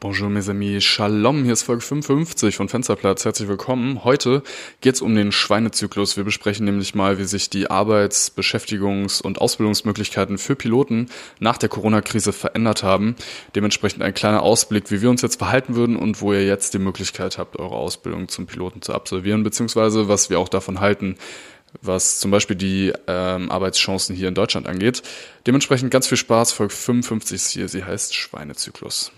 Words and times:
Bonjour 0.00 0.30
mes 0.30 0.48
amis, 0.48 0.84
Shalom, 0.84 1.42
hier 1.42 1.54
ist 1.54 1.64
Folge 1.64 1.82
55 1.82 2.54
von 2.54 2.68
Fensterplatz. 2.68 3.24
Herzlich 3.24 3.48
willkommen. 3.48 4.04
Heute 4.04 4.44
geht 4.80 4.94
es 4.94 5.00
um 5.00 5.16
den 5.16 5.32
Schweinezyklus. 5.32 6.16
Wir 6.16 6.22
besprechen 6.22 6.66
nämlich 6.66 6.94
mal, 6.94 7.18
wie 7.18 7.24
sich 7.24 7.50
die 7.50 7.68
Arbeits-, 7.68 8.30
Beschäftigungs- 8.30 9.20
und 9.20 9.40
Ausbildungsmöglichkeiten 9.40 10.38
für 10.38 10.54
Piloten 10.54 11.08
nach 11.40 11.58
der 11.58 11.68
Corona-Krise 11.68 12.32
verändert 12.32 12.84
haben. 12.84 13.16
Dementsprechend 13.56 14.02
ein 14.02 14.14
kleiner 14.14 14.44
Ausblick, 14.44 14.92
wie 14.92 15.02
wir 15.02 15.10
uns 15.10 15.22
jetzt 15.22 15.38
verhalten 15.38 15.74
würden 15.74 15.96
und 15.96 16.20
wo 16.20 16.32
ihr 16.32 16.46
jetzt 16.46 16.74
die 16.74 16.78
Möglichkeit 16.78 17.36
habt, 17.36 17.58
eure 17.58 17.74
Ausbildung 17.74 18.28
zum 18.28 18.46
Piloten 18.46 18.82
zu 18.82 18.94
absolvieren, 18.94 19.42
beziehungsweise 19.42 20.06
was 20.06 20.30
wir 20.30 20.38
auch 20.38 20.48
davon 20.48 20.78
halten, 20.78 21.16
was 21.82 22.20
zum 22.20 22.30
Beispiel 22.30 22.54
die 22.54 22.92
ähm, 23.08 23.50
Arbeitschancen 23.50 24.14
hier 24.14 24.28
in 24.28 24.36
Deutschland 24.36 24.68
angeht. 24.68 25.02
Dementsprechend 25.48 25.90
ganz 25.90 26.06
viel 26.06 26.18
Spaß. 26.18 26.52
Folge 26.52 26.72
55 26.72 27.34
ist 27.34 27.50
hier, 27.50 27.68
sie 27.68 27.82
heißt 27.82 28.14
Schweinezyklus. 28.14 29.10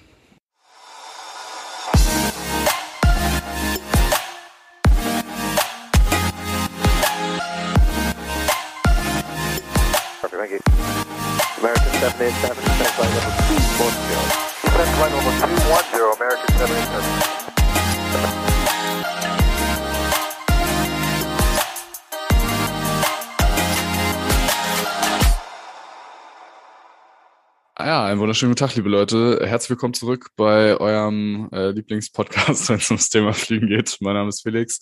Einen 28.21 28.25
wunderschönen 28.25 28.53
guten 28.53 28.67
Tag, 28.67 28.77
liebe 28.77 28.91
Leute. 28.91 29.41
Herzlich 29.47 29.71
willkommen 29.71 29.95
zurück 29.95 30.29
bei 30.37 30.77
eurem 30.77 31.49
äh, 31.53 31.71
Lieblingspodcast, 31.71 32.69
wenn 32.69 32.77
es 32.77 32.91
ums 32.91 33.09
Thema 33.09 33.33
Fliegen 33.33 33.69
geht. 33.69 33.97
Mein 34.01 34.13
Name 34.13 34.29
ist 34.29 34.43
Felix 34.43 34.79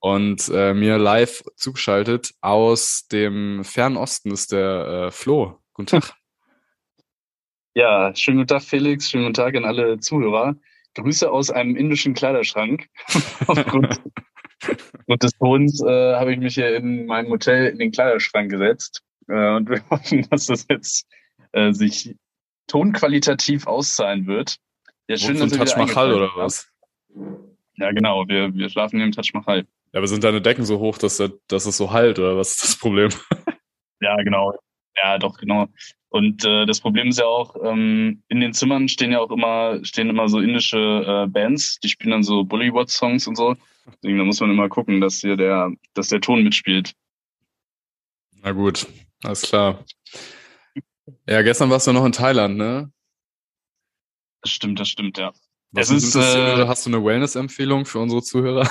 und 0.00 0.50
äh, 0.52 0.74
mir 0.74 0.98
live 0.98 1.44
zugeschaltet 1.54 2.32
aus 2.40 3.06
dem 3.12 3.62
fernen 3.62 3.96
Osten 3.96 4.32
ist 4.32 4.50
der 4.50 5.06
äh, 5.06 5.10
Flo. 5.12 5.60
Guten 5.72 5.86
Tag. 5.86 6.14
Ja, 7.74 8.12
schönen 8.16 8.38
guten 8.38 8.48
Tag, 8.48 8.62
Felix. 8.62 9.08
Schönen 9.08 9.22
guten 9.26 9.34
Tag 9.34 9.54
an 9.54 9.66
alle 9.66 10.00
Zuhörer. 10.00 10.56
Grüße 10.96 11.30
aus 11.30 11.50
einem 11.50 11.76
indischen 11.76 12.14
Kleiderschrank. 12.14 12.88
Aufgrund 13.46 14.00
des 15.22 15.30
Tons 15.38 15.80
äh, 15.80 16.14
habe 16.16 16.32
ich 16.32 16.40
mich 16.40 16.54
hier 16.54 16.74
in 16.74 17.06
meinem 17.06 17.30
Hotel 17.30 17.66
in 17.66 17.78
den 17.78 17.92
Kleiderschrank 17.92 18.50
gesetzt. 18.50 19.04
Äh, 19.28 19.54
und 19.54 19.68
wir 19.68 19.88
hoffen, 19.90 20.26
dass 20.28 20.46
das 20.46 20.66
jetzt 20.68 21.06
äh, 21.52 21.72
sich 21.72 22.16
tonqualitativ 22.66 23.66
auszahlen 23.66 24.26
wird. 24.26 24.56
Ja, 25.08 25.16
schön, 25.16 25.38
dass 25.38 25.52
Touch 25.52 25.76
Mahal 25.76 26.14
oder 26.14 26.30
was? 26.34 26.68
Ja, 27.76 27.90
genau. 27.92 28.26
Wir, 28.28 28.54
wir 28.54 28.68
schlafen 28.70 29.00
im 29.00 29.12
Touch 29.12 29.32
Mahal. 29.34 29.66
Ja, 29.92 29.98
aber 29.98 30.06
sind 30.06 30.24
deine 30.24 30.40
Decken 30.40 30.64
so 30.64 30.78
hoch, 30.78 30.98
dass, 30.98 31.22
dass 31.48 31.66
es 31.66 31.76
so 31.76 31.92
halt 31.92 32.18
oder 32.18 32.36
was 32.36 32.52
ist 32.52 32.64
das 32.64 32.78
Problem? 32.78 33.10
ja, 34.00 34.16
genau. 34.22 34.54
Ja, 35.02 35.18
doch, 35.18 35.38
genau. 35.38 35.68
Und 36.08 36.44
äh, 36.44 36.64
das 36.64 36.80
Problem 36.80 37.08
ist 37.08 37.18
ja 37.18 37.26
auch, 37.26 37.56
ähm, 37.64 38.22
in 38.28 38.40
den 38.40 38.52
Zimmern 38.52 38.88
stehen 38.88 39.10
ja 39.10 39.18
auch 39.18 39.32
immer, 39.32 39.84
stehen 39.84 40.08
immer 40.08 40.28
so 40.28 40.38
indische 40.38 40.78
äh, 40.78 41.26
Bands, 41.28 41.80
die 41.80 41.88
spielen 41.88 42.12
dann 42.12 42.22
so 42.22 42.44
Bollywood-Songs 42.44 43.26
und 43.26 43.36
so. 43.36 43.56
Deswegen 43.86 44.18
da 44.18 44.24
muss 44.24 44.40
man 44.40 44.50
immer 44.50 44.68
gucken, 44.68 45.00
dass 45.00 45.20
hier 45.20 45.36
der, 45.36 45.72
dass 45.94 46.08
der 46.08 46.20
Ton 46.20 46.44
mitspielt. 46.44 46.94
Na 48.42 48.52
gut, 48.52 48.86
alles 49.24 49.42
klar. 49.42 49.84
Ja, 51.28 51.42
gestern 51.42 51.70
warst 51.70 51.86
du 51.86 51.92
noch 51.92 52.04
in 52.04 52.12
Thailand, 52.12 52.56
ne? 52.56 52.92
Das 54.42 54.50
stimmt, 54.50 54.80
das 54.80 54.88
stimmt, 54.88 55.18
ja. 55.18 55.32
Was 55.72 55.90
es 55.90 56.04
ist, 56.04 56.16
äh, 56.16 56.66
hast 56.66 56.86
du 56.86 56.90
eine 56.90 57.04
Wellness-Empfehlung 57.04 57.84
für 57.84 57.98
unsere 57.98 58.22
Zuhörer? 58.22 58.70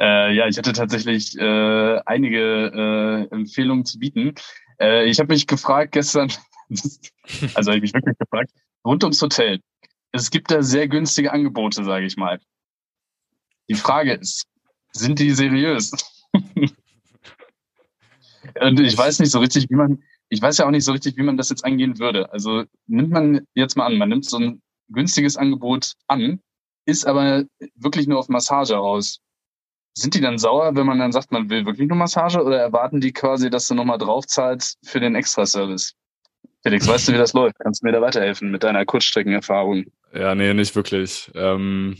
äh, 0.00 0.34
ja, 0.34 0.48
ich 0.48 0.56
hatte 0.56 0.72
tatsächlich 0.72 1.36
äh, 1.38 2.00
einige 2.06 3.28
äh, 3.30 3.34
Empfehlungen 3.34 3.84
zu 3.84 3.98
bieten. 3.98 4.34
Äh, 4.80 5.04
ich 5.10 5.18
habe 5.18 5.32
mich 5.32 5.46
gefragt 5.46 5.92
gestern, 5.92 6.32
also 7.54 7.70
habe 7.70 7.76
ich 7.76 7.82
mich 7.82 7.94
wirklich 7.94 8.18
gefragt, 8.18 8.50
rund 8.84 9.04
ums 9.04 9.20
Hotel. 9.20 9.60
Es 10.12 10.30
gibt 10.30 10.50
da 10.50 10.62
sehr 10.62 10.88
günstige 10.88 11.32
Angebote, 11.32 11.84
sage 11.84 12.06
ich 12.06 12.16
mal. 12.16 12.40
Die 13.68 13.74
Frage 13.74 14.14
ist, 14.14 14.46
sind 14.92 15.18
die 15.18 15.32
seriös? 15.32 15.90
Und 18.60 18.80
ich 18.80 18.96
weiß 18.96 19.20
nicht 19.20 19.30
so 19.30 19.38
richtig, 19.38 19.68
wie 19.70 19.74
man, 19.74 20.02
ich 20.28 20.40
weiß 20.40 20.58
ja 20.58 20.66
auch 20.66 20.70
nicht 20.70 20.84
so 20.84 20.92
richtig, 20.92 21.16
wie 21.16 21.22
man 21.22 21.36
das 21.36 21.50
jetzt 21.50 21.64
angehen 21.64 21.98
würde. 21.98 22.32
Also 22.32 22.64
nimmt 22.86 23.10
man 23.10 23.46
jetzt 23.54 23.76
mal 23.76 23.86
an, 23.86 23.98
man 23.98 24.08
nimmt 24.08 24.24
so 24.24 24.38
ein 24.38 24.62
günstiges 24.88 25.36
Angebot 25.36 25.92
an, 26.06 26.40
ist 26.84 27.06
aber 27.06 27.44
wirklich 27.74 28.06
nur 28.06 28.18
auf 28.18 28.28
Massage 28.28 28.78
aus. 28.78 29.20
Sind 29.94 30.14
die 30.14 30.20
dann 30.20 30.38
sauer, 30.38 30.76
wenn 30.76 30.86
man 30.86 30.98
dann 30.98 31.12
sagt, 31.12 31.32
man 31.32 31.48
will 31.48 31.64
wirklich 31.64 31.88
nur 31.88 31.96
Massage 31.96 32.42
oder 32.42 32.58
erwarten 32.58 33.00
die 33.00 33.12
quasi, 33.12 33.48
dass 33.48 33.66
du 33.68 33.74
nochmal 33.74 33.98
draufzahlst 33.98 34.78
für 34.84 35.00
den 35.00 35.14
Extraservice? 35.14 35.94
Felix, 36.62 36.86
weißt 36.86 37.08
du, 37.08 37.12
wie 37.12 37.18
das 37.18 37.32
läuft? 37.32 37.58
Kannst 37.60 37.82
du 37.82 37.86
mir 37.86 37.92
da 37.92 38.00
weiterhelfen 38.00 38.50
mit 38.50 38.62
deiner 38.62 38.84
Kurzstreckenerfahrung? 38.84 39.86
Ja, 40.12 40.34
nee, 40.34 40.52
nicht 40.52 40.74
wirklich. 40.74 41.30
Ähm, 41.34 41.96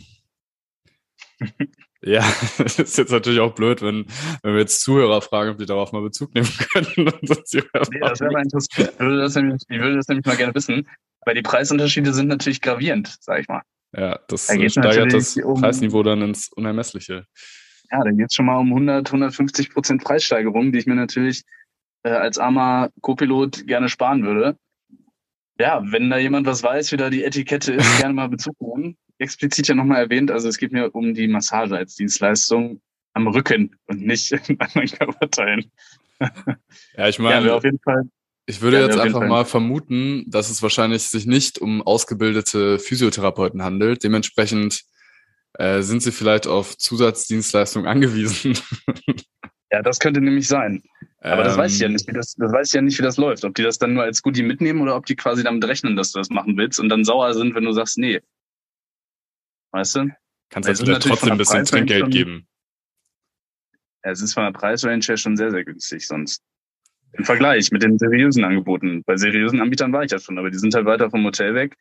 ja, 2.06 2.21
das 2.59 2.78
ist 2.78 2.99
jetzt 2.99 3.11
natürlich 3.11 3.41
auch 3.41 3.55
blöd, 3.55 3.83
wenn, 3.83 4.06
wenn 4.43 4.53
wir 4.53 4.61
jetzt 4.61 4.81
Zuhörer 4.81 5.21
fragen, 5.21 5.50
ob 5.50 5.59
die 5.59 5.67
darauf 5.67 5.93
mal 5.93 6.03
Bezug 6.03 6.34
nehmen 6.34 6.49
können. 6.72 6.87
nee, 6.97 7.28
das 7.28 7.53
wäre 7.53 8.33
mal 8.33 8.43
interessant. 8.43 8.93
Ich 8.94 9.00
würde, 9.00 9.19
das 9.19 9.34
nämlich, 9.34 9.62
ich 9.69 9.81
würde 9.81 9.97
das 9.97 10.09
nämlich 10.09 10.25
mal 10.25 10.37
gerne 10.37 10.55
wissen, 10.55 10.89
weil 11.25 11.34
die 11.34 11.43
Preisunterschiede 11.43 12.15
sind 12.15 12.28
natürlich 12.28 12.61
gravierend, 12.61 13.16
sag 13.21 13.41
ich 13.41 13.49
mal. 13.49 13.62
Ja, 13.97 14.21
das 14.28 14.47
da 14.47 14.69
steigert 14.69 15.12
das 15.12 15.37
um, 15.37 15.61
Preisniveau 15.61 16.03
dann 16.03 16.22
ins 16.22 16.49
Unermessliche. 16.53 17.27
Ja, 17.91 18.03
da 18.03 18.11
geht 18.11 18.27
es 18.31 18.34
schon 18.34 18.47
mal 18.47 18.59
um 18.59 18.69
100, 18.69 19.09
150 19.09 19.71
Prozent 19.71 20.05
Preissteigerung, 20.05 20.72
die 20.72 20.78
ich 20.78 20.87
mir 20.87 20.97
natürlich 20.97 21.43
äh, 22.05 22.11
als 22.11 22.39
armer 22.39 22.91
Co-Pilot 23.00 23.66
gerne 23.66 23.89
sparen 23.89 24.25
würde. 24.25 24.56
Ja, 25.59 25.83
wenn 25.84 26.11
da 26.11 26.19
jemand 26.19 26.47
was 26.47 26.62
weiß, 26.62 26.93
wie 26.93 26.97
da 26.97 27.11
die 27.11 27.25
Etikette 27.25 27.72
ist, 27.72 27.99
gerne 28.00 28.15
mal 28.15 28.28
Bezug 28.28 28.55
nehmen 28.61 28.97
explizit 29.19 29.69
ja 29.69 29.75
nochmal 29.75 30.03
erwähnt, 30.03 30.31
also 30.31 30.49
es 30.49 30.59
geht 30.59 30.72
mir 30.72 30.94
um 30.94 31.15
die 31.15 31.28
Massage 31.28 31.77
als 31.77 31.94
Dienstleistung 31.94 32.81
am 33.15 33.27
Rücken 33.28 33.77
und 33.87 34.03
nicht 34.03 34.32
in 34.49 34.60
anderen 34.60 34.88
Körperteilen. 34.88 35.71
Ja, 36.97 37.09
ich 37.09 37.19
meine, 37.19 37.49
ja, 37.49 37.54
auf 37.54 37.65
jeden 37.65 37.78
Fall. 37.81 38.03
Ich 38.47 38.60
würde 38.60 38.78
ja, 38.78 38.87
jetzt 38.87 38.99
einfach 38.99 39.27
mal 39.27 39.44
vermuten, 39.44 40.25
dass 40.28 40.50
es 40.50 40.62
wahrscheinlich 40.62 41.03
sich 41.03 41.27
nicht 41.27 41.59
um 41.59 41.82
ausgebildete 41.82 42.78
Physiotherapeuten 42.78 43.62
handelt. 43.62 44.04
Dementsprechend 44.04 44.82
äh, 45.54 45.83
sind 45.83 46.00
sie 46.03 46.12
vielleicht 46.12 46.47
auf 46.47 46.78
Zusatzdienstleistungen 46.78 47.88
angewiesen. 47.91 48.56
Ja, 49.72 49.83
das 49.83 49.98
könnte 49.98 50.21
nämlich 50.21 50.47
sein. 50.47 50.83
Aber 51.21 51.43
ähm, 51.43 51.48
das 51.48 51.56
weiß 51.56 51.75
ich 51.75 51.81
ja 51.81 51.87
ähm. 51.87 51.94
nicht, 51.94 52.06
wie 52.06 52.12
das, 52.12 52.34
das 52.34 52.53
weiß 52.53 52.69
ich 52.69 52.72
ja 52.75 52.83
nicht, 52.83 52.98
wie 52.98 53.03
das 53.03 53.16
läuft. 53.16 53.44
Ob 53.44 53.54
die 53.54 53.65
das 53.65 53.78
dann 53.78 53.94
nur 53.94 54.04
als 54.04 54.22
Goodie 54.22 54.44
mitnehmen 54.44 54.81
oder 54.81 54.94
ob 54.94 55.06
die 55.06 55.16
quasi 55.16 55.43
damit 55.43 55.65
rechnen, 55.65 55.97
dass 55.97 56.12
du 56.12 56.21
das 56.21 56.31
machen 56.31 56.56
willst 56.56 56.78
und 56.78 56.88
dann 56.88 57.04
sauer 57.04 57.34
sind, 57.34 57.54
wenn 57.54 57.65
du 57.65 57.72
sagst, 57.72 57.98
nee, 57.98 58.21
Weißt 59.72 59.97
du? 59.97 60.09
Kannst 60.50 60.69
du 60.69 60.71
also 60.71 60.84
vielleicht 60.84 61.03
trotzdem 61.03 61.32
ein 61.32 61.38
bisschen 61.38 61.65
Trinkgeld 61.65 62.00
schon, 62.00 62.10
geben. 62.10 62.49
es 64.03 64.22
ist 64.22 64.34
von 64.34 64.44
der 64.44 64.53
Preisrange 64.53 65.04
her 65.04 65.16
schon 65.16 65.37
sehr, 65.37 65.50
sehr 65.50 65.65
günstig 65.65 66.06
sonst. 66.06 66.43
Im 67.12 67.25
Vergleich 67.25 67.71
mit 67.72 67.82
den 67.82 67.99
seriösen 67.99 68.44
Angeboten. 68.44 69.03
Bei 69.04 69.16
seriösen 69.16 69.60
Anbietern 69.60 69.93
war 69.93 70.04
ich 70.04 70.10
ja 70.10 70.19
schon, 70.19 70.38
aber 70.38 70.50
die 70.50 70.59
sind 70.59 70.75
halt 70.75 70.87
weiter 70.87 71.10
vom 71.10 71.25
Hotel 71.25 71.54
weg. 71.54 71.77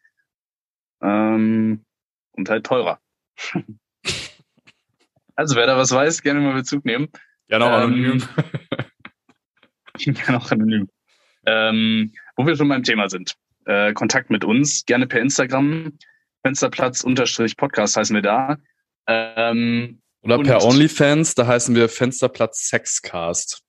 Ähm, 1.02 1.84
und 2.32 2.50
halt 2.50 2.66
teurer. 2.66 3.00
also 5.36 5.56
wer 5.56 5.68
da 5.68 5.78
was 5.78 5.92
weiß, 5.92 6.22
gerne 6.22 6.40
mal 6.40 6.54
Bezug 6.54 6.86
nehmen. 6.86 7.10
Ja, 7.48 7.60
noch 7.60 7.70
anonym. 7.70 8.24
Ähm, 9.98 10.16
ja, 10.16 10.32
noch 10.32 10.52
anonym. 10.52 10.90
Ähm, 11.46 12.14
wo 12.36 12.46
wir 12.48 12.56
schon 12.56 12.70
beim 12.70 12.84
Thema 12.84 13.10
sind. 13.10 13.36
Äh, 13.66 13.94
Kontakt 13.94 14.30
mit 14.30 14.44
uns, 14.44 14.86
gerne 14.86 15.08
per 15.08 15.22
Instagram. 15.22 15.98
Fensterplatz-Podcast 16.46 17.98
heißen 17.98 18.14
wir 18.14 18.22
da. 18.22 18.58
Ähm, 19.08 20.00
Oder 20.22 20.38
per 20.44 20.64
OnlyFans, 20.64 21.34
da 21.34 21.48
heißen 21.48 21.74
wir 21.74 21.90
Fensterplatz 21.90 22.68
Sexcast. 22.68 23.64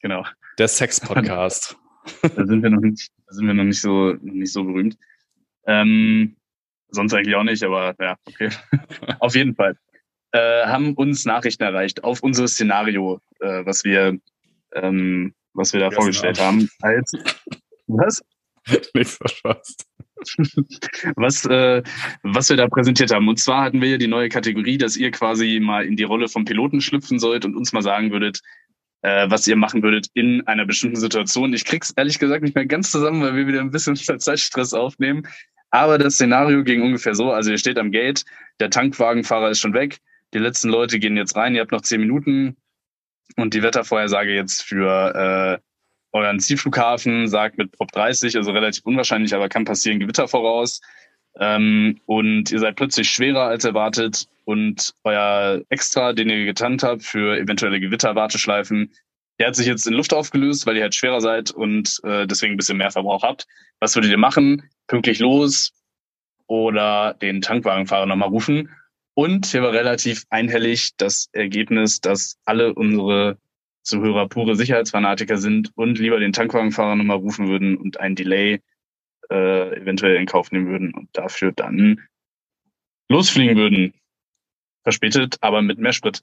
Genau. 0.00 0.24
Der 0.58 0.68
Sex-Podcast. 0.68 1.76
da 2.22 2.46
sind 2.46 2.62
wir 2.62 2.70
noch 2.70 2.80
nicht, 2.80 3.10
da 3.26 3.34
sind 3.34 3.48
wir 3.48 3.54
noch 3.54 3.64
nicht 3.64 3.80
so, 3.80 4.12
noch 4.12 4.32
nicht 4.32 4.52
so 4.52 4.62
berühmt. 4.62 4.96
Ähm, 5.66 6.36
sonst 6.90 7.12
eigentlich 7.14 7.34
auch 7.34 7.42
nicht, 7.42 7.64
aber 7.64 7.96
ja, 7.98 8.14
okay. 8.28 8.50
auf 9.18 9.34
jeden 9.34 9.56
Fall. 9.56 9.76
Äh, 10.30 10.66
haben 10.66 10.94
uns 10.94 11.24
Nachrichten 11.24 11.64
erreicht 11.64 12.04
auf 12.04 12.22
unser 12.22 12.46
Szenario, 12.46 13.20
äh, 13.40 13.66
was 13.66 13.82
wir, 13.82 14.20
ähm, 14.74 15.34
was 15.52 15.72
wir 15.72 15.80
da 15.80 15.86
ja, 15.86 15.92
vorgestellt 15.96 16.38
haben. 16.38 16.68
Als, 16.80 17.12
was? 17.88 18.22
Nichts 18.94 19.16
verpasst. 19.16 19.84
Was, 21.16 21.44
äh, 21.46 21.82
was 22.22 22.48
wir 22.48 22.56
da 22.56 22.68
präsentiert 22.68 23.12
haben. 23.12 23.28
Und 23.28 23.38
zwar 23.38 23.62
hatten 23.62 23.80
wir 23.80 23.90
ja 23.90 23.98
die 23.98 24.06
neue 24.06 24.28
Kategorie, 24.28 24.78
dass 24.78 24.96
ihr 24.96 25.10
quasi 25.10 25.60
mal 25.60 25.84
in 25.84 25.96
die 25.96 26.04
Rolle 26.04 26.28
vom 26.28 26.44
Piloten 26.44 26.80
schlüpfen 26.80 27.18
sollt 27.18 27.44
und 27.44 27.56
uns 27.56 27.72
mal 27.72 27.82
sagen 27.82 28.10
würdet, 28.10 28.40
äh, 29.02 29.28
was 29.28 29.46
ihr 29.46 29.56
machen 29.56 29.82
würdet 29.82 30.08
in 30.14 30.46
einer 30.46 30.64
bestimmten 30.64 30.98
Situation. 30.98 31.52
Ich 31.52 31.64
krieg's 31.64 31.92
ehrlich 31.96 32.18
gesagt 32.18 32.42
nicht 32.42 32.54
mehr 32.54 32.66
ganz 32.66 32.90
zusammen, 32.90 33.22
weil 33.22 33.36
wir 33.36 33.46
wieder 33.46 33.60
ein 33.60 33.70
bisschen 33.70 33.96
Zeitstress 34.18 34.72
aufnehmen. 34.72 35.28
Aber 35.70 35.98
das 35.98 36.14
Szenario 36.14 36.64
ging 36.64 36.82
ungefähr 36.82 37.14
so, 37.14 37.32
also 37.32 37.50
ihr 37.50 37.58
steht 37.58 37.78
am 37.78 37.90
Gate, 37.90 38.24
der 38.60 38.70
Tankwagenfahrer 38.70 39.50
ist 39.50 39.58
schon 39.58 39.74
weg, 39.74 39.98
die 40.32 40.38
letzten 40.38 40.68
Leute 40.68 41.00
gehen 41.00 41.16
jetzt 41.16 41.36
rein, 41.36 41.54
ihr 41.54 41.60
habt 41.62 41.72
noch 41.72 41.80
zehn 41.80 42.00
Minuten 42.00 42.56
und 43.36 43.54
die 43.54 43.62
Wettervorhersage 43.62 44.32
jetzt 44.32 44.62
für 44.62 45.60
äh, 45.60 45.73
euren 46.14 46.38
Zielflughafen 46.38 47.26
sagt 47.28 47.58
mit 47.58 47.72
Prop 47.72 47.90
30, 47.90 48.36
also 48.36 48.52
relativ 48.52 48.84
unwahrscheinlich, 48.86 49.34
aber 49.34 49.48
kann 49.48 49.64
passieren, 49.64 49.98
Gewitter 49.98 50.28
voraus. 50.28 50.80
Ähm, 51.40 52.00
und 52.06 52.52
ihr 52.52 52.60
seid 52.60 52.76
plötzlich 52.76 53.10
schwerer 53.10 53.42
als 53.42 53.64
erwartet 53.64 54.28
und 54.44 54.94
euer 55.02 55.62
Extra, 55.68 56.12
den 56.12 56.30
ihr 56.30 56.44
getannt 56.44 56.84
habt 56.84 57.02
für 57.02 57.36
eventuelle 57.36 57.80
Gewitterwarteschleifen, 57.80 58.92
der 59.40 59.48
hat 59.48 59.56
sich 59.56 59.66
jetzt 59.66 59.88
in 59.88 59.94
Luft 59.94 60.14
aufgelöst, 60.14 60.64
weil 60.66 60.76
ihr 60.76 60.82
halt 60.82 60.94
schwerer 60.94 61.20
seid 61.20 61.50
und 61.50 62.00
äh, 62.04 62.28
deswegen 62.28 62.54
ein 62.54 62.56
bisschen 62.56 62.78
mehr 62.78 62.92
Verbrauch 62.92 63.24
habt. 63.24 63.48
Was 63.80 63.96
würdet 63.96 64.12
ihr 64.12 64.18
machen? 64.18 64.70
Pünktlich 64.86 65.18
los 65.18 65.72
oder 66.46 67.14
den 67.14 67.40
Tankwagenfahrer 67.40 68.06
nochmal 68.06 68.28
rufen? 68.28 68.70
Und 69.14 69.46
hier 69.46 69.62
war 69.62 69.72
relativ 69.72 70.24
einhellig 70.30 70.96
das 70.96 71.28
Ergebnis, 71.32 72.00
dass 72.00 72.38
alle 72.44 72.74
unsere 72.74 73.38
Zuhörer 73.84 74.28
pure 74.28 74.56
Sicherheitsfanatiker 74.56 75.36
sind 75.36 75.70
und 75.76 75.98
lieber 75.98 76.18
den 76.18 76.32
Tankwagenfahrer 76.32 76.96
nochmal 76.96 77.18
rufen 77.18 77.48
würden 77.48 77.76
und 77.76 78.00
ein 78.00 78.14
Delay 78.14 78.60
äh, 79.30 79.80
eventuell 79.80 80.16
in 80.16 80.26
Kauf 80.26 80.50
nehmen 80.50 80.68
würden 80.68 80.92
und 80.94 81.08
dafür 81.12 81.52
dann 81.52 82.00
losfliegen 83.08 83.56
würden. 83.56 83.94
Verspätet, 84.82 85.36
aber 85.40 85.62
mit 85.62 85.78
mehr 85.78 85.92
Sprit. 85.92 86.22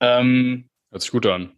Ähm, 0.00 0.68
Hört 0.90 1.02
sich 1.02 1.10
gut 1.10 1.26
an. 1.26 1.52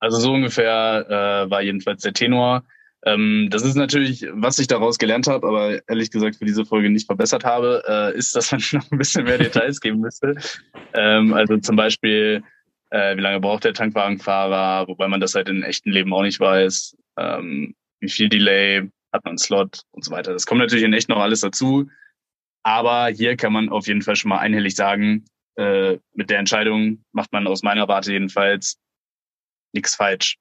Also 0.00 0.18
so 0.18 0.32
ungefähr 0.32 1.06
äh, 1.46 1.50
war 1.50 1.62
jedenfalls 1.62 2.02
der 2.02 2.12
Tenor. 2.12 2.64
Ähm, 3.04 3.48
das 3.50 3.62
ist 3.62 3.74
natürlich, 3.74 4.26
was 4.32 4.58
ich 4.58 4.66
daraus 4.66 4.98
gelernt 4.98 5.26
habe, 5.28 5.46
aber 5.46 5.88
ehrlich 5.88 6.10
gesagt 6.10 6.36
für 6.36 6.44
diese 6.44 6.64
Folge 6.64 6.90
nicht 6.90 7.06
verbessert 7.06 7.44
habe, 7.44 7.82
äh, 7.86 8.16
ist, 8.16 8.34
dass 8.34 8.52
man 8.52 8.60
noch 8.72 8.90
ein 8.90 8.98
bisschen 8.98 9.24
mehr 9.24 9.38
Details 9.38 9.80
geben 9.80 10.00
müsste. 10.00 10.36
Ähm, 10.94 11.32
also 11.32 11.56
zum 11.58 11.76
Beispiel, 11.76 12.42
äh, 12.90 13.16
wie 13.16 13.20
lange 13.20 13.40
braucht 13.40 13.64
der 13.64 13.74
Tankwagenfahrer, 13.74 14.88
wobei 14.88 15.08
man 15.08 15.20
das 15.20 15.34
halt 15.34 15.48
im 15.48 15.62
echten 15.62 15.90
Leben 15.90 16.12
auch 16.12 16.22
nicht 16.22 16.40
weiß, 16.40 16.96
ähm, 17.18 17.74
wie 18.00 18.08
viel 18.08 18.28
Delay, 18.28 18.88
hat 19.12 19.24
man 19.24 19.32
einen 19.32 19.38
Slot 19.38 19.82
und 19.90 20.04
so 20.04 20.10
weiter. 20.10 20.32
Das 20.32 20.46
kommt 20.46 20.60
natürlich 20.60 20.84
in 20.84 20.92
echt 20.92 21.08
noch 21.08 21.18
alles 21.18 21.40
dazu. 21.40 21.88
Aber 22.62 23.08
hier 23.08 23.36
kann 23.36 23.52
man 23.52 23.70
auf 23.70 23.86
jeden 23.86 24.02
Fall 24.02 24.16
schon 24.16 24.28
mal 24.28 24.38
einhellig 24.38 24.76
sagen, 24.76 25.24
äh, 25.56 25.98
mit 26.12 26.30
der 26.30 26.38
Entscheidung 26.38 27.04
macht 27.12 27.32
man 27.32 27.46
aus 27.46 27.62
meiner 27.62 27.88
Warte 27.88 28.12
jedenfalls 28.12 28.78
nichts 29.72 29.94
falsch. 29.94 30.36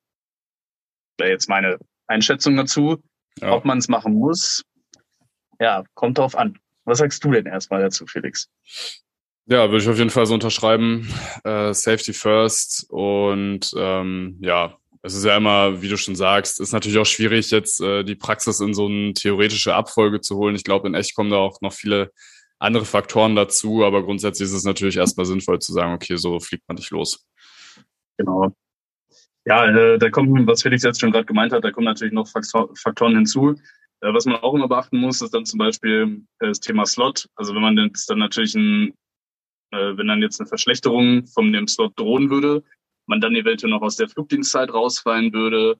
Wäre 1.17 1.31
jetzt 1.31 1.49
meine 1.49 1.79
Einschätzung 2.07 2.57
dazu. 2.57 3.01
Ja. 3.39 3.51
Ob 3.53 3.65
man 3.65 3.77
es 3.77 3.87
machen 3.87 4.13
muss, 4.15 4.63
ja, 5.59 5.83
kommt 5.93 6.17
drauf 6.17 6.35
an. 6.35 6.59
Was 6.85 6.99
sagst 6.99 7.23
du 7.23 7.31
denn 7.31 7.45
erstmal 7.45 7.81
dazu, 7.81 8.05
Felix? 8.07 8.49
Ja, 9.49 9.71
würde 9.71 9.83
ich 9.83 9.89
auf 9.89 9.97
jeden 9.97 10.09
Fall 10.09 10.25
so 10.25 10.33
unterschreiben. 10.33 11.07
Äh, 11.43 11.73
Safety 11.73 12.13
first 12.13 12.85
und 12.89 13.71
ähm, 13.77 14.37
ja, 14.41 14.77
es 15.01 15.15
ist 15.15 15.23
ja 15.23 15.37
immer, 15.37 15.81
wie 15.81 15.87
du 15.87 15.97
schon 15.97 16.15
sagst, 16.15 16.59
ist 16.59 16.73
natürlich 16.73 16.97
auch 16.97 17.05
schwierig, 17.05 17.49
jetzt 17.51 17.79
äh, 17.79 18.03
die 18.03 18.15
Praxis 18.15 18.59
in 18.59 18.73
so 18.73 18.87
eine 18.87 19.13
theoretische 19.13 19.73
Abfolge 19.73 20.19
zu 20.19 20.35
holen. 20.35 20.55
Ich 20.55 20.65
glaube, 20.65 20.87
in 20.87 20.95
echt 20.95 21.15
kommen 21.15 21.29
da 21.29 21.37
auch 21.37 21.61
noch 21.61 21.71
viele 21.71 22.11
andere 22.59 22.85
Faktoren 22.85 23.35
dazu, 23.35 23.85
aber 23.85 24.03
grundsätzlich 24.03 24.47
ist 24.47 24.53
es 24.53 24.65
natürlich 24.65 24.97
erstmal 24.97 25.25
sinnvoll 25.25 25.59
zu 25.59 25.71
sagen, 25.71 25.93
okay, 25.93 26.17
so 26.17 26.39
fliegt 26.39 26.67
man 26.67 26.75
nicht 26.75 26.91
los. 26.91 27.25
Genau. 28.17 28.53
Ja, 29.45 29.65
äh, 29.65 29.97
da 29.97 30.09
kommt, 30.09 30.45
was 30.45 30.63
Felix 30.63 30.83
jetzt 30.83 30.99
schon 30.99 31.11
gerade 31.11 31.25
gemeint 31.25 31.53
hat, 31.53 31.63
da 31.63 31.71
kommen 31.71 31.85
natürlich 31.85 32.13
noch 32.13 32.27
Faktoren 32.27 33.15
hinzu. 33.15 33.55
Äh, 34.01 34.13
was 34.13 34.25
man 34.25 34.35
auch 34.37 34.53
immer 34.53 34.67
beachten 34.67 34.97
muss, 34.97 35.21
ist 35.21 35.33
dann 35.33 35.45
zum 35.45 35.59
Beispiel 35.59 36.21
äh, 36.39 36.47
das 36.47 36.59
Thema 36.59 36.85
Slot. 36.85 37.29
Also 37.35 37.55
wenn 37.55 37.61
man 37.61 37.77
jetzt 37.77 38.09
dann 38.09 38.19
natürlich 38.19 38.55
ein, 38.55 38.93
äh, 39.71 39.97
wenn 39.97 40.07
dann 40.07 40.21
jetzt 40.21 40.39
eine 40.39 40.47
Verschlechterung 40.47 41.25
von 41.27 41.51
dem 41.51 41.67
Slot 41.67 41.99
drohen 41.99 42.29
würde, 42.29 42.63
man 43.05 43.21
dann 43.21 43.35
eventuell 43.35 43.71
noch 43.71 43.81
aus 43.81 43.95
der 43.95 44.09
Flugdienstzeit 44.09 44.73
rausfallen 44.73 45.33
würde, 45.33 45.79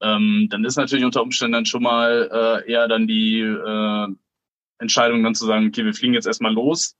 ähm, 0.00 0.48
dann 0.50 0.64
ist 0.64 0.76
natürlich 0.76 1.04
unter 1.04 1.22
Umständen 1.22 1.52
dann 1.52 1.66
schon 1.66 1.82
mal 1.82 2.28
äh, 2.66 2.70
eher 2.70 2.88
dann 2.88 3.06
die 3.06 3.40
äh, 3.40 4.08
Entscheidung 4.78 5.22
dann 5.22 5.34
zu 5.34 5.46
sagen, 5.46 5.68
okay, 5.68 5.84
wir 5.84 5.94
fliegen 5.94 6.14
jetzt 6.14 6.26
erstmal 6.26 6.52
los, 6.52 6.96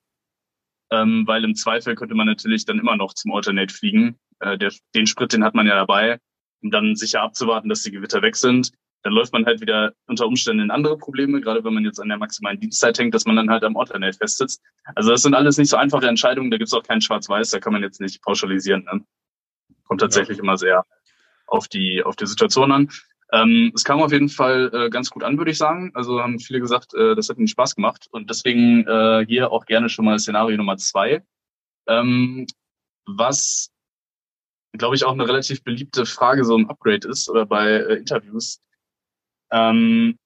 ähm, 0.91 1.27
weil 1.27 1.45
im 1.45 1.55
Zweifel 1.55 1.95
könnte 1.95 2.15
man 2.15 2.27
natürlich 2.27 2.65
dann 2.65 2.79
immer 2.79 2.97
noch 2.97 3.13
zum 3.13 3.33
Alternate 3.33 3.75
fliegen. 3.75 4.19
Äh, 4.41 4.57
der, 4.57 4.73
den 4.95 5.07
Sprit, 5.07 5.33
den 5.33 5.45
hat 5.45 5.55
man 5.55 5.67
ja 5.67 5.75
dabei, 5.75 6.21
um 6.63 6.71
dann 6.71 6.97
sicher 6.97 7.23
abzuwarten, 7.23 7.69
dass 7.69 7.83
die 7.83 7.91
Gewitter 7.91 8.23
weg 8.23 8.37
sind. 8.37 8.73
Dann 9.07 9.13
läuft 9.13 9.33
man 9.33 9.47
halt 9.47 9.61
wieder 9.61 9.93
unter 10.09 10.27
Umständen 10.27 10.65
in 10.65 10.73
andere 10.73 10.99
Probleme, 10.99 11.41
gerade 11.41 11.63
wenn 11.63 11.73
man 11.73 11.85
jetzt 11.85 12.01
an 12.01 12.09
der 12.09 12.19
maximalen 12.19 12.59
Dienstzeit 12.59 12.99
hängt, 12.99 13.15
dass 13.15 13.25
man 13.25 13.37
dann 13.37 13.49
halt 13.49 13.63
am 13.63 13.77
Alternate 13.77 14.19
festsitzt. 14.19 14.61
Also 14.97 15.13
das 15.13 15.23
sind 15.23 15.33
alles 15.33 15.59
nicht 15.59 15.71
so 15.71 15.77
einfache 15.77 16.09
Entscheidungen, 16.09 16.51
da 16.51 16.57
gibt's 16.57 16.75
auch 16.75 16.83
kein 16.83 17.01
Schwarz-Weiß, 17.01 17.51
da 17.51 17.61
kann 17.61 17.73
man 17.73 17.85
jetzt 17.85 18.01
nicht 18.01 18.21
pauschalisieren. 18.21 18.83
Ne? 18.83 19.05
Kommt 19.85 20.01
tatsächlich 20.01 20.39
ja. 20.39 20.43
immer 20.43 20.57
sehr 20.57 20.85
auf 21.47 21.69
die, 21.69 22.03
auf 22.03 22.17
die 22.17 22.27
Situation 22.27 22.73
an. 22.73 22.89
Ähm, 23.31 23.71
es 23.77 23.85
kam 23.85 24.03
auf 24.03 24.11
jeden 24.11 24.29
Fall 24.29 24.73
äh, 24.75 24.91
ganz 24.91 25.11
gut 25.11 25.23
an, 25.23 25.39
würde 25.39 25.53
ich 25.53 25.59
sagen. 25.59 25.93
Also 25.95 26.21
haben 26.21 26.41
viele 26.41 26.59
gesagt, 26.59 26.93
äh, 26.95 27.15
das 27.15 27.29
hat 27.29 27.39
ihnen 27.39 27.47
Spaß 27.47 27.77
gemacht. 27.77 28.09
Und 28.11 28.29
deswegen 28.29 28.85
äh, 28.89 29.25
hier 29.25 29.53
auch 29.53 29.67
gerne 29.67 29.89
schon 29.89 30.05
mal 30.05 30.19
Szenario 30.19 30.57
Nummer 30.57 30.79
zwei. 30.79 31.23
Ähm, 31.87 32.49
was, 33.07 33.71
glaube 34.73 34.97
ich, 34.97 35.05
auch 35.05 35.13
eine 35.13 35.29
relativ 35.29 35.63
beliebte 35.63 36.07
Frage 36.07 36.45
so 36.45 36.57
im 36.57 36.69
Upgrade 36.69 37.07
ist 37.07 37.29
oder 37.29 37.47
bei 37.47 37.69
äh, 37.69 37.95
Interviews. 37.99 38.61
Ähm, 39.51 40.19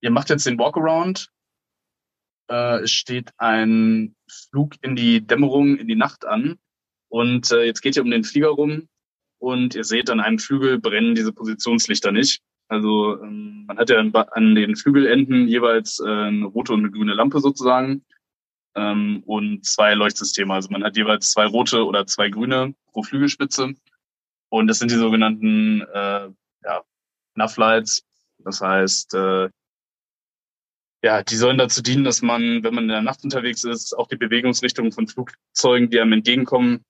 ihr 0.00 0.10
macht 0.10 0.30
jetzt 0.30 0.46
den 0.46 0.58
Walkaround. 0.58 1.28
Äh, 2.50 2.82
es 2.82 2.90
steht 2.90 3.30
ein 3.38 4.14
Flug 4.28 4.74
in 4.82 4.96
die 4.96 5.26
Dämmerung, 5.26 5.76
in 5.76 5.88
die 5.88 5.96
Nacht 5.96 6.24
an. 6.24 6.58
Und 7.08 7.50
äh, 7.52 7.64
jetzt 7.64 7.80
geht 7.80 7.96
ihr 7.96 8.02
um 8.02 8.10
den 8.10 8.24
Flieger 8.24 8.48
rum 8.48 8.88
und 9.38 9.74
ihr 9.74 9.84
seht, 9.84 10.10
an 10.10 10.20
einem 10.20 10.38
Flügel 10.38 10.80
brennen 10.80 11.14
diese 11.14 11.32
Positionslichter 11.32 12.12
nicht. 12.12 12.40
Also 12.68 13.22
ähm, 13.22 13.66
man 13.66 13.78
hat 13.78 13.90
ja 13.90 13.98
an 13.98 14.54
den 14.54 14.74
Flügelenden 14.74 15.48
jeweils 15.48 16.00
äh, 16.00 16.08
eine 16.08 16.46
rote 16.46 16.72
und 16.72 16.80
eine 16.80 16.90
grüne 16.90 17.14
Lampe 17.14 17.40
sozusagen 17.40 18.04
ähm, 18.74 19.22
und 19.26 19.64
zwei 19.64 19.94
Leuchtsysteme. 19.94 20.54
Also 20.54 20.70
man 20.70 20.82
hat 20.82 20.96
jeweils 20.96 21.30
zwei 21.30 21.46
rote 21.46 21.84
oder 21.84 22.06
zwei 22.06 22.30
grüne 22.30 22.74
pro 22.92 23.02
Flügelspitze. 23.02 23.74
Und 24.48 24.66
das 24.66 24.78
sind 24.78 24.90
die 24.90 24.96
sogenannten 24.96 25.82
äh, 25.82 26.30
ja, 26.64 26.82
Nuff-Lights. 27.34 28.04
Das 28.44 28.60
heißt, 28.60 29.14
äh, 29.14 29.48
ja, 31.02 31.22
die 31.22 31.36
sollen 31.36 31.58
dazu 31.58 31.82
dienen, 31.82 32.04
dass 32.04 32.22
man, 32.22 32.62
wenn 32.62 32.74
man 32.74 32.84
in 32.84 32.88
der 32.88 33.02
Nacht 33.02 33.24
unterwegs 33.24 33.64
ist, 33.64 33.92
auch 33.92 34.08
die 34.08 34.16
Bewegungsrichtung 34.16 34.90
von 34.92 35.06
Flugzeugen, 35.06 35.90
die 35.90 36.00
einem 36.00 36.14
entgegenkommen, 36.14 36.84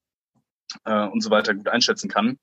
äh, 0.84 1.06
und 1.06 1.20
so 1.20 1.30
weiter 1.30 1.54
gut 1.54 1.68
einschätzen 1.68 2.08
kann. 2.08 2.38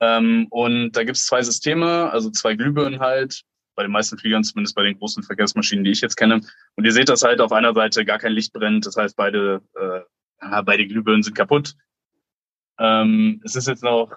Ähm, 0.00 0.46
und 0.50 0.92
da 0.92 1.04
gibt 1.04 1.16
es 1.16 1.26
zwei 1.26 1.42
Systeme, 1.42 2.10
also 2.10 2.30
zwei 2.30 2.54
Glühbirnen 2.54 3.00
halt, 3.00 3.42
bei 3.76 3.82
den 3.82 3.92
meisten 3.92 4.18
Fliegern, 4.18 4.44
zumindest 4.44 4.76
bei 4.76 4.84
den 4.84 4.98
großen 4.98 5.22
Verkehrsmaschinen, 5.22 5.84
die 5.84 5.90
ich 5.90 6.00
jetzt 6.00 6.16
kenne. 6.16 6.40
Und 6.76 6.84
ihr 6.84 6.92
seht 6.92 7.08
das 7.08 7.22
halt 7.22 7.40
auf 7.40 7.52
einer 7.52 7.74
Seite 7.74 8.04
gar 8.04 8.18
kein 8.18 8.32
Licht 8.32 8.52
brennt, 8.52 8.86
das 8.86 8.96
heißt 8.96 9.16
beide, 9.16 9.62
äh, 9.74 10.62
beide 10.62 10.86
Glühbirnen 10.86 11.22
sind 11.22 11.34
kaputt. 11.34 11.74
Ähm, 12.78 13.40
es 13.44 13.56
ist 13.56 13.68
jetzt 13.68 13.82
noch 13.82 14.16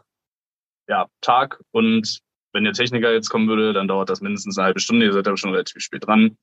ja, 0.87 1.07
Tag 1.21 1.59
und 1.71 2.21
wenn 2.57 2.63
der 2.63 2.73
Techniker 2.73 3.13
jetzt 3.13 3.29
kommen 3.29 3.47
würde, 3.47 3.71
dann 3.71 3.87
dauert 3.87 4.09
das 4.09 4.19
mindestens 4.19 4.57
eine 4.57 4.65
halbe 4.65 4.79
Stunde. 4.79 5.05
Ihr 5.05 5.13
seid 5.13 5.27
aber 5.27 5.37
schon 5.37 5.51
relativ 5.51 5.79
spät 5.79 6.07
dran. 6.07 6.37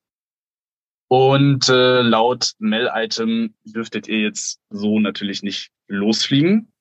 Und 1.08 1.68
äh, 1.68 2.02
laut 2.02 2.52
Mail-Item 2.60 3.52
dürftet 3.64 4.06
ihr 4.06 4.20
jetzt 4.20 4.60
so 4.70 5.00
natürlich 5.00 5.42
nicht 5.42 5.72
losfliegen. 5.88 6.72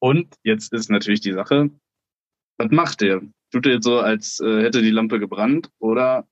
Und 0.00 0.34
jetzt 0.42 0.74
ist 0.74 0.90
natürlich 0.90 1.22
die 1.22 1.32
Sache, 1.32 1.70
was 2.58 2.70
macht 2.70 3.00
der? 3.00 3.22
Tut 3.52 3.64
er 3.64 3.72
jetzt 3.72 3.84
so, 3.84 4.00
als 4.00 4.38
äh, 4.40 4.62
hätte 4.62 4.82
die 4.82 4.90
Lampe 4.90 5.18
gebrannt 5.18 5.70
oder 5.78 6.28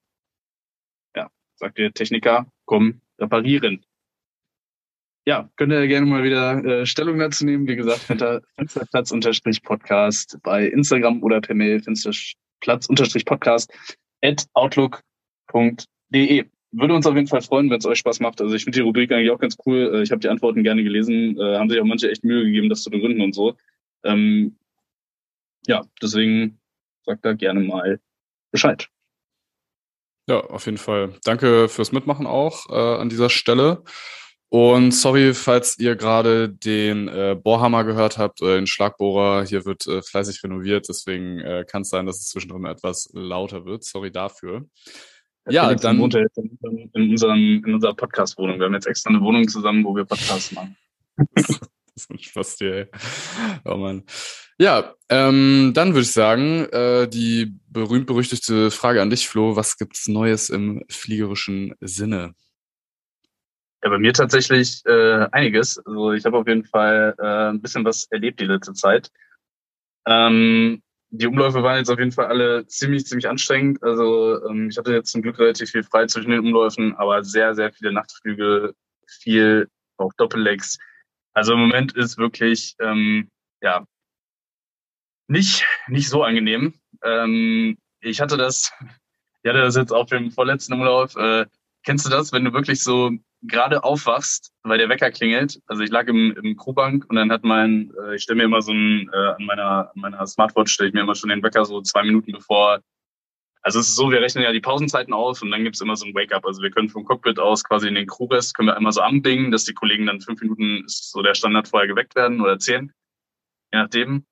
ja, 1.16 1.30
sagt 1.54 1.78
der 1.78 1.94
Techniker, 1.94 2.52
komm, 2.66 3.00
reparieren. 3.18 3.82
Ja, 5.26 5.50
könnt 5.56 5.72
ihr 5.72 5.88
gerne 5.88 6.06
mal 6.06 6.22
wieder 6.22 6.64
äh, 6.64 6.86
Stellung 6.86 7.18
dazu 7.18 7.44
nehmen. 7.44 7.66
Wie 7.66 7.74
gesagt, 7.74 7.98
Fensterplatz-Podcast 8.00 10.38
bei 10.42 10.68
Instagram 10.68 11.24
oder 11.24 11.40
per 11.40 11.56
Mail 11.56 11.82
Fensterplatz-Podcast 11.82 13.72
at 14.22 14.46
outlook.de 14.54 16.44
würde 16.72 16.94
uns 16.94 17.06
auf 17.06 17.14
jeden 17.14 17.26
Fall 17.26 17.42
freuen, 17.42 17.70
wenn 17.70 17.78
es 17.78 17.86
euch 17.86 17.98
Spaß 17.98 18.20
macht. 18.20 18.40
Also 18.40 18.54
ich 18.54 18.64
finde 18.64 18.78
die 18.78 18.82
Rubrik 18.82 19.10
eigentlich 19.10 19.30
auch 19.30 19.38
ganz 19.38 19.56
cool. 19.66 19.92
Äh, 19.94 20.02
ich 20.02 20.10
habe 20.10 20.20
die 20.20 20.28
Antworten 20.28 20.62
gerne 20.62 20.84
gelesen. 20.84 21.38
Äh, 21.38 21.58
haben 21.58 21.70
sich 21.70 21.80
auch 21.80 21.84
manche 21.84 22.10
echt 22.10 22.22
Mühe 22.22 22.44
gegeben, 22.44 22.68
das 22.68 22.82
zu 22.82 22.90
begründen 22.90 23.22
und 23.22 23.34
so. 23.34 23.56
Ähm, 24.04 24.56
ja, 25.66 25.84
deswegen 26.00 26.60
sagt 27.04 27.24
da 27.24 27.32
gerne 27.32 27.60
mal 27.60 28.00
Bescheid. 28.52 28.88
Ja, 30.28 30.40
auf 30.40 30.66
jeden 30.66 30.78
Fall. 30.78 31.14
Danke 31.24 31.68
fürs 31.68 31.92
Mitmachen 31.92 32.26
auch 32.26 32.68
äh, 32.68 33.00
an 33.00 33.08
dieser 33.08 33.30
Stelle. 33.30 33.82
Und 34.48 34.92
sorry, 34.92 35.34
falls 35.34 35.78
ihr 35.78 35.96
gerade 35.96 36.48
den 36.48 37.08
äh, 37.08 37.36
Bohrhammer 37.40 37.84
gehört 37.84 38.16
habt 38.16 38.42
oder 38.42 38.56
den 38.56 38.68
Schlagbohrer. 38.68 39.44
Hier 39.44 39.64
wird 39.64 39.86
äh, 39.86 40.02
fleißig 40.02 40.42
renoviert, 40.44 40.88
deswegen 40.88 41.40
äh, 41.40 41.64
kann 41.68 41.82
es 41.82 41.88
sein, 41.88 42.06
dass 42.06 42.20
es 42.20 42.28
zwischendrin 42.28 42.64
etwas 42.64 43.10
lauter 43.12 43.64
wird. 43.64 43.82
Sorry 43.84 44.12
dafür. 44.12 44.66
Ja, 45.48 45.64
Felix 45.64 45.82
dann 45.82 45.98
wohnt 45.98 46.14
er 46.14 46.22
jetzt 46.22 46.38
in, 46.38 46.90
in, 46.92 47.10
unseren, 47.10 47.38
in 47.38 47.74
unserer 47.74 47.94
Podcast-Wohnung. 47.94 48.58
Wir 48.58 48.66
haben 48.66 48.74
jetzt 48.74 48.86
extra 48.86 49.10
eine 49.10 49.20
Wohnung 49.20 49.48
zusammen, 49.48 49.84
wo 49.84 49.94
wir 49.94 50.04
Podcasts 50.04 50.52
machen. 50.52 50.76
das 51.34 51.60
ist 51.94 52.10
ein 52.10 52.18
Spaß 52.18 52.56
dir, 52.56 52.74
ey. 52.74 52.86
Oh 53.64 53.76
Mann. 53.76 54.04
Ja, 54.58 54.94
ähm, 55.08 55.72
dann 55.74 55.90
würde 55.90 56.02
ich 56.02 56.12
sagen, 56.12 56.64
äh, 56.70 57.08
die 57.08 57.54
berühmt-berüchtigte 57.68 58.70
Frage 58.70 59.02
an 59.02 59.10
dich, 59.10 59.28
Flo. 59.28 59.54
Was 59.54 59.76
gibt's 59.76 60.08
Neues 60.08 60.50
im 60.50 60.82
fliegerischen 60.88 61.74
Sinne? 61.80 62.34
Ja, 63.86 63.90
bei 63.90 63.98
mir 63.98 64.12
tatsächlich 64.12 64.84
äh, 64.86 65.28
einiges. 65.30 65.78
Also 65.86 66.10
ich 66.10 66.24
habe 66.24 66.38
auf 66.38 66.48
jeden 66.48 66.64
Fall 66.64 67.14
äh, 67.20 67.50
ein 67.50 67.62
bisschen 67.62 67.84
was 67.84 68.06
erlebt 68.10 68.40
die 68.40 68.46
letzte 68.46 68.72
Zeit. 68.72 69.12
Ähm, 70.08 70.82
die 71.10 71.28
Umläufe 71.28 71.62
waren 71.62 71.78
jetzt 71.78 71.88
auf 71.88 72.00
jeden 72.00 72.10
Fall 72.10 72.26
alle 72.26 72.66
ziemlich, 72.66 73.06
ziemlich 73.06 73.28
anstrengend. 73.28 73.80
Also 73.84 74.44
ähm, 74.48 74.70
ich 74.70 74.76
hatte 74.76 74.92
jetzt 74.92 75.12
zum 75.12 75.22
Glück 75.22 75.38
relativ 75.38 75.70
viel 75.70 75.84
frei 75.84 76.06
zwischen 76.06 76.32
den 76.32 76.40
Umläufen, 76.40 76.96
aber 76.96 77.22
sehr, 77.22 77.54
sehr 77.54 77.72
viele 77.72 77.92
Nachtflüge, 77.92 78.74
viel 79.06 79.68
auch 79.98 80.12
Doppellecks. 80.14 80.78
Also 81.32 81.52
im 81.52 81.60
Moment 81.60 81.92
ist 81.96 82.18
wirklich 82.18 82.74
ähm, 82.80 83.30
ja 83.62 83.86
nicht 85.28 85.64
nicht 85.86 86.08
so 86.08 86.24
angenehm. 86.24 86.74
Ähm, 87.04 87.78
ich 88.00 88.20
hatte 88.20 88.36
das, 88.36 88.72
ich 89.44 89.48
hatte 89.48 89.60
das 89.60 89.76
jetzt 89.76 89.92
auf 89.92 90.08
dem 90.08 90.32
vorletzten 90.32 90.72
Umlauf. 90.72 91.14
Äh, 91.14 91.46
kennst 91.86 92.04
du 92.04 92.10
das, 92.10 92.32
wenn 92.32 92.44
du 92.44 92.52
wirklich 92.52 92.82
so 92.82 93.12
gerade 93.42 93.84
aufwachst, 93.84 94.52
weil 94.64 94.76
der 94.76 94.88
Wecker 94.88 95.10
klingelt. 95.10 95.60
Also 95.66 95.82
ich 95.82 95.90
lag 95.90 96.08
im, 96.08 96.36
im 96.42 96.56
Crewbank 96.56 97.06
und 97.08 97.16
dann 97.16 97.30
hat 97.30 97.44
mein, 97.44 97.92
äh, 98.02 98.16
ich 98.16 98.24
stelle 98.24 98.38
mir 98.38 98.44
immer 98.44 98.60
so 98.60 98.72
ein, 98.72 99.08
äh, 99.12 99.16
an 99.16 99.44
meiner, 99.44 99.90
an 99.94 100.00
meiner 100.00 100.26
Smartwatch 100.26 100.72
stelle 100.72 100.88
ich 100.88 100.94
mir 100.94 101.02
immer 101.02 101.14
schon 101.14 101.30
den 101.30 101.42
Wecker 101.42 101.64
so 101.64 101.80
zwei 101.80 102.02
Minuten 102.02 102.32
bevor. 102.32 102.80
Also 103.62 103.80
es 103.80 103.88
ist 103.88 103.96
so, 103.96 104.10
wir 104.10 104.20
rechnen 104.20 104.44
ja 104.44 104.52
die 104.52 104.60
Pausenzeiten 104.60 105.14
auf 105.14 105.42
und 105.42 105.50
dann 105.50 105.64
gibt's 105.64 105.80
immer 105.80 105.96
so 105.96 106.06
ein 106.06 106.14
Wake-up. 106.14 106.44
Also 106.44 106.60
wir 106.60 106.70
können 106.70 106.88
vom 106.88 107.04
Cockpit 107.04 107.38
aus 107.38 107.62
quasi 107.64 107.88
in 107.88 107.94
den 107.94 108.06
Crewrest 108.06 108.56
können 108.56 108.68
wir 108.68 108.76
einmal 108.76 108.92
so 108.92 109.00
anbingen, 109.00 109.50
dass 109.52 109.64
die 109.64 109.74
Kollegen 109.74 110.06
dann 110.06 110.20
fünf 110.20 110.40
Minuten 110.40 110.84
ist 110.84 111.12
so 111.12 111.22
der 111.22 111.34
Standard 111.34 111.68
vorher 111.68 111.88
geweckt 111.88 112.16
werden 112.16 112.40
oder 112.40 112.58
zehn, 112.58 112.92
je 113.72 113.78
nachdem. 113.78 114.26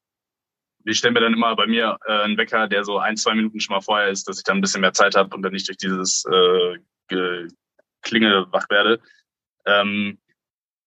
Ich 0.87 0.99
stelle 0.99 1.15
mir 1.15 1.21
dann 1.21 1.33
immer 1.33 1.57
bei 1.57 1.67
mir 1.67 1.99
äh, 2.07 2.23
einen 2.23 2.37
Wecker, 2.37 2.69
der 2.69 2.85
so 2.85 2.99
ein, 2.99 3.17
zwei 3.17 3.35
Minuten 3.35 3.61
schon 3.61 3.75
mal 3.75 3.81
vorher 3.81 4.09
ist, 4.09 4.29
dass 4.29 4.39
ich 4.39 4.45
dann 4.45 4.59
ein 4.59 4.61
bisschen 4.61 4.83
mehr 4.83 4.93
Zeit 4.93 5.15
habe 5.15 5.35
und 5.35 5.43
dann 5.43 5.53
nicht 5.53 5.67
durch 5.69 5.79
dieses 5.79 6.25
äh, 6.27 6.79
Klingel 7.09 8.47
wach 8.51 8.69
werde. 8.71 9.01
Ähm, 9.67 10.19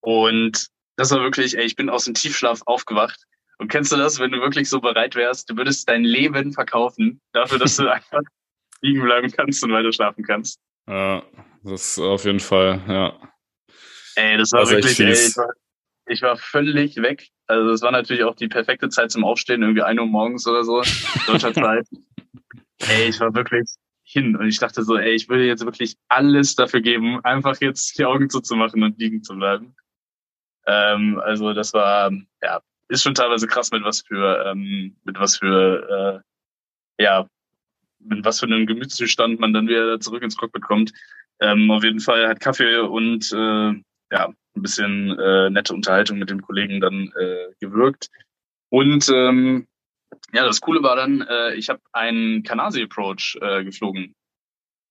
und 0.02 0.68
das 0.96 1.12
war 1.12 1.22
wirklich, 1.22 1.58
ey, 1.58 1.66
ich 1.66 1.76
bin 1.76 1.90
aus 1.90 2.06
dem 2.06 2.14
Tiefschlaf 2.14 2.62
aufgewacht. 2.66 3.20
Und 3.60 3.70
kennst 3.70 3.92
du 3.92 3.98
das, 3.98 4.20
wenn 4.20 4.32
du 4.32 4.40
wirklich 4.40 4.70
so 4.70 4.80
bereit 4.80 5.16
wärst, 5.16 5.50
du 5.50 5.58
würdest 5.58 5.90
dein 5.90 6.04
Leben 6.04 6.54
verkaufen, 6.54 7.22
dafür, 7.34 7.60
dass 7.60 7.78
du 7.78 7.88
einfach 7.92 8.22
liegen 8.82 9.02
bleiben 9.02 9.32
kannst 9.32 9.64
und 9.64 9.72
weiter 9.72 9.92
schlafen 9.92 10.24
kannst? 10.24 10.60
Ja, 10.88 11.24
das 11.64 11.98
auf 11.98 12.26
jeden 12.26 12.40
Fall, 12.40 12.82
ja. 12.88 13.34
Ey, 14.16 14.38
das 14.38 14.52
war 14.52 14.62
das 14.62 14.72
wirklich, 14.72 15.00
ey, 15.00 15.12
ich 15.12 15.38
war, 15.38 15.50
ich 16.08 16.22
war 16.22 16.38
völlig 16.38 16.96
weg. 16.98 17.30
Also 17.48 17.72
es 17.72 17.82
war 17.82 17.92
natürlich 17.92 18.24
auch 18.24 18.36
die 18.36 18.48
perfekte 18.48 18.90
Zeit 18.90 19.12
zum 19.12 19.24
Aufstehen, 19.24 19.62
irgendwie 19.62 19.84
1 19.84 20.00
Uhr 20.00 20.06
morgens 20.06 20.48
oder 20.48 20.64
so, 20.64 20.82
deutscher 21.28 21.54
Zeit. 21.54 21.88
ey, 22.88 23.10
ich 23.10 23.20
war 23.20 23.34
wirklich, 23.34 23.76
hin. 24.08 24.36
Und 24.36 24.48
ich 24.48 24.58
dachte 24.58 24.84
so, 24.84 24.98
ey, 24.98 25.14
ich 25.14 25.28
würde 25.28 25.46
jetzt 25.46 25.66
wirklich 25.66 25.98
alles 26.08 26.56
dafür 26.56 26.82
geben, 26.82 27.20
einfach 27.24 27.60
jetzt 27.60 27.98
die 28.00 28.06
Augen 28.06 28.30
zuzumachen 28.30 28.82
und 28.84 28.98
liegen 28.98 29.22
zu 29.22 29.36
bleiben. 29.36 29.76
Ähm, 30.66 31.20
also 31.20 31.54
das 31.54 31.74
war, 31.74 32.12
ja, 32.42 32.62
ist 32.90 33.04
schon 33.04 33.16
teilweise 33.16 33.48
krass, 33.48 33.72
mit 33.72 33.84
was 33.84 34.02
für, 34.02 34.46
ähm, 34.46 34.96
mit 35.04 35.20
was 35.20 35.38
für, 35.38 36.24
äh, 37.00 37.04
ja, 37.04 37.28
mit 38.00 38.24
was 38.24 38.40
für 38.40 38.46
einem 38.46 38.66
Gemütszustand 38.66 39.40
man 39.40 39.54
dann 39.54 39.68
wieder 39.68 40.00
zurück 40.00 40.24
ins 40.24 40.38
Cockpit 40.38 40.64
kommt. 40.64 40.94
Ähm, 41.40 41.70
auf 41.70 41.84
jeden 41.84 42.00
Fall 42.00 42.28
hat 42.28 42.40
Kaffee 42.40 42.78
und 42.78 43.32
äh, 43.34 43.74
ja, 44.12 44.28
ein 44.56 44.62
bisschen 44.62 45.20
äh, 45.20 45.50
nette 45.50 45.74
Unterhaltung 45.74 46.18
mit 46.18 46.30
den 46.30 46.42
Kollegen 46.42 46.80
dann 46.80 47.12
äh, 47.20 47.54
gewirkt. 47.60 48.10
Und 48.70 49.10
ähm, 49.10 49.68
ja, 50.34 50.46
das 50.46 50.62
Coole 50.62 50.84
war 50.84 50.96
dann, 50.96 51.22
äh, 51.22 51.54
ich 51.56 51.70
habe 51.70 51.80
einen 51.94 52.44
Kanasi 52.44 52.84
Approach 52.84 53.38
äh, 53.42 53.64
geflogen. 53.64 54.16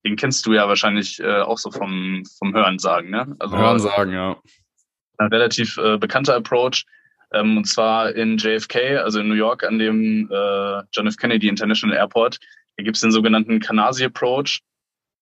Den 0.05 0.17
kennst 0.17 0.47
du 0.47 0.53
ja 0.53 0.69
wahrscheinlich 0.69 1.21
äh, 1.21 1.41
auch 1.41 1.59
so 1.59 1.71
vom, 1.71 2.23
vom 2.39 2.55
Hören 2.55 2.79
sagen, 2.79 3.11
ne? 3.11 3.35
Also, 3.39 3.57
Hören 3.57 3.79
sagen, 3.79 4.13
ja. 4.13 4.37
Ein 5.19 5.29
relativ 5.29 5.79
äh, 5.79 5.99
bekannter 5.99 6.37
Approach. 6.37 6.85
Ähm, 7.33 7.57
und 7.57 7.65
zwar 7.65 8.15
in 8.15 8.39
JFK, 8.39 8.99
also 8.99 9.21
in 9.21 9.29
New 9.29 9.35
York 9.35 9.65
an 9.65 9.79
dem 9.79 10.31
äh, 10.31 10.83
John 10.93 11.07
F. 11.07 11.17
Kennedy 11.17 11.49
International 11.49 11.97
Airport. 11.97 12.39
Da 12.77 12.85
gibt's 12.85 13.01
den 13.01 13.11
sogenannten 13.11 13.59
Kanasi 13.59 14.05
Approach. 14.05 14.63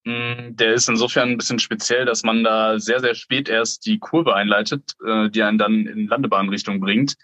Mm, 0.05 0.55
der 0.55 0.73
ist 0.73 0.87
insofern 0.87 1.29
ein 1.29 1.37
bisschen 1.37 1.59
speziell, 1.59 2.05
dass 2.05 2.23
man 2.23 2.43
da 2.43 2.77
sehr, 2.79 2.99
sehr 2.99 3.15
spät 3.15 3.49
erst 3.49 3.85
die 3.85 3.97
Kurve 3.97 4.35
einleitet, 4.35 4.93
äh, 5.05 5.29
die 5.29 5.41
einen 5.41 5.57
dann 5.57 5.87
in 5.87 6.07
Landebahnrichtung 6.07 6.79
bringt. 6.79 7.15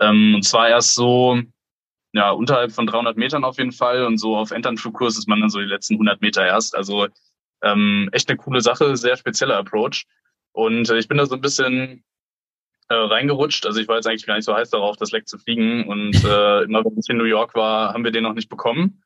Ähm, 0.00 0.34
und 0.34 0.42
zwar 0.42 0.68
erst 0.68 0.94
so 0.94 1.40
ja, 2.12 2.30
unterhalb 2.30 2.72
von 2.72 2.86
300 2.86 3.16
Metern 3.16 3.44
auf 3.44 3.58
jeden 3.58 3.72
Fall 3.72 4.04
und 4.04 4.18
so 4.18 4.36
auf 4.36 4.50
Enternflugkurs 4.50 5.16
ist 5.16 5.28
man 5.28 5.40
dann 5.40 5.50
so 5.50 5.60
die 5.60 5.66
letzten 5.66 5.94
100 5.94 6.20
Meter 6.20 6.44
erst. 6.44 6.74
Also 6.74 7.06
ähm, 7.62 8.08
echt 8.12 8.28
eine 8.28 8.38
coole 8.38 8.60
Sache, 8.60 8.96
sehr 8.96 9.16
spezieller 9.16 9.56
Approach. 9.56 10.06
Und 10.52 10.90
äh, 10.90 10.98
ich 10.98 11.08
bin 11.08 11.18
da 11.18 11.26
so 11.26 11.34
ein 11.36 11.40
bisschen 11.40 12.04
äh, 12.88 12.94
reingerutscht. 12.94 13.66
Also 13.66 13.80
ich 13.80 13.88
war 13.88 13.96
jetzt 13.96 14.06
eigentlich 14.06 14.26
gar 14.26 14.34
nicht 14.34 14.44
so 14.44 14.54
heiß 14.54 14.70
darauf, 14.70 14.96
das 14.96 15.12
Leck 15.12 15.28
zu 15.28 15.38
fliegen. 15.38 15.86
Und 15.86 16.14
äh, 16.24 16.62
immer 16.64 16.84
wenn 16.84 16.98
ich 16.98 17.08
in 17.08 17.18
New 17.18 17.24
York 17.24 17.54
war, 17.54 17.94
haben 17.94 18.04
wir 18.04 18.10
den 18.10 18.24
noch 18.24 18.34
nicht 18.34 18.48
bekommen. 18.48 19.02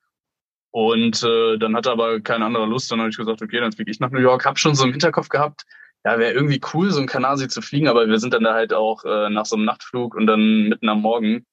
Und 0.70 1.22
äh, 1.22 1.58
dann 1.58 1.76
hatte 1.76 1.92
aber 1.92 2.20
kein 2.20 2.42
anderer 2.42 2.66
Lust. 2.66 2.90
Dann 2.90 3.00
habe 3.00 3.10
ich 3.10 3.16
gesagt, 3.16 3.42
okay, 3.42 3.60
dann 3.60 3.72
fliege 3.72 3.90
ich 3.90 4.00
nach 4.00 4.10
New 4.10 4.20
York. 4.20 4.46
Hab 4.46 4.58
schon 4.58 4.74
so 4.74 4.84
im 4.84 4.92
Hinterkopf 4.92 5.28
gehabt, 5.28 5.64
ja, 6.04 6.18
wäre 6.18 6.32
irgendwie 6.32 6.60
cool, 6.72 6.90
so 6.90 7.00
ein 7.00 7.06
Kanasi 7.06 7.48
zu 7.48 7.62
fliegen, 7.62 7.88
aber 7.88 8.06
wir 8.08 8.18
sind 8.18 8.34
dann 8.34 8.44
da 8.44 8.52
halt 8.52 8.74
auch 8.74 9.04
äh, 9.04 9.30
nach 9.30 9.46
so 9.46 9.56
einem 9.56 9.64
Nachtflug 9.64 10.14
und 10.14 10.26
dann 10.26 10.68
mitten 10.68 10.88
am 10.88 11.00
Morgen 11.00 11.46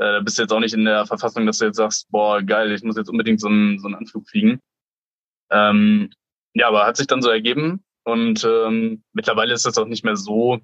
äh, 0.00 0.22
bist 0.22 0.38
jetzt 0.38 0.52
auch 0.52 0.60
nicht 0.60 0.74
in 0.74 0.86
der 0.86 1.04
Verfassung, 1.04 1.46
dass 1.46 1.58
du 1.58 1.66
jetzt 1.66 1.76
sagst, 1.76 2.10
boah, 2.10 2.42
geil, 2.42 2.72
ich 2.72 2.82
muss 2.82 2.96
jetzt 2.96 3.10
unbedingt 3.10 3.40
so 3.40 3.48
einen, 3.48 3.78
so 3.78 3.86
einen 3.86 3.96
Anflug 3.96 4.26
fliegen. 4.26 4.60
Ähm, 5.50 6.10
ja, 6.54 6.68
aber 6.68 6.86
hat 6.86 6.96
sich 6.96 7.06
dann 7.06 7.22
so 7.22 7.28
ergeben 7.28 7.84
und 8.04 8.42
ähm, 8.44 9.02
mittlerweile 9.12 9.52
ist 9.52 9.66
das 9.66 9.76
auch 9.76 9.86
nicht 9.86 10.04
mehr 10.04 10.16
so 10.16 10.58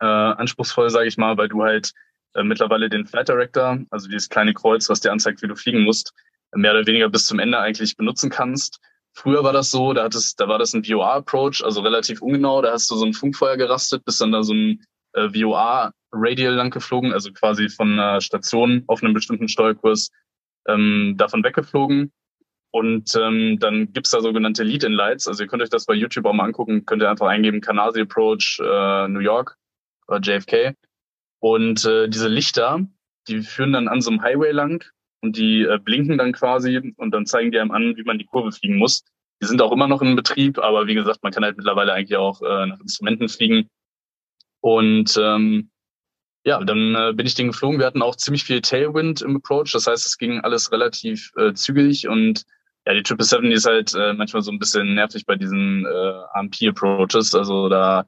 äh, 0.00 0.04
anspruchsvoll, 0.04 0.90
sage 0.90 1.06
ich 1.06 1.16
mal, 1.16 1.36
weil 1.36 1.48
du 1.48 1.62
halt 1.62 1.92
äh, 2.34 2.42
mittlerweile 2.42 2.88
den 2.88 3.06
Flight 3.06 3.28
Director, 3.28 3.78
also 3.90 4.08
dieses 4.08 4.28
kleine 4.28 4.52
Kreuz, 4.52 4.88
was 4.88 5.00
dir 5.00 5.12
anzeigt, 5.12 5.42
wie 5.42 5.48
du 5.48 5.54
fliegen 5.54 5.84
musst, 5.84 6.12
mehr 6.52 6.72
oder 6.72 6.86
weniger 6.86 7.08
bis 7.08 7.26
zum 7.26 7.38
Ende 7.38 7.58
eigentlich 7.58 7.96
benutzen 7.96 8.30
kannst. 8.30 8.80
Früher 9.12 9.44
war 9.44 9.52
das 9.52 9.70
so, 9.70 9.92
da, 9.92 10.04
hattest, 10.04 10.40
da 10.40 10.48
war 10.48 10.58
das 10.58 10.74
ein 10.74 10.84
VOA-Approach, 10.84 11.64
also 11.64 11.82
relativ 11.82 12.20
ungenau, 12.20 12.62
da 12.62 12.72
hast 12.72 12.90
du 12.90 12.96
so 12.96 13.04
ein 13.04 13.12
Funkfeuer 13.12 13.56
gerastet, 13.56 14.04
bis 14.04 14.18
dann 14.18 14.32
da 14.32 14.42
so 14.42 14.54
ein 14.54 14.84
äh, 15.14 15.28
VOA 15.28 15.92
radial 16.12 16.54
lang 16.54 16.70
geflogen, 16.70 17.12
also 17.12 17.32
quasi 17.32 17.68
von 17.68 17.92
einer 17.92 18.20
Station 18.20 18.84
auf 18.86 19.02
einem 19.02 19.14
bestimmten 19.14 19.48
Steuerkurs 19.48 20.10
ähm, 20.68 21.14
davon 21.16 21.44
weggeflogen. 21.44 22.12
Und 22.72 23.16
ähm, 23.16 23.58
dann 23.58 23.92
gibt's 23.92 24.10
da 24.10 24.20
sogenannte 24.20 24.62
Lead-In-Lights. 24.62 25.26
Also 25.26 25.42
ihr 25.42 25.48
könnt 25.48 25.62
euch 25.62 25.70
das 25.70 25.86
bei 25.86 25.94
YouTube 25.94 26.26
auch 26.26 26.32
mal 26.32 26.44
angucken. 26.44 26.84
Könnt 26.86 27.02
ihr 27.02 27.10
einfach 27.10 27.26
eingeben, 27.26 27.60
Canasi 27.60 28.02
Approach 28.02 28.60
äh, 28.62 29.08
New 29.08 29.20
York 29.20 29.56
oder 30.06 30.20
JFK. 30.20 30.74
Und 31.40 31.84
äh, 31.84 32.08
diese 32.08 32.28
Lichter, 32.28 32.86
die 33.28 33.40
führen 33.40 33.72
dann 33.72 33.88
an 33.88 34.00
so 34.00 34.10
einem 34.10 34.22
Highway 34.22 34.52
lang 34.52 34.84
und 35.20 35.36
die 35.36 35.62
äh, 35.62 35.78
blinken 35.78 36.18
dann 36.18 36.32
quasi 36.32 36.94
und 36.96 37.10
dann 37.10 37.26
zeigen 37.26 37.50
die 37.50 37.58
einem 37.58 37.72
an, 37.72 37.96
wie 37.96 38.04
man 38.04 38.18
die 38.18 38.26
Kurve 38.26 38.52
fliegen 38.52 38.76
muss. 38.76 39.04
Die 39.42 39.46
sind 39.46 39.62
auch 39.62 39.72
immer 39.72 39.88
noch 39.88 40.02
in 40.02 40.16
Betrieb, 40.16 40.58
aber 40.58 40.86
wie 40.86 40.94
gesagt, 40.94 41.22
man 41.22 41.32
kann 41.32 41.44
halt 41.44 41.56
mittlerweile 41.56 41.92
eigentlich 41.94 42.16
auch 42.16 42.42
äh, 42.42 42.66
nach 42.66 42.80
Instrumenten 42.80 43.28
fliegen. 43.28 43.68
Und 44.60 45.18
ähm, 45.20 45.70
ja, 46.44 46.62
dann 46.64 46.94
äh, 46.94 47.12
bin 47.14 47.26
ich 47.26 47.34
den 47.34 47.48
geflogen. 47.48 47.78
Wir 47.78 47.86
hatten 47.86 48.02
auch 48.02 48.16
ziemlich 48.16 48.44
viel 48.44 48.60
Tailwind 48.60 49.22
im 49.22 49.36
Approach. 49.36 49.72
Das 49.72 49.86
heißt, 49.86 50.06
es 50.06 50.16
ging 50.16 50.40
alles 50.40 50.72
relativ 50.72 51.30
äh, 51.36 51.52
zügig 51.52 52.08
und 52.08 52.44
ja, 52.86 52.94
die 52.94 53.02
777 53.06 53.52
ist 53.52 53.66
halt 53.66 53.94
äh, 53.94 54.14
manchmal 54.14 54.42
so 54.42 54.50
ein 54.50 54.58
bisschen 54.58 54.94
nervig 54.94 55.26
bei 55.26 55.36
diesen 55.36 55.84
äh, 55.84 56.22
AMP-Approaches. 56.32 57.34
Also 57.34 57.68
da 57.68 58.06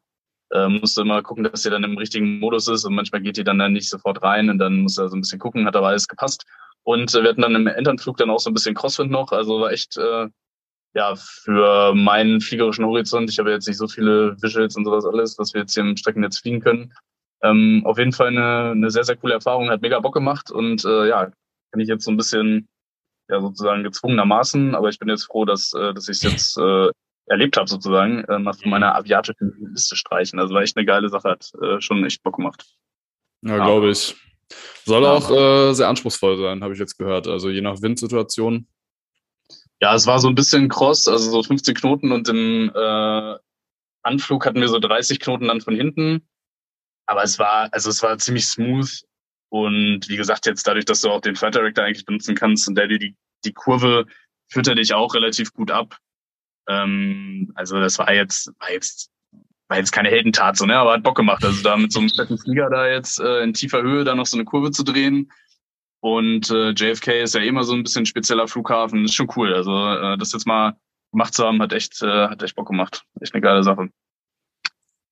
äh, 0.50 0.68
musst 0.68 0.96
du 0.96 1.02
immer 1.02 1.22
gucken, 1.22 1.44
dass 1.44 1.62
sie 1.62 1.70
dann 1.70 1.84
im 1.84 1.98
richtigen 1.98 2.38
Modus 2.38 2.68
ist 2.68 2.84
und 2.84 2.94
manchmal 2.94 3.20
geht 3.20 3.36
die 3.36 3.44
dann, 3.44 3.58
dann 3.58 3.74
nicht 3.74 3.90
sofort 3.90 4.22
rein 4.22 4.48
und 4.48 4.58
dann 4.58 4.78
musst 4.78 4.98
du 4.98 5.06
so 5.08 5.16
ein 5.16 5.20
bisschen 5.20 5.38
gucken, 5.38 5.66
hat 5.66 5.76
aber 5.76 5.88
alles 5.88 6.08
gepasst. 6.08 6.44
Und 6.84 7.14
äh, 7.14 7.22
wir 7.22 7.30
hatten 7.30 7.42
dann 7.42 7.54
im 7.54 7.66
Enternflug 7.66 8.16
dann 8.16 8.30
auch 8.30 8.40
so 8.40 8.50
ein 8.50 8.54
bisschen 8.54 8.74
Crosswind 8.74 9.10
noch. 9.10 9.32
Also 9.32 9.60
war 9.60 9.72
echt, 9.72 9.96
äh, 9.98 10.28
ja, 10.94 11.14
für 11.16 11.94
meinen 11.94 12.40
fliegerischen 12.40 12.84
Horizont, 12.84 13.30
ich 13.30 13.38
habe 13.38 13.50
jetzt 13.50 13.66
nicht 13.66 13.78
so 13.78 13.88
viele 13.88 14.36
Visuals 14.42 14.76
und 14.76 14.84
sowas 14.84 15.06
alles, 15.06 15.38
was 15.38 15.54
wir 15.54 15.62
jetzt 15.62 15.74
hier 15.74 15.82
im 15.82 15.96
Streckennetz 15.96 16.38
fliegen 16.38 16.60
können, 16.60 16.92
ähm, 17.42 17.82
auf 17.84 17.98
jeden 17.98 18.12
Fall 18.12 18.28
eine, 18.28 18.72
eine 18.72 18.90
sehr, 18.90 19.04
sehr 19.04 19.16
coole 19.16 19.34
Erfahrung, 19.34 19.70
hat 19.70 19.82
mega 19.82 19.98
Bock 20.00 20.14
gemacht 20.14 20.50
und 20.50 20.84
äh, 20.84 21.08
ja, 21.08 21.26
kann 21.70 21.80
ich 21.80 21.88
jetzt 21.88 22.04
so 22.04 22.10
ein 22.10 22.16
bisschen 22.16 22.68
ja 23.30 23.40
sozusagen 23.40 23.82
gezwungenermaßen, 23.82 24.74
aber 24.74 24.88
ich 24.90 24.98
bin 24.98 25.08
jetzt 25.08 25.24
froh, 25.24 25.44
dass, 25.44 25.72
äh, 25.72 25.94
dass 25.94 26.08
ich 26.08 26.18
es 26.18 26.22
jetzt 26.22 26.58
äh, 26.58 26.90
erlebt 27.26 27.56
habe 27.56 27.68
sozusagen, 27.68 28.24
äh, 28.24 28.38
mal 28.38 28.52
von 28.52 28.70
meiner 28.70 28.94
aviatischen 28.94 29.54
Liste 29.72 29.96
streichen. 29.96 30.38
Also 30.38 30.54
war 30.54 30.62
echt 30.62 30.76
eine 30.76 30.86
geile 30.86 31.08
Sache, 31.08 31.30
hat 31.30 31.50
äh, 31.62 31.80
schon 31.80 32.04
echt 32.04 32.22
Bock 32.22 32.36
gemacht. 32.36 32.66
Ja, 33.42 33.56
glaube 33.56 33.90
ich. 33.90 34.14
Soll 34.84 35.06
auch 35.06 35.30
äh, 35.30 35.72
sehr 35.72 35.88
anspruchsvoll 35.88 36.36
sein, 36.36 36.62
habe 36.62 36.74
ich 36.74 36.80
jetzt 36.80 36.98
gehört. 36.98 37.26
Also 37.26 37.48
je 37.48 37.62
nach 37.62 37.80
Windsituation. 37.80 38.66
Ja, 39.82 39.96
es 39.96 40.06
war 40.06 40.20
so 40.20 40.28
ein 40.28 40.36
bisschen 40.36 40.68
cross, 40.68 41.08
also 41.08 41.28
so 41.28 41.42
15 41.42 41.74
Knoten 41.74 42.12
und 42.12 42.28
im 42.28 42.70
äh, 42.72 43.36
Anflug 44.04 44.46
hatten 44.46 44.60
wir 44.60 44.68
so 44.68 44.78
30 44.78 45.18
Knoten 45.18 45.48
dann 45.48 45.60
von 45.60 45.74
hinten. 45.74 46.22
Aber 47.06 47.24
es 47.24 47.40
war, 47.40 47.68
also 47.72 47.90
es 47.90 48.00
war 48.00 48.16
ziemlich 48.18 48.46
smooth. 48.46 49.02
Und 49.48 50.08
wie 50.08 50.16
gesagt, 50.16 50.46
jetzt 50.46 50.68
dadurch, 50.68 50.84
dass 50.84 51.00
du 51.00 51.10
auch 51.10 51.20
den 51.20 51.34
Flight 51.34 51.56
Director 51.56 51.84
eigentlich 51.84 52.04
benutzen 52.04 52.36
kannst 52.36 52.68
und 52.68 52.76
der 52.76 52.86
dir 52.86 53.00
die, 53.00 53.16
die 53.44 53.52
Kurve 53.52 54.06
führt 54.48 54.68
er 54.68 54.76
dich 54.76 54.94
auch 54.94 55.14
relativ 55.14 55.52
gut 55.52 55.72
ab. 55.72 55.98
Ähm, 56.68 57.50
also 57.56 57.80
das 57.80 57.98
war 57.98 58.14
jetzt, 58.14 58.52
war 58.60 58.70
jetzt, 58.70 59.10
war 59.66 59.78
jetzt 59.78 59.90
keine 59.90 60.10
Heldentat, 60.10 60.56
so, 60.56 60.64
ne? 60.64 60.76
Aber 60.76 60.92
hat 60.92 61.02
Bock 61.02 61.16
gemacht. 61.16 61.44
Also 61.44 61.60
da 61.60 61.76
mit 61.76 61.90
so 61.90 61.98
einem 61.98 62.10
fetten 62.10 62.38
Flieger 62.38 62.70
da 62.70 62.86
jetzt 62.86 63.18
äh, 63.18 63.42
in 63.42 63.52
tiefer 63.52 63.82
Höhe 63.82 64.04
da 64.04 64.14
noch 64.14 64.26
so 64.26 64.36
eine 64.36 64.44
Kurve 64.44 64.70
zu 64.70 64.84
drehen. 64.84 65.32
Und 66.02 66.50
äh, 66.50 66.70
JFK 66.70 67.22
ist 67.22 67.36
ja 67.36 67.42
immer 67.42 67.62
so 67.62 67.74
ein 67.74 67.84
bisschen 67.84 68.06
spezieller 68.06 68.48
Flughafen, 68.48 69.04
ist 69.04 69.14
schon 69.14 69.30
cool. 69.36 69.54
Also 69.54 69.70
äh, 69.72 70.18
das 70.18 70.32
jetzt 70.32 70.48
mal 70.48 70.76
gemacht 71.12 71.32
zu 71.32 71.44
haben, 71.44 71.62
hat 71.62 71.72
echt, 71.72 72.02
äh, 72.02 72.26
hat 72.26 72.42
echt 72.42 72.56
Bock 72.56 72.66
gemacht. 72.66 73.04
Echt 73.20 73.32
eine 73.34 73.40
geile 73.40 73.62
Sache. 73.62 73.88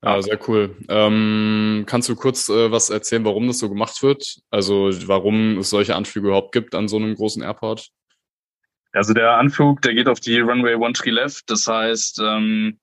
Ja, 0.03 0.21
sehr 0.21 0.41
cool. 0.49 0.77
Ähm, 0.89 1.85
kannst 1.87 2.09
du 2.09 2.17
kurz 2.17 2.49
äh, 2.49 2.73
was 2.73 2.91
erzählen, 2.91 3.25
warum 3.25 3.47
das 3.47 3.61
so 3.61 3.69
gemacht 3.69 4.03
wird? 4.03 4.41
Also 4.51 4.91
warum 5.07 5.59
es 5.59 5.71
solche 5.71 5.95
Anflüge 5.95 6.27
überhaupt 6.27 6.51
gibt 6.51 6.75
an 6.75 6.89
so 6.89 6.97
einem 6.97 7.15
großen 7.15 7.43
Airport? 7.43 7.91
Also 8.91 9.15
der 9.15 9.37
Anflug, 9.37 9.83
der 9.83 9.95
geht 9.95 10.09
auf 10.09 10.19
die 10.19 10.41
Runway 10.41 10.75
One 10.75 10.95
Tree 10.95 11.11
Left. 11.11 11.49
Das 11.49 11.69
heißt, 11.69 12.19
ähm, 12.21 12.81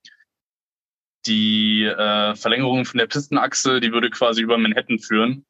die 1.26 1.84
äh, 1.84 2.34
Verlängerung 2.36 2.86
von 2.86 2.96
der 2.96 3.06
Pistenachse, 3.06 3.80
die 3.80 3.92
würde 3.92 4.08
quasi 4.08 4.40
über 4.40 4.56
Manhattan 4.56 4.98
führen. 4.98 5.44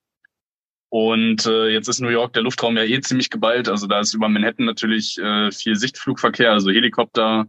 Und 0.91 1.47
äh, 1.47 1.69
jetzt 1.69 1.89
ist 1.89 2.01
New 2.01 2.09
York 2.09 2.33
der 2.33 2.43
Luftraum 2.43 2.77
ja 2.77 2.85
eh 2.85 3.01
ziemlich 3.01 3.31
geballt. 3.31 3.69
Also 3.69 3.87
da 3.87 4.01
ist 4.01 4.15
über 4.15 4.29
Manhattan 4.29 4.65
natürlich 4.65 5.19
äh, 5.19 5.51
viel 5.51 5.77
Sichtflugverkehr, 5.77 6.53
also 6.53 6.71
Helikopter, 6.71 7.47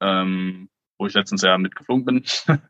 ähm, 0.00 0.68
wo 0.96 1.06
ich 1.06 1.14
letztens 1.14 1.42
ja 1.42 1.58
mitgeflogen 1.58 2.04
bin. 2.04 2.24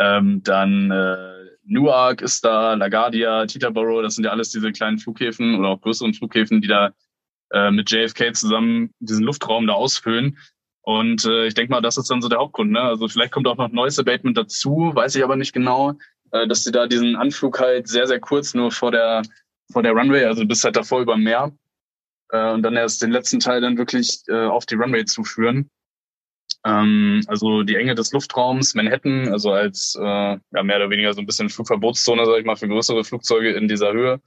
Ähm, 0.00 0.42
dann 0.42 0.90
äh, 0.90 1.44
Newark 1.64 2.22
ist 2.22 2.42
da, 2.42 2.72
LaGuardia, 2.72 3.44
Teterboro, 3.44 4.00
das 4.00 4.14
sind 4.14 4.24
ja 4.24 4.30
alles 4.30 4.50
diese 4.50 4.72
kleinen 4.72 4.98
Flughäfen 4.98 5.56
oder 5.56 5.68
auch 5.68 5.80
größeren 5.82 6.14
Flughäfen, 6.14 6.62
die 6.62 6.68
da 6.68 6.94
äh, 7.50 7.70
mit 7.70 7.90
JFK 7.90 8.34
zusammen 8.34 8.94
diesen 8.98 9.26
Luftraum 9.26 9.66
da 9.66 9.74
ausfüllen. 9.74 10.38
Und 10.80 11.26
äh, 11.26 11.46
ich 11.46 11.54
denke 11.54 11.70
mal, 11.70 11.82
das 11.82 11.98
ist 11.98 12.10
dann 12.10 12.22
so 12.22 12.30
der 12.30 12.38
Hauptgrund. 12.38 12.70
Ne? 12.70 12.80
Also 12.80 13.08
vielleicht 13.08 13.32
kommt 13.32 13.46
auch 13.46 13.58
noch 13.58 13.68
neues 13.68 13.98
Abatement 13.98 14.38
dazu, 14.38 14.92
weiß 14.94 15.14
ich 15.16 15.22
aber 15.22 15.36
nicht 15.36 15.52
genau, 15.52 15.98
äh, 16.32 16.48
dass 16.48 16.64
sie 16.64 16.72
da 16.72 16.86
diesen 16.86 17.16
Anflug 17.16 17.60
halt 17.60 17.86
sehr, 17.86 18.06
sehr 18.06 18.20
kurz 18.20 18.54
nur 18.54 18.72
vor 18.72 18.92
der, 18.92 19.20
vor 19.70 19.82
der 19.82 19.92
Runway, 19.92 20.24
also 20.24 20.46
bis 20.46 20.64
halt 20.64 20.76
davor 20.76 21.00
über 21.00 21.16
Meer 21.16 21.52
äh, 22.30 22.52
und 22.52 22.62
dann 22.62 22.76
erst 22.76 23.02
den 23.02 23.10
letzten 23.10 23.40
Teil 23.40 23.60
dann 23.60 23.78
wirklich 23.78 24.20
äh, 24.28 24.46
auf 24.46 24.66
die 24.66 24.74
Runway 24.74 25.04
zuführen. 25.04 25.70
Ähm, 26.64 27.22
also 27.26 27.62
die 27.62 27.76
Enge 27.76 27.94
des 27.94 28.12
Luftraums, 28.12 28.74
Manhattan, 28.74 29.28
also 29.28 29.52
als 29.52 29.96
äh, 29.98 30.02
ja, 30.02 30.62
mehr 30.62 30.76
oder 30.76 30.90
weniger 30.90 31.12
so 31.14 31.20
ein 31.20 31.26
bisschen 31.26 31.48
Flugverbotszone, 31.48 32.26
sage 32.26 32.40
ich 32.40 32.44
mal, 32.44 32.56
für 32.56 32.68
größere 32.68 33.04
Flugzeuge 33.04 33.52
in 33.52 33.68
dieser 33.68 33.92
Höhe. 33.92 34.20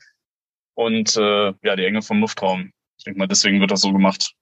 Und 0.76 1.16
äh, 1.16 1.54
ja, 1.62 1.76
die 1.76 1.86
Enge 1.86 2.02
vom 2.02 2.20
Luftraum. 2.20 2.72
Ich 2.98 3.04
denke 3.04 3.20
mal, 3.20 3.28
deswegen 3.28 3.60
wird 3.60 3.72
das 3.72 3.82
so 3.82 3.94
gemacht. 3.94 4.34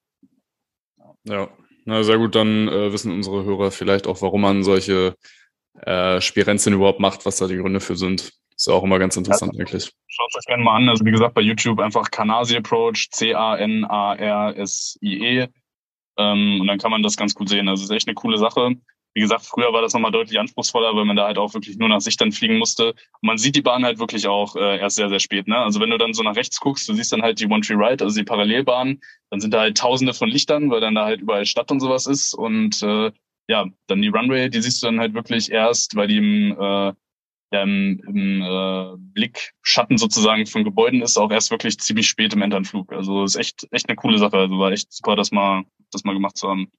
Ja, 1.24 1.50
na 1.86 2.03
sehr 2.03 2.17
gut, 2.17 2.36
dann 2.36 2.67
äh, 2.67 2.93
wissen 2.93 3.12
unsere 3.12 3.43
Hörer 3.43 3.72
vielleicht 3.72 4.08
auch, 4.08 4.22
warum 4.22 4.41
man 4.41 4.63
solche 4.63 5.15
äh, 5.81 6.22
Spirenzien 6.22 6.74
überhaupt 6.74 7.00
macht, 7.00 7.25
was 7.25 7.38
da 7.38 7.48
die 7.48 7.58
Gründe 7.58 7.79
für 7.79 7.96
sind. 7.96 8.34
Ist 8.61 8.69
auch 8.69 8.83
immer 8.83 8.99
ganz 8.99 9.17
interessant 9.17 9.55
ja, 9.55 9.61
eigentlich. 9.61 9.91
Schaut 10.05 10.35
euch 10.37 10.45
gerne 10.45 10.63
mal 10.63 10.75
an. 10.75 10.87
Also 10.87 11.03
wie 11.03 11.09
gesagt, 11.09 11.33
bei 11.33 11.41
YouTube 11.41 11.79
einfach 11.79 12.11
Canasi 12.11 12.55
Approach, 12.55 13.09
C-A-N-A-R-S-I-E. 13.09 13.87
Ähm, 16.19 16.61
und 16.61 16.67
dann 16.67 16.77
kann 16.77 16.91
man 16.91 17.01
das 17.01 17.17
ganz 17.17 17.33
gut 17.33 17.49
sehen. 17.49 17.67
Also 17.67 17.81
es 17.83 17.89
ist 17.89 17.95
echt 17.95 18.07
eine 18.07 18.13
coole 18.13 18.37
Sache. 18.37 18.75
Wie 19.15 19.21
gesagt, 19.21 19.47
früher 19.47 19.73
war 19.73 19.81
das 19.81 19.95
nochmal 19.95 20.11
deutlich 20.11 20.39
anspruchsvoller, 20.39 20.95
weil 20.95 21.05
man 21.05 21.15
da 21.15 21.25
halt 21.25 21.39
auch 21.39 21.55
wirklich 21.55 21.79
nur 21.79 21.89
nach 21.89 22.01
Sicht 22.01 22.21
dann 22.21 22.31
fliegen 22.31 22.59
musste. 22.59 22.89
Und 22.89 23.23
man 23.23 23.39
sieht 23.39 23.55
die 23.55 23.63
Bahn 23.63 23.83
halt 23.83 23.97
wirklich 23.97 24.27
auch 24.27 24.55
äh, 24.55 24.77
erst 24.77 24.97
sehr, 24.97 25.09
sehr 25.09 25.19
spät. 25.19 25.47
Ne? 25.47 25.57
Also 25.57 25.79
wenn 25.79 25.89
du 25.89 25.97
dann 25.97 26.13
so 26.13 26.21
nach 26.21 26.35
rechts 26.35 26.59
guckst, 26.59 26.87
du 26.87 26.93
siehst 26.93 27.11
dann 27.11 27.24
halt 27.24 27.39
die 27.39 27.47
One 27.47 27.61
Tree 27.61 27.74
Right, 27.75 28.03
also 28.03 28.15
die 28.15 28.25
Parallelbahn, 28.25 29.01
dann 29.31 29.39
sind 29.39 29.55
da 29.55 29.61
halt 29.61 29.75
tausende 29.75 30.13
von 30.13 30.29
Lichtern, 30.29 30.69
weil 30.69 30.81
dann 30.81 30.93
da 30.93 31.05
halt 31.05 31.21
überall 31.21 31.47
Stadt 31.47 31.71
und 31.71 31.79
sowas 31.79 32.05
ist. 32.05 32.35
Und 32.35 32.83
äh, 32.83 33.11
ja, 33.47 33.65
dann 33.87 34.03
die 34.03 34.09
Runway, 34.09 34.50
die 34.50 34.61
siehst 34.61 34.83
du 34.83 34.85
dann 34.85 35.00
halt 35.00 35.15
wirklich 35.15 35.51
erst, 35.51 35.95
weil 35.95 36.07
die 36.07 36.17
im 36.17 36.51
äh, 36.59 36.93
ähm, 37.51 38.01
im 38.07 38.42
äh, 38.42 38.96
Blickschatten 38.98 39.98
sozusagen 39.98 40.46
von 40.46 40.64
Gebäuden 40.64 41.01
ist, 41.01 41.18
auch 41.18 41.31
erst 41.31 41.51
wirklich 41.51 41.77
ziemlich 41.79 42.07
spät 42.07 42.33
im 42.33 42.42
Enternflug. 42.42 42.92
Also 42.94 43.24
ist 43.24 43.35
echt, 43.35 43.68
echt 43.72 43.90
eine 43.90 43.96
coole 43.96 44.18
Sache. 44.18 44.37
Also 44.37 44.57
war 44.57 44.72
echt 44.72 44.92
super, 44.92 45.16
das 45.16 45.31
mal, 45.31 45.64
das 45.92 46.03
mal 46.03 46.14
gemacht 46.14 46.37
zu 46.37 46.50
haben. 46.50 46.72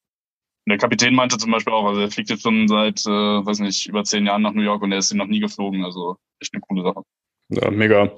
Und 0.64 0.70
der 0.70 0.78
Kapitän 0.78 1.14
meinte 1.14 1.36
zum 1.38 1.50
Beispiel 1.50 1.72
auch, 1.72 1.86
also 1.86 2.00
er 2.00 2.10
fliegt 2.10 2.30
jetzt 2.30 2.42
schon 2.42 2.68
seit, 2.68 3.04
äh, 3.04 3.10
weiß 3.10 3.58
nicht, 3.60 3.86
über 3.86 4.04
zehn 4.04 4.26
Jahren 4.26 4.42
nach 4.42 4.52
New 4.52 4.62
York 4.62 4.82
und 4.82 4.92
er 4.92 4.98
ist 4.98 5.12
noch 5.12 5.26
nie 5.26 5.40
geflogen. 5.40 5.84
Also 5.84 6.16
echt 6.40 6.54
eine 6.54 6.60
coole 6.60 6.82
Sache. 6.82 7.02
Ja, 7.48 7.70
mega. 7.70 8.10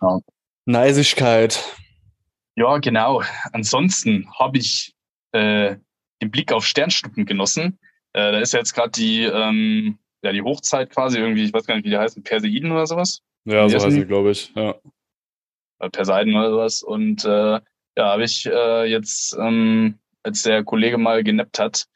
Ja. 0.00 0.20
Neisigkeit. 0.64 1.76
Ja, 2.54 2.78
genau. 2.78 3.22
Ansonsten 3.52 4.30
habe 4.38 4.58
ich 4.58 4.94
äh, 5.32 5.76
den 6.22 6.30
Blick 6.30 6.52
auf 6.52 6.64
Sternschnuppen 6.64 7.26
genossen. 7.26 7.78
Äh, 8.12 8.32
da 8.32 8.38
ist 8.38 8.52
ja 8.52 8.60
jetzt 8.60 8.74
gerade 8.74 8.90
die 8.90 9.24
ähm, 9.24 9.98
ja, 10.22 10.32
die 10.32 10.42
Hochzeit 10.42 10.90
quasi 10.90 11.18
irgendwie, 11.18 11.44
ich 11.44 11.52
weiß 11.52 11.66
gar 11.66 11.74
nicht, 11.74 11.84
wie 11.84 11.90
die 11.90 11.98
heißen, 11.98 12.22
Perseiden 12.22 12.70
oder 12.70 12.86
sowas. 12.86 13.22
Ja, 13.44 13.68
so 13.68 13.76
heißen 13.76 13.90
sie, 13.90 14.06
glaube 14.06 14.30
ich, 14.30 14.52
ja. 14.54 14.74
Äh, 15.80 15.90
Perseiden 15.90 16.34
oder 16.34 16.50
sowas. 16.50 16.82
Und 16.82 17.24
äh, 17.24 17.60
ja, 17.96 18.12
habe 18.12 18.24
ich 18.24 18.46
äh, 18.46 18.84
jetzt, 18.84 19.36
ähm, 19.38 19.98
als 20.22 20.42
der 20.42 20.64
Kollege 20.64 20.98
mal 20.98 21.24
genappt 21.24 21.58
hat, 21.58 21.86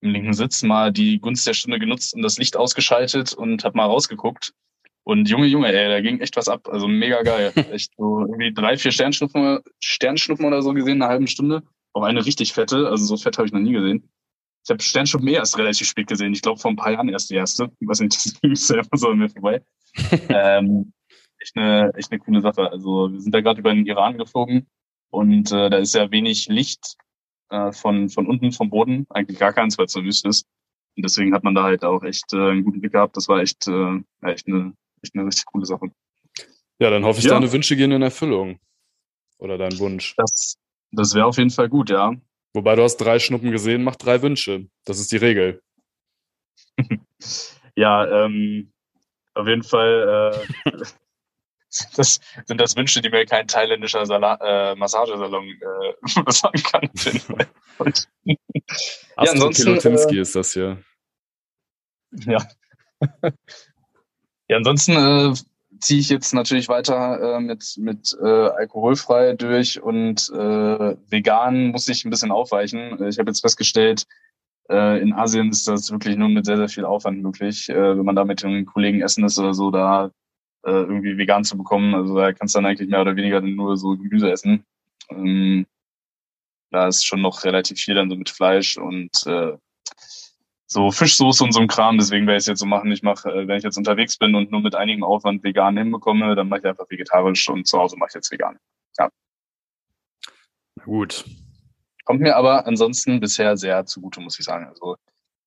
im 0.00 0.10
linken 0.10 0.32
Sitz 0.32 0.62
mal 0.62 0.92
die 0.92 1.20
Gunst 1.20 1.46
der 1.46 1.54
Stunde 1.54 1.78
genutzt 1.78 2.14
und 2.14 2.22
das 2.22 2.38
Licht 2.38 2.56
ausgeschaltet 2.56 3.34
und 3.34 3.64
hab 3.64 3.74
mal 3.74 3.86
rausgeguckt. 3.86 4.52
Und 5.04 5.28
Junge, 5.28 5.46
Junge, 5.46 5.72
ey, 5.72 5.88
da 5.88 6.00
ging 6.00 6.20
echt 6.20 6.36
was 6.36 6.48
ab. 6.48 6.68
Also 6.68 6.86
mega 6.86 7.22
geil. 7.22 7.52
echt 7.72 7.92
so 7.96 8.20
irgendwie 8.20 8.52
drei, 8.52 8.76
vier 8.76 8.92
Sternschnuppen, 8.92 9.60
Sternschnuppen 9.80 10.44
oder 10.44 10.62
so 10.62 10.72
gesehen, 10.72 10.96
in 10.96 11.02
einer 11.02 11.10
halben 11.10 11.26
Stunde. 11.26 11.62
Auch 11.92 12.02
eine 12.02 12.24
richtig 12.24 12.52
fette, 12.52 12.88
also 12.88 13.04
so 13.04 13.16
fett 13.16 13.38
habe 13.38 13.46
ich 13.46 13.52
noch 13.52 13.60
nie 13.60 13.72
gesehen. 13.72 14.08
Ich 14.64 14.70
habe 14.70 14.82
Sternschnuppen 14.82 15.28
eh 15.28 15.34
erst 15.34 15.58
relativ 15.58 15.88
spät 15.88 16.06
gesehen. 16.06 16.32
Ich 16.32 16.42
glaube, 16.42 16.60
vor 16.60 16.70
ein 16.70 16.76
paar 16.76 16.92
Jahren 16.92 17.08
erst 17.08 17.30
die 17.30 17.34
erste. 17.34 17.70
Ich 17.80 17.88
weiß 17.88 18.00
nicht, 18.00 18.14
das 18.42 18.50
ist 18.52 18.70
ja 18.70 18.76
immer 18.76 18.88
so 18.96 19.08
an 19.08 19.18
mir 19.18 19.28
vorbei. 19.28 19.62
ähm, 20.28 20.92
echt, 21.38 21.56
eine, 21.56 21.92
echt 21.94 22.10
eine 22.10 22.20
coole 22.20 22.40
Sache. 22.40 22.70
Also 22.70 23.12
wir 23.12 23.20
sind 23.20 23.34
da 23.34 23.40
gerade 23.40 23.60
über 23.60 23.74
den 23.74 23.86
Iran 23.86 24.18
geflogen 24.18 24.68
und 25.10 25.50
äh, 25.52 25.68
da 25.68 25.76
ist 25.78 25.94
ja 25.94 26.10
wenig 26.10 26.48
Licht 26.48 26.96
äh, 27.50 27.72
von, 27.72 28.08
von 28.08 28.26
unten 28.26 28.52
vom 28.52 28.70
Boden. 28.70 29.06
Eigentlich 29.10 29.38
gar 29.38 29.52
keins, 29.52 29.76
weil 29.78 29.86
es 29.86 29.92
so 29.92 30.02
wüst 30.02 30.24
ist. 30.26 30.46
Und 30.96 31.04
deswegen 31.04 31.34
hat 31.34 31.44
man 31.44 31.54
da 31.54 31.64
halt 31.64 31.84
auch 31.84 32.02
echt 32.02 32.32
äh, 32.32 32.36
einen 32.36 32.64
guten 32.64 32.80
Blick 32.80 32.92
gehabt. 32.92 33.16
Das 33.16 33.28
war 33.28 33.40
echt, 33.40 33.66
äh, 33.66 34.00
echt, 34.22 34.46
eine, 34.46 34.74
echt 35.02 35.14
eine 35.14 35.26
richtig 35.26 35.46
coole 35.46 35.66
Sache. 35.66 35.86
Ja, 36.78 36.90
dann 36.90 37.04
hoffe 37.04 37.20
ich, 37.20 37.26
ja. 37.26 37.32
deine 37.32 37.52
Wünsche 37.52 37.76
gehen 37.76 37.92
in 37.92 38.02
Erfüllung. 38.02 38.58
Oder 39.38 39.58
dein 39.58 39.78
Wunsch. 39.78 40.14
Das, 40.16 40.56
das 40.92 41.14
wäre 41.14 41.26
auf 41.26 41.38
jeden 41.38 41.50
Fall 41.50 41.68
gut, 41.68 41.90
ja. 41.90 42.14
Wobei 42.54 42.76
du 42.76 42.82
hast 42.82 42.98
drei 42.98 43.18
Schnuppen 43.18 43.50
gesehen, 43.50 43.82
mach 43.82 43.96
drei 43.96 44.20
Wünsche. 44.22 44.66
Das 44.84 44.98
ist 44.98 45.10
die 45.12 45.16
Regel. 45.16 45.62
ja, 47.76 48.24
ähm, 48.24 48.72
auf 49.34 49.46
jeden 49.46 49.62
Fall 49.62 50.44
äh, 50.66 50.70
das, 51.96 52.20
sind 52.44 52.60
das 52.60 52.76
Wünsche, 52.76 53.00
die 53.00 53.08
mir 53.08 53.24
kein 53.24 53.46
thailändischer 53.46 54.04
Sala 54.04 54.72
äh, 54.72 54.74
Massagesalon 54.74 55.48
äh, 55.48 55.94
sagen 56.30 56.62
kann. 56.62 56.90
ja, 58.24 58.34
ansonsten, 59.16 59.78
äh, 59.78 60.20
ist 60.20 60.36
das 60.36 60.52
hier. 60.52 60.82
Ja. 62.26 62.46
ja, 64.48 64.56
ansonsten 64.56 64.92
äh, 64.92 65.34
ziehe 65.82 66.00
ich 66.00 66.08
jetzt 66.08 66.32
natürlich 66.32 66.68
weiter 66.68 67.36
äh, 67.36 67.40
mit, 67.40 67.74
mit 67.78 68.16
äh, 68.22 68.26
alkoholfrei 68.26 69.34
durch 69.34 69.82
und 69.82 70.30
äh, 70.32 70.96
vegan 71.10 71.68
muss 71.68 71.88
ich 71.88 72.04
ein 72.04 72.10
bisschen 72.10 72.30
aufweichen. 72.30 73.02
Ich 73.08 73.18
habe 73.18 73.30
jetzt 73.30 73.40
festgestellt, 73.40 74.06
äh, 74.70 75.00
in 75.00 75.12
Asien 75.12 75.50
ist 75.50 75.66
das 75.66 75.90
wirklich 75.90 76.16
nur 76.16 76.28
mit 76.28 76.46
sehr, 76.46 76.56
sehr 76.56 76.68
viel 76.68 76.84
Aufwand 76.84 77.22
möglich, 77.22 77.68
äh, 77.68 77.98
wenn 77.98 78.04
man 78.04 78.16
da 78.16 78.24
mit 78.24 78.42
den 78.42 78.64
Kollegen 78.64 79.02
essen 79.02 79.24
ist 79.24 79.38
oder 79.38 79.54
so, 79.54 79.70
da 79.70 80.10
äh, 80.64 80.70
irgendwie 80.70 81.18
vegan 81.18 81.44
zu 81.44 81.58
bekommen. 81.58 81.94
Also 81.94 82.16
da 82.16 82.32
kannst 82.32 82.54
du 82.54 82.58
dann 82.58 82.66
eigentlich 82.66 82.88
mehr 82.88 83.00
oder 83.00 83.16
weniger 83.16 83.40
nur 83.40 83.76
so 83.76 83.96
Gemüse 83.96 84.30
essen. 84.30 84.64
Ähm, 85.10 85.66
da 86.70 86.86
ist 86.88 87.04
schon 87.04 87.20
noch 87.20 87.44
relativ 87.44 87.78
viel 87.78 87.94
dann 87.94 88.08
so 88.08 88.16
mit 88.16 88.30
Fleisch 88.30 88.78
und 88.78 89.10
äh, 89.26 89.56
so 90.72 90.90
Fischsoße 90.90 91.44
und 91.44 91.52
so 91.52 91.60
ein 91.60 91.68
Kram. 91.68 91.98
Deswegen 91.98 92.26
werde 92.26 92.38
ich 92.38 92.42
es 92.42 92.46
jetzt 92.46 92.60
so 92.60 92.66
machen. 92.66 92.90
Ich 92.90 93.02
mache, 93.02 93.30
äh, 93.30 93.46
wenn 93.46 93.58
ich 93.58 93.64
jetzt 93.64 93.76
unterwegs 93.76 94.16
bin 94.16 94.34
und 94.34 94.50
nur 94.50 94.60
mit 94.60 94.74
einigem 94.74 95.04
Aufwand 95.04 95.42
vegan 95.44 95.76
hinbekomme, 95.76 96.34
dann 96.34 96.48
mache 96.48 96.60
ich 96.60 96.66
einfach 96.66 96.88
vegetarisch 96.88 97.48
und 97.48 97.66
zu 97.66 97.78
Hause 97.78 97.96
mache 97.96 98.08
ich 98.10 98.14
jetzt 98.14 98.30
vegan. 98.32 98.58
Ja. 98.98 99.10
Gut. 100.84 101.24
Kommt 102.04 102.20
mir 102.20 102.36
aber 102.36 102.66
ansonsten 102.66 103.20
bisher 103.20 103.56
sehr 103.56 103.86
zugute, 103.86 104.20
muss 104.20 104.38
ich 104.38 104.44
sagen. 104.44 104.66
Also 104.66 104.96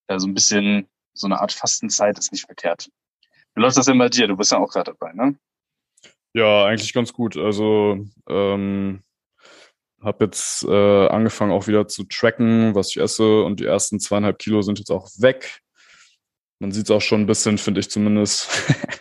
ja, 0.09 0.19
so 0.19 0.27
ein 0.27 0.33
bisschen 0.33 0.88
so 1.13 1.27
eine 1.27 1.39
Art 1.39 1.51
Fastenzeit 1.51 2.17
ist 2.17 2.31
nicht 2.31 2.45
verkehrt. 2.45 2.89
Wie 3.55 3.61
läuft 3.61 3.77
das 3.77 3.85
denn 3.85 3.97
bei 3.97 4.09
dir? 4.09 4.27
Du 4.27 4.38
bist 4.38 4.51
ja 4.51 4.59
auch 4.59 4.69
gerade 4.69 4.93
dabei, 4.97 5.13
ne? 5.13 5.38
Ja, 6.33 6.65
eigentlich 6.65 6.93
ganz 6.93 7.13
gut. 7.13 7.38
Also 7.38 8.05
ähm, 8.29 9.01
habe 10.01 10.25
jetzt 10.25 10.63
äh, 10.63 11.08
angefangen 11.08 11.51
auch 11.51 11.67
wieder 11.67 11.88
zu 11.88 12.03
tracken, 12.03 12.75
was 12.75 12.89
ich 12.89 12.97
esse 12.97 13.43
und 13.43 13.60
die 13.60 13.65
ersten 13.65 13.99
zweieinhalb 13.99 14.39
Kilo 14.39 14.62
sind 14.62 14.79
jetzt 14.79 14.91
auch 14.91 15.10
weg. 15.17 15.62
Man 16.60 16.71
sieht 16.71 16.86
es 16.86 16.91
auch 16.91 17.01
schon 17.01 17.21
ein 17.21 17.25
bisschen, 17.25 17.58
finde 17.58 17.81
ich 17.81 17.89
zumindest. 17.89 18.49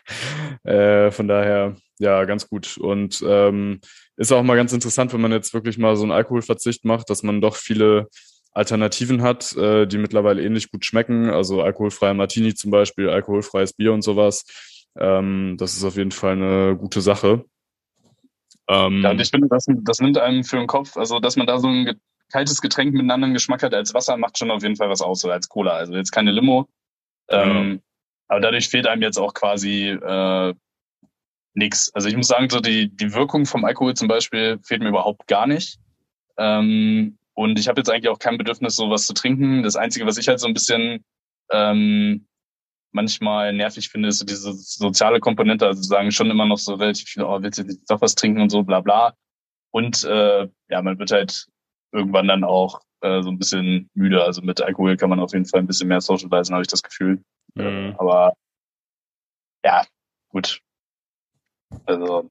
äh, 0.65 1.11
von 1.11 1.29
daher, 1.29 1.77
ja, 1.99 2.25
ganz 2.25 2.49
gut. 2.49 2.77
Und 2.79 3.23
ähm, 3.27 3.81
ist 4.17 4.33
auch 4.33 4.43
mal 4.43 4.57
ganz 4.57 4.73
interessant, 4.73 5.13
wenn 5.13 5.21
man 5.21 5.33
jetzt 5.33 5.55
wirklich 5.55 5.79
mal 5.79 5.97
so 5.97 6.03
einen 6.03 6.13
Alkoholverzicht 6.13 6.85
macht, 6.85 7.11
dass 7.11 7.23
man 7.23 7.41
doch 7.41 7.57
viele 7.57 8.09
Alternativen 8.53 9.23
hat, 9.23 9.57
äh, 9.57 9.87
die 9.87 9.99
mittlerweile 9.99 10.43
ähnlich 10.43 10.71
gut 10.71 10.85
schmecken. 10.85 11.31
Also 11.31 11.63
alkoholfreier 11.63 12.15
Martini 12.15 12.55
zum 12.55 12.71
Beispiel, 12.71 13.09
alkoholfreies 13.09 13.73
Bier 13.73 13.93
und 13.93 14.03
sowas. 14.03 14.45
Ähm, 14.99 15.57
das 15.59 15.77
ist 15.77 15.85
auf 15.85 15.97
jeden 15.97 16.13
Fall 16.13 16.33
eine 16.33 16.77
gute 16.77 17.01
Sache. 17.01 17.45
Ähm, 18.69 19.03
ja, 19.03 19.11
und 19.11 19.21
ich 19.21 19.31
finde, 19.31 19.49
das, 19.49 19.67
das 19.69 20.01
nimmt 20.01 20.19
einem 20.19 20.45
für 20.45 20.57
den 20.57 20.67
Kopf, 20.67 20.97
also 20.97 21.21
dass 21.21 21.37
man 21.37 21.47
da 21.47 21.59
so 21.59 21.69
ein 21.69 22.01
kaltes 22.33 22.61
Getränk 22.61 22.93
mit 22.93 23.01
einem 23.01 23.11
anderen 23.11 23.35
Geschmack 23.35 23.63
hat 23.63 23.75
als 23.75 23.95
Wasser, 23.95 24.17
macht 24.17 24.39
schon 24.39 24.51
auf 24.51 24.63
jeden 24.63 24.77
Fall 24.77 24.89
was 24.89 25.03
aus, 25.03 25.25
oder 25.25 25.35
als 25.35 25.49
Cola. 25.49 25.73
Also 25.73 25.95
jetzt 25.95 26.11
keine 26.11 26.33
Limo. 26.33 26.69
Ähm, 27.29 27.81
aber 28.29 28.41
dadurch 28.41 28.69
fehlt 28.69 28.87
einem 28.87 29.03
jetzt 29.03 29.19
auch 29.19 29.35
quasi 29.35 29.89
äh, 29.89 30.55
nichts. 31.55 31.95
Also 31.95 32.09
ich 32.09 32.17
muss 32.17 32.29
sagen, 32.29 32.49
so 32.51 32.61
die, 32.61 32.89
die 32.95 33.13
Wirkung 33.13 33.47
vom 33.47 33.65
Alkohol 33.65 33.95
zum 33.95 34.09
Beispiel 34.09 34.59
fehlt 34.63 34.83
mir 34.83 34.89
überhaupt 34.89 35.27
gar 35.27 35.47
nicht. 35.47 35.79
Ähm, 36.39 37.19
und 37.35 37.59
ich 37.59 37.69
habe 37.69 37.81
jetzt 37.81 37.91
eigentlich 37.91 38.09
auch 38.09 38.19
kein 38.19 38.39
Bedürfnis, 38.39 38.77
sowas 38.77 39.07
zu 39.07 39.15
trinken. 39.15 39.63
Das 39.63 39.77
Einzige, 39.77 40.07
was 40.07 40.19
ich 40.19 40.29
halt 40.29 40.41
so 40.41 40.47
ein 40.47 40.55
bisschen 40.55 41.05
ähm, 41.51 42.27
manchmal 42.95 43.53
nervig 43.53 43.89
finde, 43.89 44.09
ist 44.09 44.19
so 44.19 44.25
diese 44.25 44.53
soziale 44.53 45.21
Komponente. 45.21 45.67
Also 45.67 45.83
sagen 45.83 46.11
schon 46.13 46.31
immer 46.31 46.47
noch 46.47 46.59
so 46.59 46.75
relativ 46.75 47.09
viel, 47.09 47.23
oh, 47.23 47.43
willst 47.43 47.59
du 47.59 47.65
nicht 47.65 47.81
doch 47.89 48.01
was 48.01 48.15
trinken 48.15 48.41
und 48.41 48.51
so, 48.51 48.63
bla 48.63 48.81
bla. 48.81 49.15
Und 49.71 50.05
äh, 50.05 50.49
ja, 50.69 50.83
man 50.83 50.99
wird 50.99 51.11
halt 51.11 51.47
irgendwann 51.93 52.29
dann 52.29 52.45
auch 52.45 52.81
äh, 53.01 53.23
so 53.23 53.31
ein 53.31 53.39
bisschen 53.39 53.91
müde. 53.95 54.23
Also 54.23 54.43
mit 54.43 54.63
Alkohol 54.63 54.97
kann 54.97 55.11
man 55.11 55.21
auf 55.21 55.33
jeden 55.33 55.47
Fall 55.47 55.61
ein 55.61 55.67
bisschen 55.67 55.89
mehr 55.89 56.01
socialisen, 56.01 56.55
habe 56.55 56.63
ich 56.63 56.69
das 56.69 56.83
Gefühl. 56.83 57.23
Mhm. 57.55 57.95
Aber 57.99 58.35
ja, 59.65 59.85
gut. 60.29 60.61
Also 61.87 62.31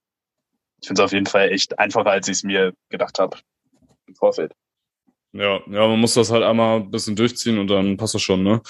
ich 0.82 0.88
finde 0.88 1.02
es 1.02 1.06
auf 1.06 1.14
jeden 1.14 1.26
Fall 1.26 1.50
echt 1.50 1.78
einfacher, 1.80 2.12
als 2.12 2.28
ich 2.28 2.38
es 2.38 2.44
mir 2.44 2.74
gedacht 2.90 3.20
habe 3.20 3.38
im 4.06 4.16
Vorfeld. 4.16 4.54
Ja, 5.34 5.60
ja, 5.68 5.88
man 5.88 6.00
muss 6.00 6.14
das 6.14 6.32
halt 6.32 6.44
einmal 6.44 6.82
ein 6.82 6.92
bisschen 6.92 7.16
durchziehen 7.16 7.58
und 7.58 7.68
dann 7.68 7.98
passt 7.98 8.14
das 8.14 8.22
schon, 8.22 8.44
ne? 8.44 8.62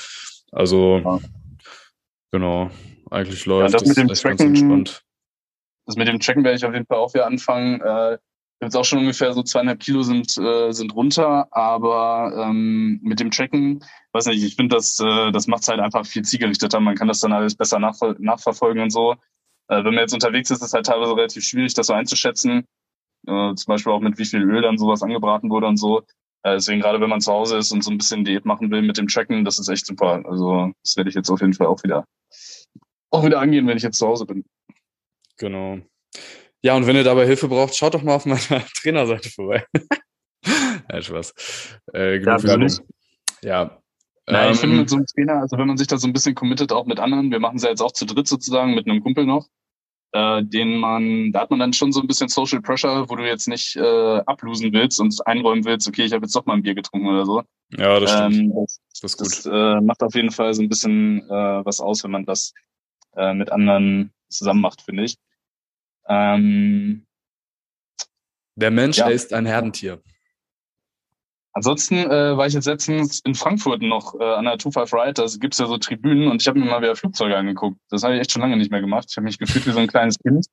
Also, 0.51 0.99
ja. 1.03 1.19
Genau, 2.34 2.69
eigentlich 3.10 3.46
läuft 3.46 3.72
ja, 3.72 3.80
das, 3.80 3.88
das 3.88 3.98
mit 3.98 3.98
dem 3.98 4.13
Tracken. 4.13 4.89
Das 5.86 5.96
mit 5.96 6.08
dem 6.08 6.19
Tracken 6.19 6.43
werde 6.43 6.58
ich 6.58 6.65
auf 6.65 6.74
jeden 6.74 6.86
Fall 6.86 6.98
auch 6.98 7.13
wieder 7.13 7.26
anfangen. 7.26 7.80
Äh, 7.80 8.17
jetzt 8.62 8.76
auch 8.76 8.86
schon 8.86 9.00
ungefähr 9.00 9.34
so 9.34 9.43
zweieinhalb 9.43 9.80
Kilo 9.80 10.02
sind, 10.02 10.38
äh, 10.38 10.72
sind 10.72 10.96
runter, 10.96 11.48
aber 11.52 12.34
ähm, 12.38 13.00
mit 13.04 13.19
dem 13.19 13.32
Tracken, 13.32 13.84
weiß 14.13 14.28
nicht, 14.28 14.43
ich 14.43 14.56
finde, 14.56 14.76
das, 14.76 15.00
äh, 15.00 15.32
das 15.32 15.48
macht 15.48 15.62
es 15.63 15.67
halt 15.67 15.80
einfach 15.80 16.06
viel 16.06 16.24
zielgerichteter. 16.24 16.80
Man 16.80 16.96
kann 16.96 17.08
das 17.08 17.19
dann 17.19 17.34
alles 17.34 17.56
besser 17.56 17.80
nachver 17.80 18.15
nachverfolgen 18.19 18.82
und 18.82 18.89
so. 18.89 19.13
Äh, 19.67 19.84
wenn 19.84 19.93
man 19.93 20.00
jetzt 20.00 20.13
unterwegs 20.13 20.50
ist, 20.50 20.60
ist 20.62 20.67
es 20.67 20.74
halt 20.74 20.86
teilweise 20.86 21.15
relativ 21.15 21.43
schwierig, 21.43 21.74
das 21.74 21.88
so 21.88 21.93
einzuschätzen. 21.93 22.65
Äh, 23.28 23.56
zum 23.56 23.65
Beispiel 23.67 23.93
auch 23.93 24.02
mit 24.02 24.17
wie 24.17 24.26
viel 24.26 24.41
Öl 24.41 24.62
dann 24.62 24.78
sowas 24.78 25.04
angebraten 25.04 25.50
wurde 25.50 25.67
und 25.67 25.78
so. 25.78 26.02
Äh, 26.43 26.56
deswegen 26.56 26.82
gerade 26.82 27.01
wenn 27.01 27.10
man 27.10 27.21
zu 27.21 27.32
Hause 27.32 27.58
ist 27.58 27.71
und 27.71 27.84
so 27.84 27.91
ein 27.91 27.97
bisschen 27.97 28.25
Diät 28.25 28.45
machen 28.45 28.69
will 28.71 28.82
mit 28.82 28.97
dem 28.97 29.08
Tracken, 29.08 29.45
das 29.45 29.60
ist 29.60 29.69
echt 29.69 29.86
super. 29.86 30.21
Also 30.25 30.71
das 30.84 30.95
werde 30.97 31.10
ich 31.10 31.15
jetzt 31.15 31.29
auf 31.29 31.41
jeden 31.41 31.53
Fall 31.53 31.67
auch 31.67 31.84
wieder 31.84 32.06
auch 33.13 33.23
wieder 33.23 33.39
angehen, 33.39 33.67
wenn 33.67 33.77
ich 33.77 33.84
jetzt 33.84 33.99
zu 33.99 34.08
Hause 34.08 34.25
bin. 34.25 34.43
Genau. 35.38 35.79
Ja, 36.62 36.75
und 36.75 36.88
wenn 36.88 36.95
ihr 36.95 37.03
dabei 37.03 37.25
Hilfe 37.25 37.47
braucht, 37.47 37.75
schaut 37.75 37.93
doch 37.93 38.01
mal 38.01 38.15
auf 38.15 38.25
meiner 38.25 38.39
Trainerseite 38.82 39.29
vorbei. 39.29 39.65
ja, 40.89 41.01
Spaß. 41.01 41.34
Äh, 41.93 42.19
genug 42.19 42.43
ja. 42.43 42.67
Ja. 43.41 43.79
Nein, 44.25 44.47
ähm, 44.47 44.53
ich 44.53 44.60
finde 44.60 44.77
mit 44.77 44.89
so 44.89 44.95
einem 44.95 45.06
Trainer, 45.06 45.41
also 45.41 45.58
wenn 45.58 45.67
man 45.67 45.77
sich 45.77 45.88
da 45.88 45.97
so 45.97 46.08
ein 46.08 46.13
bisschen 46.13 46.34
committet, 46.34 46.71
auch 46.71 46.86
mit 46.86 46.99
anderen, 46.99 47.29
wir 47.29 47.39
machen 47.39 47.58
es 47.58 47.63
ja 47.63 47.69
jetzt 47.69 47.82
auch 47.82 47.91
zu 47.91 48.06
dritt 48.06 48.27
sozusagen 48.27 48.73
mit 48.73 48.88
einem 48.88 49.03
Kumpel 49.03 49.25
noch, 49.25 49.47
äh, 50.13 50.43
den 50.43 50.78
man, 50.78 51.32
da 51.32 51.41
hat 51.41 51.49
man 51.49 51.60
dann 51.60 51.73
schon 51.73 51.91
so 51.91 51.99
ein 51.99 52.08
bisschen 52.08 52.30
Social 52.30 52.62
Pressure, 52.62 53.10
wo 53.10 53.15
du 53.15 53.26
jetzt 53.26 53.47
nicht 53.47 53.76
äh, 53.76 54.19
ablosen 54.26 54.71
willst 54.71 54.99
und 54.99 55.15
einräumen 55.26 55.65
willst, 55.65 55.88
okay, 55.88 56.04
ich 56.04 56.13
habe 56.13 56.26
jetzt 56.26 56.36
doch 56.36 56.45
mal 56.45 56.54
ein 56.54 56.63
Bier 56.63 56.76
getrunken 56.76 57.08
oder 57.08 57.26
so. 57.26 57.43
Ja, 57.71 57.99
das 57.99 58.12
stimmt. 58.12 58.36
Ähm, 58.36 58.54
das, 58.56 58.80
das, 59.02 59.12
ist 59.12 59.17
gut. 59.17 59.28
Das 59.28 59.45
äh, 59.47 59.82
macht 59.82 60.04
auf 60.04 60.13
jeden 60.13 60.32
Fall 60.32 60.54
so 60.54 60.62
ein 60.62 60.69
bisschen 60.69 61.21
äh, 61.30 61.65
was 61.65 61.80
aus, 61.80 62.04
wenn 62.04 62.12
man 62.12 62.26
das 62.26 62.54
äh, 63.15 63.34
mit 63.34 63.52
anderen 63.52 64.13
zusammen 64.30 64.62
macht, 64.62 64.82
finde 64.84 65.04
ich. 65.04 65.17
Ähm, 66.08 67.08
Der 68.56 68.71
Mensch 68.71 68.97
ja. 68.97 69.08
ist 69.08 69.34
ein 69.34 69.47
Herdentier. 69.47 70.02
Ansonsten 71.55 71.95
äh, 71.95 72.35
war 72.35 72.47
ich 72.47 72.53
jetzt 72.53 72.65
letztens 72.65 73.19
in 73.19 73.35
Frankfurt 73.35 73.83
noch 73.83 74.19
äh, 74.19 74.23
an 74.23 74.45
der 74.45 74.57
25 74.59 74.93
Ride, 74.93 75.13
da 75.13 75.25
gibt's 75.39 75.59
ja 75.59 75.67
so 75.67 75.77
Tribünen 75.77 76.27
und 76.27 76.41
ich 76.41 76.47
habe 76.47 76.59
mir 76.59 76.65
mal 76.65 76.81
wieder 76.81 76.95
Flugzeuge 76.95 77.37
angeguckt. 77.37 77.77
Das 77.89 78.03
habe 78.03 78.15
ich 78.15 78.21
echt 78.21 78.31
schon 78.31 78.41
lange 78.41 78.57
nicht 78.57 78.71
mehr 78.71 78.81
gemacht. 78.81 79.05
Ich 79.09 79.17
habe 79.17 79.25
mich 79.25 79.37
gefühlt 79.37 79.67
wie 79.67 79.71
so 79.71 79.79
ein 79.79 79.87
kleines 79.87 80.17
Kind. 80.17 80.47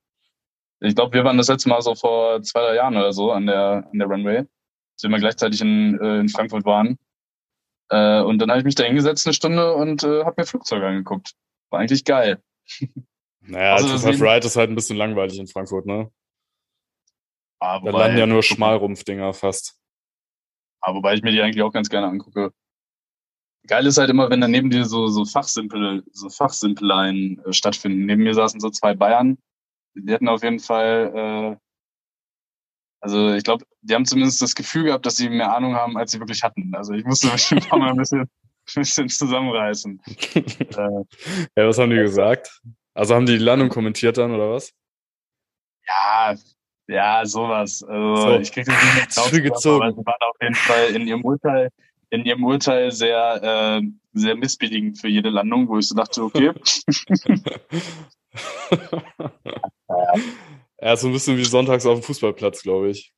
Ich 0.80 0.94
glaube, 0.94 1.14
wir 1.14 1.24
waren 1.24 1.38
das 1.38 1.48
letzte 1.48 1.70
Mal 1.70 1.80
so 1.80 1.94
vor 1.94 2.42
zwei, 2.42 2.60
drei 2.60 2.74
Jahren 2.76 2.96
oder 2.96 3.12
so 3.12 3.32
an 3.32 3.46
der, 3.46 3.88
an 3.90 3.98
der 3.98 4.08
Runway, 4.08 4.38
als 4.38 5.02
wir 5.02 5.10
mal 5.10 5.20
gleichzeitig 5.20 5.62
in, 5.62 5.98
äh, 6.00 6.20
in 6.20 6.28
Frankfurt 6.28 6.66
waren. 6.66 6.98
Äh, 7.88 8.20
und 8.20 8.38
dann 8.38 8.50
habe 8.50 8.60
ich 8.60 8.64
mich 8.66 8.74
da 8.74 8.84
hingesetzt 8.84 9.26
eine 9.26 9.34
Stunde 9.34 9.74
und 9.74 10.04
äh, 10.04 10.24
habe 10.24 10.34
mir 10.38 10.46
Flugzeuge 10.46 10.86
angeguckt. 10.86 11.32
War 11.70 11.80
eigentlich 11.80 12.04
geil. 12.04 12.42
Naja, 13.42 13.72
also 13.72 13.88
25 13.88 14.22
Ride 14.22 14.46
ist 14.46 14.56
halt 14.56 14.70
ein 14.70 14.74
bisschen 14.74 14.98
langweilig 14.98 15.38
in 15.38 15.46
Frankfurt, 15.46 15.86
ne? 15.86 16.10
Ah, 17.58 17.80
da 17.80 17.90
landen 17.90 18.18
ja 18.18 18.26
nur 18.26 18.42
Schmalrumpfdinger 18.42 19.32
fast. 19.32 19.79
Aber 20.80 20.98
wobei 20.98 21.14
ich 21.14 21.22
mir 21.22 21.32
die 21.32 21.42
eigentlich 21.42 21.62
auch 21.62 21.72
ganz 21.72 21.88
gerne 21.88 22.08
angucke. 22.08 22.52
Geil 23.66 23.86
ist 23.86 23.98
halt 23.98 24.10
immer, 24.10 24.30
wenn 24.30 24.40
daneben 24.40 24.70
dir 24.70 24.86
so, 24.86 25.08
so 25.08 25.24
Fachsimpel, 25.24 26.02
so 26.12 26.30
Fachsimpeleien 26.30 27.44
äh, 27.44 27.52
stattfinden. 27.52 28.06
Neben 28.06 28.22
mir 28.22 28.34
saßen 28.34 28.60
so 28.60 28.70
zwei 28.70 28.94
Bayern. 28.94 29.38
Die 29.94 30.12
hatten 30.12 30.28
auf 30.28 30.42
jeden 30.42 30.60
Fall, 30.60 31.12
äh, 31.14 31.56
also 33.00 33.34
ich 33.34 33.44
glaube, 33.44 33.64
die 33.82 33.94
haben 33.94 34.06
zumindest 34.06 34.40
das 34.40 34.54
Gefühl 34.54 34.84
gehabt, 34.84 35.04
dass 35.04 35.16
sie 35.16 35.28
mehr 35.28 35.54
Ahnung 35.54 35.74
haben, 35.74 35.96
als 35.96 36.12
sie 36.12 36.20
wirklich 36.20 36.42
hatten. 36.42 36.74
Also 36.74 36.94
ich 36.94 37.04
musste 37.04 37.30
mich 37.30 37.50
ein 37.52 37.60
paar 37.60 37.78
Mal 37.78 37.90
ein 37.90 37.96
bisschen, 37.96 38.20
ein 38.20 38.28
bisschen 38.74 39.08
zusammenreißen. 39.08 40.00
äh, 40.34 41.04
ja, 41.56 41.68
was 41.68 41.78
haben 41.78 41.90
die 41.90 41.96
gesagt? 41.96 42.60
Also 42.94 43.14
haben 43.14 43.26
die 43.26 43.38
die 43.38 43.44
Landung 43.44 43.68
kommentiert 43.68 44.16
dann, 44.16 44.32
oder 44.32 44.50
was? 44.50 44.72
Ja, 45.86 46.34
ja, 46.90 47.24
sowas. 47.24 47.82
Also 47.84 48.16
so. 48.16 48.38
ich 48.38 48.52
kriege 48.52 48.70
das 48.70 48.82
nicht 48.82 48.94
mehr 49.32 49.42
gezogen. 49.50 49.82
aber 49.82 49.92
sie 49.92 50.06
waren 50.06 50.20
auf 50.20 50.36
jeden 50.42 50.54
Fall 50.54 50.94
in 50.94 51.06
ihrem 51.06 51.24
Urteil, 51.24 51.70
in 52.10 52.24
ihrem 52.24 52.44
Urteil 52.44 52.90
sehr, 52.90 53.80
äh, 53.80 53.82
sehr 54.12 54.36
missbilligend 54.36 55.00
für 55.00 55.08
jede 55.08 55.30
Landung, 55.30 55.68
wo 55.68 55.78
ich 55.78 55.88
so 55.88 55.94
dachte, 55.94 56.22
okay. 56.22 56.52
ja. 60.80 60.92
Ist 60.92 61.02
so 61.02 61.08
ein 61.08 61.12
bisschen 61.12 61.36
wie 61.36 61.44
sonntags 61.44 61.86
auf 61.86 62.00
dem 62.00 62.02
Fußballplatz, 62.02 62.62
glaube 62.62 62.90
ich. 62.90 63.12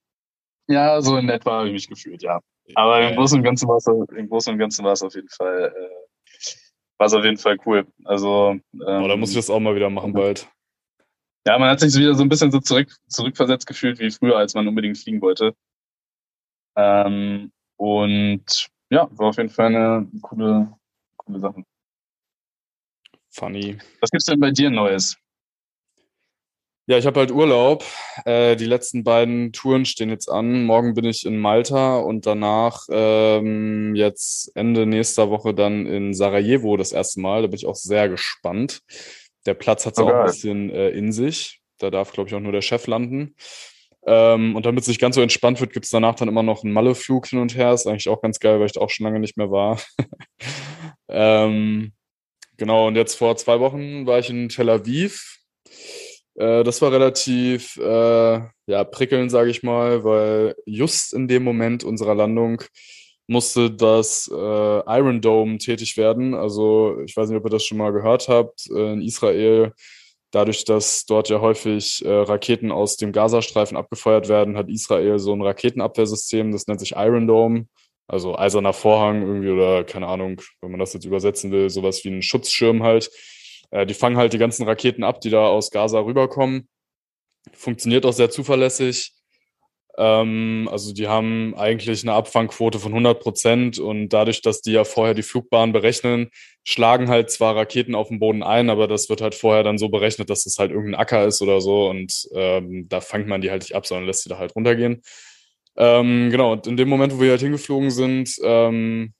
Ja, 0.68 1.00
so 1.00 1.16
in 1.16 1.28
etwa 1.28 1.58
habe 1.58 1.68
ich 1.68 1.72
mich 1.72 1.88
gefühlt, 1.88 2.22
ja. 2.22 2.40
Aber 2.74 3.08
im 3.08 3.16
Großen 3.16 3.38
und 3.38 3.44
Ganzen 3.44 3.68
war 3.68 3.76
es, 3.76 3.86
im 3.86 4.28
Großen 4.28 4.52
und 4.52 4.58
Ganzen 4.58 4.84
war 4.84 4.92
es 4.92 5.02
auf 5.02 5.14
jeden 5.14 5.28
Fall, 5.28 5.72
äh, 5.74 6.30
war 6.98 7.06
es 7.06 7.14
auf 7.14 7.24
jeden 7.24 7.38
Fall 7.38 7.56
cool. 7.66 7.86
Also, 8.04 8.56
ähm, 8.74 9.02
oh, 9.02 9.08
da 9.08 9.16
muss 9.16 9.30
ich 9.30 9.36
das 9.36 9.50
auch 9.50 9.60
mal 9.60 9.74
wieder 9.74 9.90
machen 9.90 10.12
bald. 10.12 10.48
Ja, 11.44 11.58
man 11.58 11.70
hat 11.70 11.80
sich 11.80 11.94
wieder 11.94 12.14
so 12.14 12.22
ein 12.22 12.28
bisschen 12.28 12.52
so 12.52 12.60
zurück, 12.60 12.88
zurückversetzt 13.08 13.66
gefühlt 13.66 13.98
wie 13.98 14.10
früher, 14.10 14.36
als 14.36 14.54
man 14.54 14.68
unbedingt 14.68 14.98
fliegen 14.98 15.20
wollte. 15.20 15.54
Ähm, 16.76 17.52
und 17.76 18.68
ja, 18.90 19.08
war 19.12 19.28
auf 19.28 19.36
jeden 19.36 19.48
Fall 19.48 19.66
eine 19.66 20.08
coole, 20.22 20.72
coole 21.16 21.40
Sache. 21.40 21.64
Funny. 23.30 23.78
Was 24.00 24.10
gibt's 24.10 24.26
denn 24.26 24.38
bei 24.38 24.50
dir 24.50 24.70
Neues? 24.70 25.16
Ja, 26.86 26.98
ich 26.98 27.06
habe 27.06 27.20
halt 27.20 27.30
Urlaub. 27.30 27.84
Äh, 28.24 28.56
die 28.56 28.66
letzten 28.66 29.04
beiden 29.04 29.52
Touren 29.52 29.84
stehen 29.84 30.10
jetzt 30.10 30.28
an. 30.28 30.64
Morgen 30.64 30.94
bin 30.94 31.04
ich 31.04 31.24
in 31.24 31.38
Malta 31.38 31.98
und 31.98 32.26
danach 32.26 32.86
ähm, 32.90 33.94
jetzt 33.94 34.50
Ende 34.56 34.84
nächster 34.84 35.30
Woche 35.30 35.54
dann 35.54 35.86
in 35.86 36.12
Sarajevo 36.12 36.76
das 36.76 36.92
erste 36.92 37.20
Mal. 37.20 37.42
Da 37.42 37.46
bin 37.48 37.56
ich 37.56 37.66
auch 37.66 37.76
sehr 37.76 38.08
gespannt. 38.08 38.82
Der 39.46 39.54
Platz 39.54 39.86
hat 39.86 39.94
es 39.94 39.98
okay. 39.98 40.12
auch 40.12 40.20
ein 40.20 40.26
bisschen 40.26 40.70
äh, 40.70 40.90
in 40.90 41.12
sich. 41.12 41.60
Da 41.78 41.90
darf, 41.90 42.12
glaube 42.12 42.28
ich, 42.28 42.34
auch 42.34 42.40
nur 42.40 42.52
der 42.52 42.62
Chef 42.62 42.86
landen. 42.86 43.34
Ähm, 44.06 44.56
und 44.56 44.66
damit 44.66 44.82
es 44.82 44.88
nicht 44.88 45.00
ganz 45.00 45.14
so 45.14 45.22
entspannt 45.22 45.60
wird, 45.60 45.72
gibt 45.72 45.84
es 45.84 45.90
danach 45.90 46.14
dann 46.14 46.28
immer 46.28 46.42
noch 46.42 46.64
einen 46.64 46.72
Malle-Flug 46.72 47.26
hin 47.28 47.38
und 47.38 47.56
her. 47.56 47.72
Ist 47.72 47.86
eigentlich 47.86 48.08
auch 48.08 48.20
ganz 48.20 48.40
geil, 48.40 48.58
weil 48.58 48.66
ich 48.66 48.72
da 48.72 48.80
auch 48.80 48.90
schon 48.90 49.04
lange 49.04 49.20
nicht 49.20 49.36
mehr 49.36 49.50
war. 49.50 49.80
ähm, 51.08 51.92
genau, 52.56 52.88
und 52.88 52.96
jetzt 52.96 53.14
vor 53.14 53.36
zwei 53.36 53.60
Wochen 53.60 54.06
war 54.06 54.18
ich 54.18 54.30
in 54.30 54.48
Tel 54.48 54.70
Aviv. 54.70 55.38
Äh, 56.34 56.64
das 56.64 56.82
war 56.82 56.92
relativ 56.92 57.76
äh, 57.76 58.40
ja, 58.66 58.84
prickelnd, 58.84 59.30
sage 59.30 59.50
ich 59.50 59.62
mal, 59.62 60.04
weil 60.04 60.56
just 60.66 61.14
in 61.14 61.28
dem 61.28 61.44
Moment 61.44 61.84
unserer 61.84 62.14
Landung 62.14 62.62
musste 63.32 63.70
das 63.70 64.30
äh, 64.32 64.36
Iron 64.36 65.20
Dome 65.20 65.58
tätig 65.58 65.96
werden. 65.96 66.34
Also 66.34 67.00
ich 67.04 67.16
weiß 67.16 67.28
nicht, 67.28 67.38
ob 67.38 67.46
ihr 67.46 67.50
das 67.50 67.64
schon 67.64 67.78
mal 67.78 67.92
gehört 67.92 68.28
habt. 68.28 68.70
Äh, 68.70 68.92
in 68.92 69.02
Israel, 69.02 69.72
dadurch, 70.30 70.64
dass 70.64 71.06
dort 71.06 71.28
ja 71.28 71.40
häufig 71.40 72.04
äh, 72.04 72.08
Raketen 72.08 72.70
aus 72.70 72.96
dem 72.96 73.12
Gazastreifen 73.12 73.76
abgefeuert 73.76 74.28
werden, 74.28 74.56
hat 74.56 74.68
Israel 74.68 75.18
so 75.18 75.34
ein 75.34 75.42
Raketenabwehrsystem, 75.42 76.52
das 76.52 76.66
nennt 76.66 76.80
sich 76.80 76.92
Iron 76.92 77.26
Dome. 77.26 77.66
Also 78.08 78.36
eiserner 78.36 78.72
Vorhang 78.72 79.22
irgendwie 79.22 79.50
oder 79.50 79.84
keine 79.84 80.06
Ahnung, 80.06 80.40
wenn 80.60 80.70
man 80.70 80.80
das 80.80 80.92
jetzt 80.92 81.06
übersetzen 81.06 81.50
will, 81.50 81.70
sowas 81.70 82.04
wie 82.04 82.10
ein 82.10 82.22
Schutzschirm 82.22 82.82
halt. 82.82 83.10
Äh, 83.70 83.86
die 83.86 83.94
fangen 83.94 84.16
halt 84.16 84.32
die 84.32 84.38
ganzen 84.38 84.66
Raketen 84.66 85.02
ab, 85.02 85.20
die 85.20 85.30
da 85.30 85.46
aus 85.46 85.70
Gaza 85.70 86.00
rüberkommen. 86.00 86.68
Funktioniert 87.52 88.06
auch 88.06 88.12
sehr 88.12 88.30
zuverlässig 88.30 89.14
also 89.96 90.94
die 90.94 91.06
haben 91.06 91.54
eigentlich 91.54 92.02
eine 92.02 92.14
Abfangquote 92.14 92.78
von 92.78 92.92
100 92.92 93.20
Prozent 93.20 93.78
und 93.78 94.08
dadurch, 94.08 94.40
dass 94.40 94.62
die 94.62 94.72
ja 94.72 94.84
vorher 94.84 95.14
die 95.14 95.22
Flugbahn 95.22 95.72
berechnen, 95.72 96.30
schlagen 96.64 97.08
halt 97.08 97.30
zwar 97.30 97.56
Raketen 97.56 97.94
auf 97.94 98.08
den 98.08 98.18
Boden 98.18 98.42
ein, 98.42 98.70
aber 98.70 98.88
das 98.88 99.08
wird 99.08 99.20
halt 99.20 99.34
vorher 99.34 99.62
dann 99.62 99.78
so 99.78 99.88
berechnet, 99.88 100.30
dass 100.30 100.46
es 100.46 100.58
halt 100.58 100.70
irgendein 100.70 101.00
Acker 101.00 101.26
ist 101.26 101.42
oder 101.42 101.60
so 101.60 101.90
und 101.90 102.28
ähm, 102.34 102.86
da 102.88 103.00
fangt 103.00 103.26
man 103.26 103.40
die 103.40 103.50
halt 103.50 103.62
nicht 103.62 103.74
ab, 103.74 103.86
sondern 103.86 104.06
lässt 104.06 104.22
sie 104.22 104.30
da 104.30 104.38
halt 104.38 104.54
runtergehen. 104.56 105.02
Ähm, 105.76 106.30
genau, 106.30 106.52
und 106.52 106.66
in 106.66 106.76
dem 106.76 106.88
Moment, 106.88 107.14
wo 107.14 107.20
wir 107.20 107.30
halt 107.30 107.40
hingeflogen 107.40 107.90
sind, 107.90 108.34
ähm, 108.42 109.14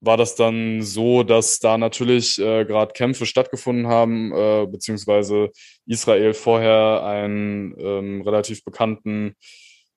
war 0.00 0.16
das 0.16 0.34
dann 0.34 0.82
so, 0.82 1.22
dass 1.22 1.58
da 1.58 1.76
natürlich 1.76 2.38
äh, 2.38 2.64
gerade 2.64 2.92
Kämpfe 2.92 3.26
stattgefunden 3.26 3.86
haben, 3.86 4.32
äh, 4.32 4.66
beziehungsweise 4.66 5.50
Israel 5.86 6.32
vorher 6.32 7.04
einen 7.04 7.74
ähm, 7.78 8.22
relativ 8.22 8.64
bekannten 8.64 9.34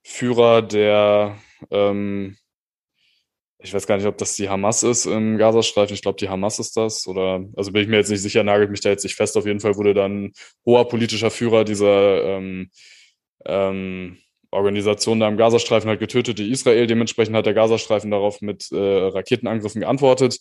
Führer 0.04 0.62
der, 0.62 1.38
ähm, 1.72 2.38
ich 3.60 3.74
weiß 3.74 3.88
gar 3.88 3.98
nicht, 3.98 4.06
ob 4.06 4.18
das 4.18 4.36
die 4.36 4.50
Hamas 4.50 4.84
ist 4.84 5.06
im 5.06 5.38
Gazastreifen. 5.38 5.94
Ich 5.94 6.02
glaube, 6.02 6.18
die 6.20 6.30
Hamas 6.30 6.60
ist 6.60 6.76
das. 6.76 7.08
Oder 7.08 7.46
also 7.56 7.72
bin 7.72 7.84
ich 7.84 7.88
mir 7.88 7.98
jetzt 7.98 8.10
nicht 8.10 8.22
sicher, 8.22 8.44
nagelt 8.44 8.72
mich 8.72 8.82
da 8.82 8.90
jetzt 8.90 9.04
nicht 9.04 9.16
fest. 9.16 9.38
Auf 9.38 9.46
jeden 9.46 9.62
Fall 9.62 9.78
wurde 9.78 9.94
dann 9.94 10.34
hoher 10.66 10.88
politischer 10.90 11.32
Führer 11.32 11.64
dieser 11.64 12.24
ähm, 12.26 12.70
ähm, 13.46 14.18
Organisation 14.52 15.20
da 15.20 15.28
im 15.28 15.38
Gazastreifen 15.38 15.90
halt 15.90 16.00
getötet, 16.00 16.40
die 16.40 16.52
Israel. 16.52 16.88
Dementsprechend 16.88 17.36
hat 17.36 17.46
der 17.46 17.54
Gazastreifen 17.54 18.12
darauf 18.12 18.42
mit 18.42 18.72
äh, 18.72 18.78
Raketenangriffen 18.78 19.82
geantwortet. 19.82 20.38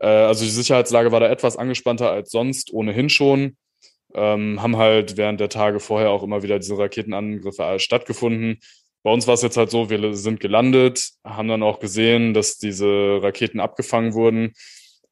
Äh, 0.00 0.06
also 0.06 0.44
die 0.44 0.50
Sicherheitslage 0.50 1.12
war 1.12 1.20
da 1.20 1.28
etwas 1.28 1.56
angespannter 1.56 2.10
als 2.10 2.30
sonst, 2.30 2.72
ohnehin 2.72 3.08
schon. 3.08 3.56
Ähm, 4.12 4.60
haben 4.60 4.76
halt 4.76 5.16
während 5.16 5.40
der 5.40 5.48
Tage 5.48 5.78
vorher 5.78 6.10
auch 6.10 6.24
immer 6.24 6.42
wieder 6.42 6.58
diese 6.58 6.76
Raketenangriffe 6.76 7.78
stattgefunden. 7.78 8.58
Bei 9.02 9.10
uns 9.12 9.26
war 9.26 9.34
es 9.34 9.42
jetzt 9.42 9.56
halt 9.56 9.70
so, 9.70 9.88
wir 9.88 10.14
sind 10.14 10.40
gelandet, 10.40 11.10
haben 11.24 11.48
dann 11.48 11.62
auch 11.62 11.80
gesehen, 11.80 12.34
dass 12.34 12.58
diese 12.58 13.20
Raketen 13.22 13.60
abgefangen 13.60 14.12
wurden, 14.12 14.52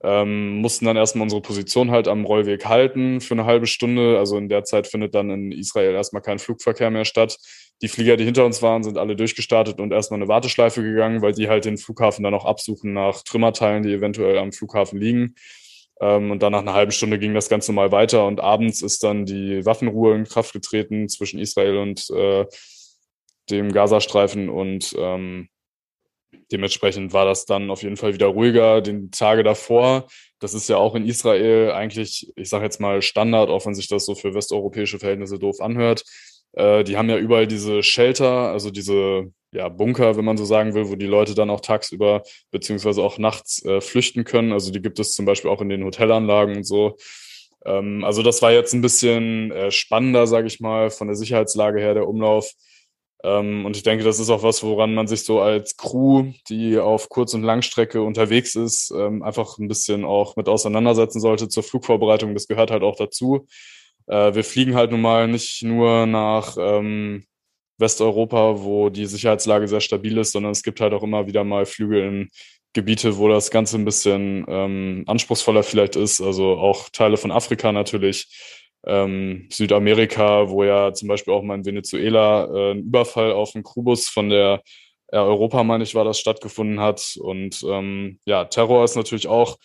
ähm, 0.02 0.58
mussten 0.60 0.84
dann 0.84 0.96
erstmal 0.96 1.24
unsere 1.24 1.42
Position 1.42 1.90
halt 1.90 2.06
am 2.06 2.24
Rollweg 2.24 2.66
halten 2.66 3.20
für 3.20 3.34
eine 3.34 3.46
halbe 3.46 3.66
Stunde. 3.66 4.18
Also 4.18 4.36
in 4.36 4.48
der 4.48 4.64
Zeit 4.64 4.86
findet 4.86 5.14
dann 5.14 5.30
in 5.30 5.52
Israel 5.52 5.92
erstmal 5.94 6.22
kein 6.22 6.38
Flugverkehr 6.38 6.90
mehr 6.90 7.04
statt. 7.04 7.36
Die 7.82 7.88
Flieger, 7.88 8.16
die 8.16 8.24
hinter 8.24 8.44
uns 8.44 8.62
waren, 8.62 8.82
sind 8.82 8.98
alle 8.98 9.16
durchgestartet 9.16 9.80
und 9.80 9.92
erstmal 9.92 10.20
eine 10.20 10.28
Warteschleife 10.28 10.82
gegangen, 10.82 11.22
weil 11.22 11.32
die 11.32 11.48
halt 11.48 11.64
den 11.64 11.78
Flughafen 11.78 12.22
dann 12.22 12.34
auch 12.34 12.44
absuchen 12.44 12.92
nach 12.92 13.22
Trümmerteilen, 13.22 13.82
die 13.82 13.92
eventuell 13.92 14.38
am 14.38 14.52
Flughafen 14.52 15.00
liegen. 15.00 15.34
Ähm, 16.00 16.30
und 16.30 16.42
dann 16.42 16.52
nach 16.52 16.60
einer 16.60 16.74
halben 16.74 16.92
Stunde 16.92 17.18
ging 17.18 17.34
das 17.34 17.48
Ganze 17.48 17.72
mal 17.72 17.90
weiter 17.90 18.26
und 18.26 18.40
abends 18.40 18.82
ist 18.82 19.02
dann 19.02 19.26
die 19.26 19.64
Waffenruhe 19.64 20.14
in 20.14 20.24
Kraft 20.24 20.52
getreten 20.52 21.08
zwischen 21.08 21.40
Israel 21.40 21.78
und 21.78 22.08
äh, 22.10 22.46
dem 23.50 23.72
Gazastreifen 23.72 24.48
und 24.48 24.94
ähm, 24.98 25.48
dementsprechend 26.52 27.12
war 27.12 27.24
das 27.24 27.44
dann 27.44 27.70
auf 27.70 27.82
jeden 27.82 27.96
Fall 27.96 28.14
wieder 28.14 28.26
ruhiger. 28.26 28.80
Den 28.80 29.10
Tage 29.10 29.42
davor, 29.42 30.06
das 30.38 30.54
ist 30.54 30.68
ja 30.68 30.76
auch 30.76 30.94
in 30.94 31.06
Israel 31.06 31.72
eigentlich, 31.72 32.32
ich 32.36 32.48
sage 32.48 32.64
jetzt 32.64 32.80
mal 32.80 33.02
Standard, 33.02 33.50
auch 33.50 33.66
wenn 33.66 33.74
sich 33.74 33.88
das 33.88 34.06
so 34.06 34.14
für 34.14 34.34
westeuropäische 34.34 34.98
Verhältnisse 34.98 35.38
doof 35.38 35.60
anhört. 35.60 36.04
Äh, 36.52 36.84
die 36.84 36.96
haben 36.96 37.10
ja 37.10 37.18
überall 37.18 37.46
diese 37.46 37.82
Shelter, 37.82 38.50
also 38.50 38.70
diese 38.70 39.32
ja, 39.52 39.68
Bunker, 39.68 40.16
wenn 40.16 40.24
man 40.24 40.36
so 40.36 40.44
sagen 40.44 40.74
will, 40.74 40.88
wo 40.88 40.94
die 40.96 41.06
Leute 41.06 41.34
dann 41.34 41.50
auch 41.50 41.60
tagsüber 41.60 42.22
beziehungsweise 42.50 43.02
auch 43.02 43.18
nachts 43.18 43.64
äh, 43.64 43.80
flüchten 43.80 44.24
können. 44.24 44.52
Also 44.52 44.70
die 44.70 44.82
gibt 44.82 44.98
es 44.98 45.12
zum 45.12 45.24
Beispiel 45.24 45.50
auch 45.50 45.62
in 45.62 45.68
den 45.68 45.84
Hotelanlagen 45.84 46.56
und 46.56 46.64
so. 46.64 46.96
Ähm, 47.64 48.04
also 48.04 48.22
das 48.22 48.42
war 48.42 48.52
jetzt 48.52 48.74
ein 48.74 48.82
bisschen 48.82 49.50
äh, 49.52 49.70
spannender, 49.70 50.26
sage 50.26 50.46
ich 50.46 50.60
mal, 50.60 50.90
von 50.90 51.08
der 51.08 51.16
Sicherheitslage 51.16 51.80
her, 51.80 51.94
der 51.94 52.08
Umlauf. 52.08 52.52
Ähm, 53.24 53.66
und 53.66 53.76
ich 53.76 53.82
denke, 53.82 54.04
das 54.04 54.20
ist 54.20 54.30
auch 54.30 54.42
was, 54.42 54.62
woran 54.62 54.94
man 54.94 55.08
sich 55.08 55.24
so 55.24 55.40
als 55.40 55.76
Crew, 55.76 56.32
die 56.48 56.78
auf 56.78 57.08
Kurz- 57.08 57.34
und 57.34 57.42
Langstrecke 57.42 58.02
unterwegs 58.02 58.54
ist, 58.54 58.92
ähm, 58.96 59.22
einfach 59.22 59.58
ein 59.58 59.68
bisschen 59.68 60.04
auch 60.04 60.36
mit 60.36 60.48
auseinandersetzen 60.48 61.20
sollte 61.20 61.48
zur 61.48 61.64
Flugvorbereitung. 61.64 62.34
Das 62.34 62.46
gehört 62.46 62.70
halt 62.70 62.82
auch 62.82 62.96
dazu. 62.96 63.46
Äh, 64.06 64.34
wir 64.34 64.44
fliegen 64.44 64.76
halt 64.76 64.92
nun 64.92 65.00
mal 65.00 65.26
nicht 65.26 65.62
nur 65.62 66.06
nach 66.06 66.56
ähm, 66.60 67.24
Westeuropa, 67.78 68.62
wo 68.62 68.88
die 68.88 69.06
Sicherheitslage 69.06 69.66
sehr 69.68 69.80
stabil 69.80 70.16
ist, 70.18 70.32
sondern 70.32 70.52
es 70.52 70.62
gibt 70.62 70.80
halt 70.80 70.92
auch 70.92 71.02
immer 71.02 71.26
wieder 71.26 71.44
mal 71.44 71.66
Flüge 71.66 72.06
in 72.06 72.30
Gebiete, 72.72 73.18
wo 73.18 73.28
das 73.28 73.50
Ganze 73.50 73.76
ein 73.78 73.84
bisschen 73.84 74.44
anspruchsvoller 75.06 75.62
vielleicht 75.62 75.96
ist. 75.96 76.20
Also 76.20 76.58
auch 76.58 76.90
Teile 76.90 77.16
von 77.16 77.30
Afrika 77.30 77.72
natürlich 77.72 78.57
ähm, 78.86 79.48
Südamerika, 79.50 80.48
wo 80.48 80.64
ja 80.64 80.92
zum 80.92 81.08
Beispiel 81.08 81.34
auch 81.34 81.42
mal 81.42 81.56
in 81.56 81.66
Venezuela 81.66 82.44
äh, 82.44 82.72
ein 82.72 82.80
Überfall 82.80 83.32
auf 83.32 83.54
einen 83.54 83.64
Krubus 83.64 84.08
von 84.08 84.30
der 84.30 84.62
Air 85.10 85.24
Europa, 85.24 85.62
meine 85.64 85.84
ich, 85.84 85.94
war 85.94 86.04
das 86.04 86.20
stattgefunden 86.20 86.80
hat. 86.80 87.16
Und 87.20 87.64
ähm, 87.66 88.20
ja, 88.26 88.44
Terror 88.44 88.84
ist 88.84 88.96
natürlich 88.96 89.26
auch 89.26 89.56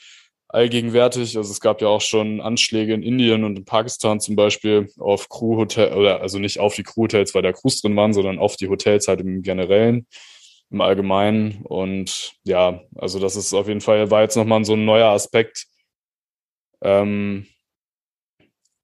allgegenwärtig. 0.47 1.35
Also 1.35 1.51
es 1.51 1.59
gab 1.59 1.81
ja 1.81 1.87
auch 1.87 2.01
schon 2.01 2.39
Anschläge 2.39 2.93
in 2.93 3.03
Indien 3.03 3.43
und 3.43 3.57
in 3.57 3.65
Pakistan 3.65 4.19
zum 4.19 4.35
Beispiel 4.35 4.89
auf 4.99 5.27
Crewhotel 5.29 5.93
oder 5.93 6.21
also 6.21 6.39
nicht 6.39 6.59
auf 6.59 6.75
die 6.75 6.83
Crewhotels, 6.83 7.33
weil 7.35 7.41
da 7.41 7.51
Crews 7.51 7.81
drin 7.81 7.95
waren, 7.95 8.13
sondern 8.13 8.39
auf 8.39 8.55
die 8.55 8.69
Hotels 8.69 9.07
halt 9.07 9.19
im 9.21 9.41
Generellen, 9.41 10.07
im 10.69 10.81
Allgemeinen. 10.81 11.63
Und 11.63 12.33
ja, 12.43 12.81
also 12.95 13.19
das 13.19 13.35
ist 13.35 13.53
auf 13.53 13.67
jeden 13.67 13.81
Fall, 13.81 14.11
war 14.11 14.21
jetzt 14.21 14.37
nochmal 14.37 14.63
so 14.63 14.73
ein 14.73 14.85
neuer 14.85 15.09
Aspekt, 15.09 15.65
ähm, 16.81 17.47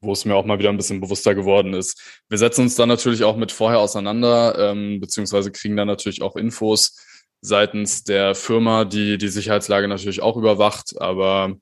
wo 0.01 0.13
es 0.13 0.25
mir 0.25 0.35
auch 0.35 0.45
mal 0.45 0.59
wieder 0.59 0.69
ein 0.69 0.77
bisschen 0.77 1.01
bewusster 1.01 1.35
geworden 1.35 1.73
ist. 1.73 2.21
Wir 2.29 2.37
setzen 2.37 2.61
uns 2.61 2.75
dann 2.75 2.89
natürlich 2.89 3.23
auch 3.23 3.37
mit 3.37 3.51
vorher 3.51 3.79
auseinander, 3.79 4.71
ähm, 4.71 4.99
beziehungsweise 4.99 5.51
kriegen 5.51 5.75
dann 5.75 5.87
natürlich 5.87 6.21
auch 6.21 6.35
Infos 6.35 6.97
seitens 7.41 8.03
der 8.03 8.35
Firma, 8.35 8.85
die 8.85 9.17
die 9.17 9.29
Sicherheitslage 9.29 9.87
natürlich 9.87 10.21
auch 10.21 10.37
überwacht. 10.37 10.99
Aber 10.99 11.55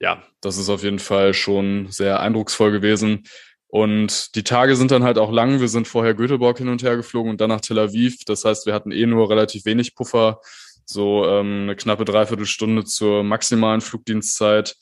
ja, 0.00 0.22
das 0.40 0.56
ist 0.56 0.68
auf 0.68 0.82
jeden 0.82 0.98
Fall 0.98 1.34
schon 1.34 1.88
sehr 1.90 2.20
eindrucksvoll 2.20 2.72
gewesen. 2.72 3.24
Und 3.68 4.34
die 4.34 4.42
Tage 4.42 4.74
sind 4.74 4.90
dann 4.90 5.04
halt 5.04 5.18
auch 5.18 5.30
lang. 5.30 5.60
Wir 5.60 5.68
sind 5.68 5.86
vorher 5.86 6.14
Göteborg 6.14 6.58
hin 6.58 6.68
und 6.68 6.82
her 6.82 6.96
geflogen 6.96 7.30
und 7.30 7.40
dann 7.40 7.50
nach 7.50 7.60
Tel 7.60 7.78
Aviv. 7.78 8.24
Das 8.24 8.44
heißt, 8.44 8.66
wir 8.66 8.74
hatten 8.74 8.90
eh 8.90 9.06
nur 9.06 9.30
relativ 9.30 9.64
wenig 9.64 9.94
Puffer, 9.94 10.40
so 10.84 11.24
ähm, 11.24 11.62
eine 11.62 11.76
knappe 11.76 12.04
Dreiviertelstunde 12.04 12.84
zur 12.84 13.22
maximalen 13.22 13.80
Flugdienstzeit. 13.80 14.74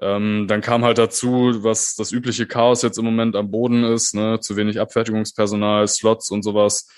Ähm, 0.00 0.46
dann 0.48 0.60
kam 0.62 0.84
halt 0.84 0.98
dazu, 0.98 1.62
was 1.62 1.94
das 1.94 2.10
übliche 2.10 2.46
Chaos 2.46 2.82
jetzt 2.82 2.98
im 2.98 3.04
Moment 3.04 3.36
am 3.36 3.50
Boden 3.50 3.84
ist, 3.84 4.14
ne? 4.14 4.40
zu 4.40 4.56
wenig 4.56 4.80
Abfertigungspersonal, 4.80 5.86
Slots 5.88 6.30
und 6.30 6.42
sowas, 6.42 6.88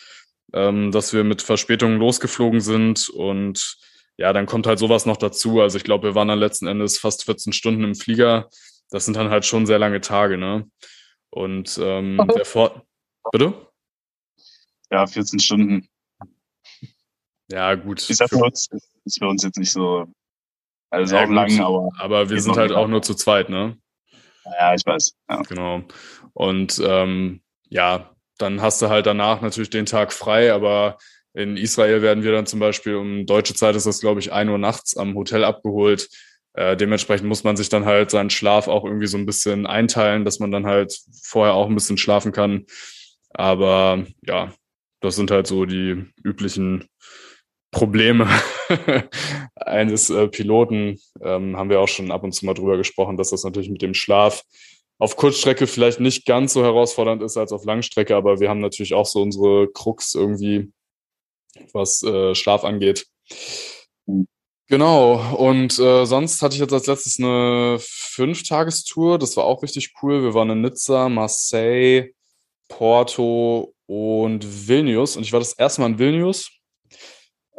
ähm, 0.53 0.93
dass 0.93 1.13
wir 1.13 1.25
mit 1.25 1.43
Verspätungen 1.43 1.99
losgeflogen 1.99 2.61
sind 2.61 3.09
und 3.09 3.79
ja, 4.19 4.33
dann 4.33 4.47
kommt 4.47 4.67
halt 4.67 4.79
sowas 4.79 5.07
noch 5.07 5.17
dazu. 5.17 5.61
Also 5.61 5.79
ich 5.79 5.85
glaube, 5.85 6.09
wir 6.09 6.15
waren 6.15 6.29
dann 6.29 6.39
letzten 6.39 6.67
Endes 6.69 6.99
fast 6.99 7.25
14 7.25 7.53
Stunden 7.53 7.83
im 7.83 7.95
Flieger. 7.95 8.49
Das 8.91 9.07
sind 9.07 9.17
dann 9.17 9.31
halt 9.31 9.47
schon 9.47 9.67
sehr 9.67 9.79
lange 9.79 10.01
Tage, 10.01 10.37
ne? 10.37 10.71
Und 11.31 11.79
ähm, 11.83 12.17
mhm. 12.17 12.29
der 12.29 12.45
Vor 12.45 12.85
Bitte? 13.31 13.55
Ja, 14.91 15.07
14 15.07 15.39
Stunden. 15.41 15.89
Ja, 17.51 17.75
gut. 17.75 18.09
Ist, 18.09 18.23
für 18.29 18.37
uns, 18.37 18.69
ist 19.05 19.19
für 19.19 19.27
uns 19.27 19.43
jetzt 19.43 19.59
nicht 19.59 19.73
so 19.73 20.07
also 20.93 21.17
ja, 21.17 21.23
auch 21.23 21.27
gut, 21.27 21.35
lang, 21.35 21.61
aber. 21.61 21.89
Aber 21.99 22.31
wir 22.31 22.41
sind 22.41 22.57
halt 22.57 22.73
auch 22.73 22.87
nur 22.87 23.03
zu 23.03 23.15
zweit, 23.15 23.49
ne? 23.49 23.77
Ja, 24.59 24.75
ich 24.75 24.85
weiß. 24.85 25.15
Ja. 25.31 25.43
Genau. 25.43 25.83
Und 26.35 26.81
ähm, 26.85 27.41
ja, 27.69 28.11
dann 28.39 28.61
hast 28.61 28.83
du 28.83 28.89
halt 28.89 29.07
danach 29.07 29.41
natürlich 29.41 29.71
den 29.71 29.87
Tag 29.87 30.13
frei, 30.13 30.53
aber 30.53 30.99
in 31.33 31.57
Israel 31.57 32.03
werden 32.03 32.25
wir 32.25 32.33
dann 32.33 32.45
zum 32.45 32.61
Beispiel 32.61 32.97
um 32.97 33.25
deutsche 33.25 33.55
Zeit 33.55 33.75
ist 33.75 33.87
das, 33.87 34.01
glaube 34.01 34.21
ich, 34.21 34.33
ein 34.33 34.51
Uhr 34.51 34.59
nachts 34.59 34.97
am 34.97 35.15
Hotel 35.15 35.45
abgeholt. 35.45 36.11
Äh, 36.53 36.77
dementsprechend 36.77 37.27
muss 37.27 37.45
man 37.45 37.57
sich 37.57 37.71
dann 37.71 37.87
halt 37.87 38.11
seinen 38.11 38.29
Schlaf 38.29 38.69
auch 38.69 38.85
irgendwie 38.85 39.07
so 39.07 39.17
ein 39.17 39.25
bisschen 39.25 39.67
einteilen, 39.67 40.27
dass 40.27 40.41
man 40.41 40.51
dann 40.51 40.67
halt 40.67 40.95
vorher 41.23 41.55
auch 41.55 41.69
ein 41.69 41.75
bisschen 41.75 41.97
schlafen 41.97 42.33
kann. 42.33 42.67
Aber 43.31 44.05
ja, 44.27 44.53
das 45.01 45.17
sind 45.17 45.31
halt 45.31 45.47
so 45.47 45.65
die 45.65 46.05
üblichen 46.23 46.87
Probleme 47.71 48.29
eines 49.57 50.11
äh, 50.11 50.29
Piloten. 50.29 51.01
Ähm, 51.21 51.57
haben 51.57 51.71
wir 51.71 51.81
auch 51.81 51.89
schon 51.89 52.11
ab 52.11 52.25
und 52.25 52.33
zu 52.33 52.47
mal 52.47 52.55
drüber 52.55 52.77
gesprochen, 52.77 53.17
dass 53.17 53.31
das 53.31 53.45
natürlich 53.45 53.71
mit 53.71 53.83
dem 53.83 53.95
Schlaf 53.95 54.45
auf 54.99 55.17
Kurzstrecke 55.17 55.67
vielleicht 55.67 56.01
nicht 56.01 56.27
ganz 56.27 56.53
so 56.53 56.63
herausfordernd 56.63 57.23
ist 57.23 57.37
als 57.37 57.53
auf 57.53 57.65
Langstrecke, 57.65 58.15
aber 58.15 58.39
wir 58.39 58.49
haben 58.49 58.61
natürlich 58.61 58.95
auch 58.95 59.07
so 59.07 59.21
unsere 59.21 59.69
Krux 59.73 60.15
irgendwie, 60.15 60.71
was 61.73 62.03
äh, 62.03 62.35
Schlaf 62.35 62.65
angeht. 62.65 63.07
Mhm. 64.07 64.29
Genau, 64.69 65.37
und 65.37 65.79
äh, 65.79 66.07
sonst 66.07 66.41
hatte 66.41 66.55
ich 66.55 66.61
jetzt 66.61 66.73
als 66.73 66.87
letztes 66.87 67.19
eine 67.19 67.77
Fünf-Tagestour. 67.79 69.19
Das 69.19 69.37
war 69.37 69.45
auch 69.45 69.63
richtig 69.63 69.93
cool. 70.03 70.23
Wir 70.23 70.33
waren 70.33 70.49
in 70.49 70.63
Nizza, 70.63 71.11
Marseille, 71.11 72.13
Porto 72.69 73.75
und 73.85 74.69
Vilnius. 74.69 75.17
Und 75.17 75.25
ich 75.25 75.33
war 75.33 75.41
das 75.41 75.53
erste 75.53 75.83
Mal 75.83 75.89
in 75.89 75.99
Vilnius. 75.99 76.51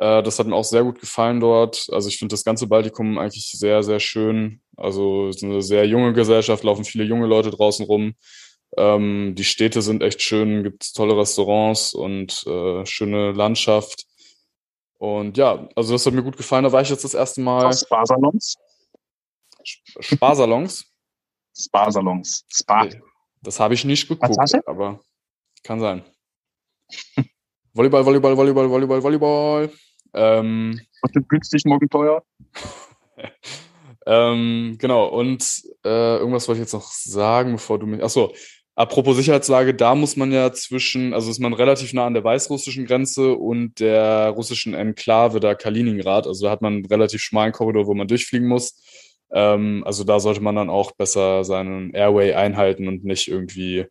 Äh, 0.03 0.21
das 0.21 0.37
hat 0.37 0.47
mir 0.47 0.55
auch 0.55 0.65
sehr 0.65 0.83
gut 0.83 0.99
gefallen 0.99 1.39
dort. 1.39 1.87
Also 1.91 2.09
ich 2.09 2.17
finde 2.17 2.33
das 2.33 2.43
ganze 2.43 2.67
Baltikum 2.67 3.17
eigentlich 3.17 3.53
sehr, 3.53 3.83
sehr 3.83 4.01
schön. 4.01 4.61
Also 4.75 5.29
es 5.29 5.37
ist 5.37 5.43
eine 5.43 5.61
sehr 5.61 5.87
junge 5.87 6.11
Gesellschaft, 6.11 6.63
laufen 6.65 6.83
viele 6.83 7.05
junge 7.05 7.25
Leute 7.25 7.51
draußen 7.51 7.85
rum. 7.85 8.15
Ähm, 8.75 9.33
die 9.35 9.45
Städte 9.45 9.81
sind 9.81 10.03
echt 10.03 10.21
schön, 10.21 10.63
gibt 10.63 10.93
tolle 10.93 11.17
Restaurants 11.17 11.93
und 11.93 12.45
äh, 12.47 12.85
schöne 12.85 13.31
Landschaft. 13.31 14.05
Und 14.97 15.37
ja, 15.37 15.69
also 15.73 15.93
das 15.93 16.05
hat 16.05 16.13
mir 16.13 16.23
gut 16.23 16.35
gefallen. 16.35 16.65
Da 16.65 16.71
war 16.73 16.81
ich 16.81 16.89
jetzt 16.89 17.05
das 17.05 17.13
erste 17.13 17.39
Mal. 17.39 17.71
Spa-Salons? 17.71 18.55
Spa-Salons? 19.99 20.85
Spa-Salons. 21.57 22.43
Spa. 22.49 22.89
Das 23.41 23.59
habe 23.61 23.73
ich 23.73 23.85
nicht 23.85 24.09
geguckt, 24.09 24.37
aber 24.65 24.99
kann 25.63 25.79
sein. 25.79 26.03
Volleyball, 27.73 28.05
Volleyball, 28.05 28.35
Volleyball, 28.35 28.69
Volleyball, 28.69 29.01
Volleyball. 29.01 29.71
Ähm, 30.13 30.80
ist 31.04 31.30
günstig, 31.30 31.65
morgen 31.65 31.89
teuer? 31.89 32.23
ähm, 34.06 34.78
genau, 34.80 35.08
und 35.08 35.43
äh, 35.86 36.17
irgendwas 36.17 36.47
wollte 36.47 36.60
ich 36.60 36.65
jetzt 36.65 36.73
noch 36.73 36.91
sagen, 36.91 37.54
bevor 37.54 37.80
du 37.80 37.86
mich. 37.86 38.04
Achso, 38.04 38.34
Apropos 38.76 39.17
Sicherheitslage, 39.17 39.76
da 39.76 39.93
muss 39.93 40.15
man 40.15 40.32
ja 40.32 40.52
zwischen, 40.52 41.13
also 41.13 41.30
ist 41.30 41.39
man 41.39 41.54
relativ 41.54 41.93
nah 41.93 42.08
an 42.08 42.15
der 42.15 42.23
weißrussischen 42.23 42.88
Grenze 42.88 43.36
und 43.36 43.80
der 43.80 44.30
russischen 44.30 44.73
Enklave 44.73 45.39
da 45.39 45.54
Kaliningrad. 45.54 46.26
Also 46.26 46.45
da 46.45 46.52
hat 46.52 46.63
man 46.63 46.73
einen 46.73 46.86
relativ 46.86 47.21
schmalen 47.21 47.52
Korridor, 47.52 47.86
wo 47.86 47.93
man 47.93 48.08
durchfliegen 48.08 48.47
muss. 48.47 48.82
Ähm, 49.32 49.84
also 49.86 50.04
da 50.04 50.19
sollte 50.19 50.41
man 50.41 50.56
dann 50.56 50.71
auch 50.71 50.91
besser 50.93 51.43
seinen 51.43 51.93
Airway 51.93 52.34
einhalten 52.34 52.88
und 52.88 53.04
nicht 53.04 53.28
irgendwie, 53.28 53.86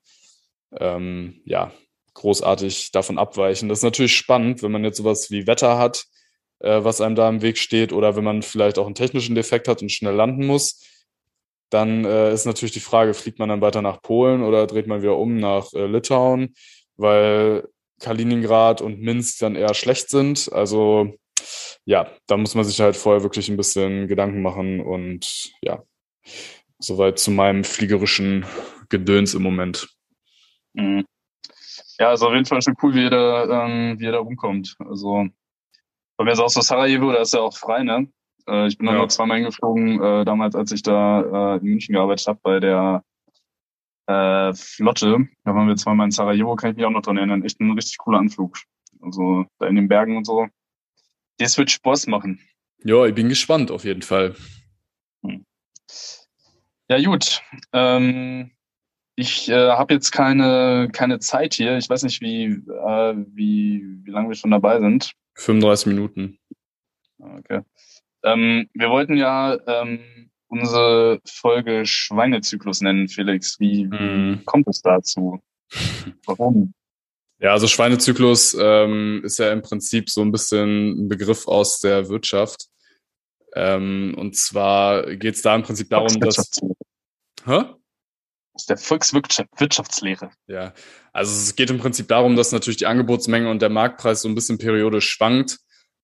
ähm, 0.76 1.40
ja, 1.44 1.72
großartig 2.14 2.92
davon 2.92 3.18
abweichen. 3.18 3.68
Das 3.68 3.78
ist 3.78 3.84
natürlich 3.84 4.16
spannend, 4.16 4.62
wenn 4.62 4.72
man 4.72 4.84
jetzt 4.84 4.98
sowas 4.98 5.30
wie 5.30 5.46
Wetter 5.46 5.78
hat, 5.78 6.06
äh, 6.60 6.84
was 6.84 7.00
einem 7.00 7.14
da 7.14 7.28
im 7.28 7.42
Weg 7.42 7.58
steht, 7.58 7.92
oder 7.92 8.16
wenn 8.16 8.24
man 8.24 8.42
vielleicht 8.42 8.78
auch 8.78 8.86
einen 8.86 8.94
technischen 8.94 9.34
Defekt 9.34 9.68
hat 9.68 9.82
und 9.82 9.90
schnell 9.90 10.14
landen 10.14 10.46
muss 10.46 10.80
dann 11.72 12.04
äh, 12.04 12.32
ist 12.32 12.44
natürlich 12.44 12.72
die 12.72 12.80
Frage, 12.80 13.14
fliegt 13.14 13.38
man 13.38 13.48
dann 13.48 13.60
weiter 13.60 13.82
nach 13.82 14.02
Polen 14.02 14.42
oder 14.42 14.66
dreht 14.66 14.86
man 14.86 15.02
wieder 15.02 15.16
um 15.16 15.36
nach 15.36 15.72
äh, 15.72 15.86
Litauen, 15.86 16.54
weil 16.96 17.66
Kaliningrad 18.00 18.82
und 18.82 19.00
Minsk 19.00 19.38
dann 19.38 19.56
eher 19.56 19.74
schlecht 19.74 20.10
sind. 20.10 20.52
Also 20.52 21.14
ja, 21.84 22.10
da 22.26 22.36
muss 22.36 22.54
man 22.54 22.64
sich 22.64 22.80
halt 22.80 22.96
vorher 22.96 23.22
wirklich 23.22 23.48
ein 23.48 23.56
bisschen 23.56 24.06
Gedanken 24.06 24.42
machen 24.42 24.80
und 24.80 25.52
ja, 25.62 25.82
soweit 26.78 27.18
zu 27.18 27.30
meinem 27.30 27.64
fliegerischen 27.64 28.44
Gedöns 28.90 29.34
im 29.34 29.42
Moment. 29.42 29.88
Mhm. 30.74 31.04
Ja, 32.02 32.08
also 32.08 32.26
auf 32.26 32.32
jeden 32.32 32.46
Fall 32.46 32.60
schon 32.60 32.74
cool, 32.82 32.94
wie 32.94 33.04
ihr 33.04 33.10
da, 33.10 33.64
ähm, 33.64 33.96
wie 34.00 34.06
ihr 34.06 34.10
da 34.10 34.18
rumkommt. 34.18 34.74
Also 34.80 35.28
bei 36.16 36.24
mir 36.24 36.32
ist 36.32 36.40
auch 36.40 36.48
so 36.48 36.60
Sarajevo, 36.60 37.12
da 37.12 37.20
ist 37.20 37.32
ja 37.32 37.38
auch 37.38 37.56
frei, 37.56 37.84
ne? 37.84 38.08
Äh, 38.48 38.66
ich 38.66 38.76
bin 38.76 38.86
dann 38.86 38.96
ja. 38.96 39.02
nur 39.02 39.08
zweimal 39.08 39.36
hingeflogen, 39.36 40.02
äh, 40.02 40.24
damals, 40.24 40.56
als 40.56 40.72
ich 40.72 40.82
da 40.82 41.20
äh, 41.54 41.58
in 41.58 41.66
München 41.66 41.92
gearbeitet 41.92 42.26
habe, 42.26 42.40
bei 42.42 42.58
der 42.58 43.04
äh, 44.08 44.52
Flotte. 44.52 45.28
Da 45.44 45.54
waren 45.54 45.68
wir 45.68 45.76
zweimal 45.76 46.06
in 46.06 46.10
Sarajevo, 46.10 46.56
kann 46.56 46.72
ich 46.72 46.76
mich 46.76 46.86
auch 46.86 46.90
noch 46.90 47.02
dran 47.02 47.18
erinnern. 47.18 47.44
Echt 47.44 47.60
ein 47.60 47.70
richtig 47.70 47.98
cooler 47.98 48.18
Anflug. 48.18 48.58
Also 49.00 49.46
da 49.60 49.68
in 49.68 49.76
den 49.76 49.86
Bergen 49.86 50.16
und 50.16 50.26
so. 50.26 50.48
Das 51.38 51.56
wird 51.56 51.70
Spaß 51.70 52.08
machen. 52.08 52.40
Ja, 52.82 53.06
ich 53.06 53.14
bin 53.14 53.28
gespannt 53.28 53.70
auf 53.70 53.84
jeden 53.84 54.02
Fall. 54.02 54.34
Hm. 55.24 55.46
Ja, 56.88 57.00
gut. 57.00 57.40
Ähm, 57.72 58.50
ich 59.22 59.48
äh, 59.48 59.70
habe 59.70 59.94
jetzt 59.94 60.10
keine, 60.10 60.88
keine 60.92 61.18
Zeit 61.20 61.54
hier. 61.54 61.78
Ich 61.78 61.88
weiß 61.88 62.02
nicht, 62.02 62.20
wie, 62.20 62.44
äh, 62.44 63.14
wie, 63.34 63.84
wie 64.02 64.10
lange 64.10 64.28
wir 64.28 64.34
schon 64.34 64.50
dabei 64.50 64.80
sind. 64.80 65.12
35 65.36 65.86
Minuten. 65.86 66.38
Okay. 67.18 67.60
Ähm, 68.24 68.68
wir 68.74 68.90
wollten 68.90 69.16
ja 69.16 69.58
ähm, 69.66 70.30
unsere 70.48 71.20
Folge 71.26 71.86
Schweinezyklus 71.86 72.80
nennen, 72.80 73.08
Felix. 73.08 73.58
Wie, 73.58 73.90
wie 73.90 74.36
mm. 74.36 74.44
kommt 74.44 74.68
es 74.68 74.82
dazu? 74.82 75.40
Warum? 76.26 76.74
Ja, 77.38 77.52
also 77.52 77.66
Schweinezyklus 77.66 78.56
ähm, 78.60 79.22
ist 79.24 79.38
ja 79.38 79.52
im 79.52 79.62
Prinzip 79.62 80.10
so 80.10 80.20
ein 80.20 80.30
bisschen 80.30 81.04
ein 81.04 81.08
Begriff 81.08 81.48
aus 81.48 81.80
der 81.80 82.08
Wirtschaft. 82.08 82.66
Ähm, 83.54 84.14
und 84.16 84.36
zwar 84.36 85.14
geht 85.16 85.34
es 85.34 85.42
da 85.42 85.54
im 85.54 85.62
Prinzip 85.62 85.90
darum, 85.90 86.20
dass. 86.20 86.50
Hä? 87.44 87.64
Aus 88.54 88.66
der 88.66 88.76
Volkswirtschaftslehre. 88.76 90.30
Ja, 90.46 90.74
also 91.12 91.32
es 91.32 91.56
geht 91.56 91.70
im 91.70 91.78
Prinzip 91.78 92.08
darum, 92.08 92.36
dass 92.36 92.52
natürlich 92.52 92.76
die 92.76 92.86
Angebotsmenge 92.86 93.50
und 93.50 93.62
der 93.62 93.70
Marktpreis 93.70 94.22
so 94.22 94.28
ein 94.28 94.34
bisschen 94.34 94.58
periodisch 94.58 95.08
schwankt. 95.08 95.58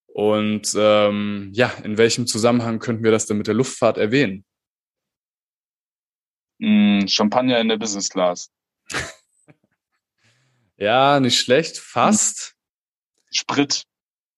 Und 0.06 0.74
ähm, 0.76 1.50
ja, 1.52 1.68
in 1.84 1.98
welchem 1.98 2.26
Zusammenhang 2.26 2.78
könnten 2.78 3.04
wir 3.04 3.10
das 3.10 3.26
denn 3.26 3.36
mit 3.36 3.46
der 3.46 3.54
Luftfahrt 3.54 3.98
erwähnen? 3.98 4.44
Mm, 6.58 7.06
Champagner 7.06 7.60
in 7.60 7.68
der 7.68 7.76
Business 7.76 8.08
Class. 8.08 8.50
ja, 10.76 11.20
nicht 11.20 11.38
schlecht, 11.38 11.78
fast. 11.78 12.54
Sprit. 13.30 13.84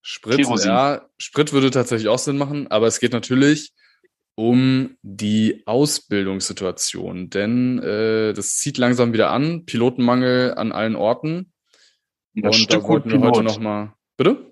Sprit, 0.02 0.38
Kerosin. 0.38 0.70
ja, 0.70 1.08
Sprit 1.18 1.52
würde 1.52 1.70
tatsächlich 1.70 2.08
auch 2.08 2.18
Sinn 2.18 2.38
machen, 2.38 2.66
aber 2.68 2.86
es 2.86 3.00
geht 3.00 3.12
natürlich 3.12 3.72
um 4.34 4.96
die 5.02 5.62
Ausbildungssituation, 5.66 7.30
denn 7.30 7.78
äh, 7.80 8.32
das 8.32 8.56
zieht 8.56 8.78
langsam 8.78 9.12
wieder 9.12 9.30
an, 9.30 9.64
Pilotenmangel 9.66 10.54
an 10.54 10.72
allen 10.72 10.96
Orten. 10.96 11.52
Das 12.34 12.56
und 12.56 12.62
Stück 12.62 12.82
da 12.82 12.88
wollten 12.88 13.10
wir 13.10 13.18
Pilot. 13.18 13.36
heute 13.36 13.44
noch 13.44 13.58
mal. 13.58 13.94
Bitte? 14.16 14.50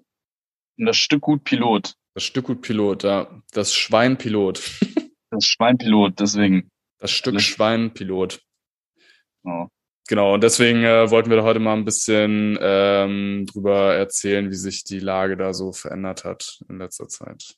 das 0.79 0.97
Stückgut 0.97 1.45
Pilot. 1.45 1.95
Das 2.14 2.25
Stückgut 2.25 2.62
Pilot, 2.62 3.05
ja. 3.05 3.43
Das 3.53 3.75
Schwein 3.75 4.17
Pilot. 4.17 4.62
das 5.31 5.45
Schwein 5.45 5.79
Pilot, 5.79 6.21
deswegen. 6.21 6.71
Das 6.99 7.11
Stück 7.11 7.35
das 7.35 7.45
Schwein 7.45 7.93
Pilot. 7.93 8.41
Oh. 9.45 9.67
Genau, 10.09 10.35
und 10.35 10.43
deswegen 10.43 10.85
äh, 10.85 11.11
wollten 11.11 11.29
wir 11.29 11.37
da 11.37 11.43
heute 11.43 11.59
mal 11.61 11.75
ein 11.75 11.85
bisschen 11.85 12.59
ähm, 12.61 13.45
drüber 13.47 13.95
erzählen, 13.95 14.51
wie 14.51 14.57
sich 14.57 14.85
die 14.85 15.01
Lage 15.01 15.37
da 15.37 15.53
so 15.53 15.73
verändert 15.73 16.25
hat 16.25 16.62
in 16.69 16.79
letzter 16.79 17.09
Zeit. 17.09 17.57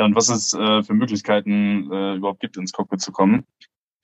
Ja, 0.00 0.06
und 0.06 0.16
was 0.16 0.30
es 0.30 0.54
äh, 0.54 0.82
für 0.82 0.94
Möglichkeiten 0.94 1.92
äh, 1.92 2.14
überhaupt 2.14 2.40
gibt, 2.40 2.56
ins 2.56 2.72
Cockpit 2.72 3.02
zu 3.02 3.12
kommen. 3.12 3.44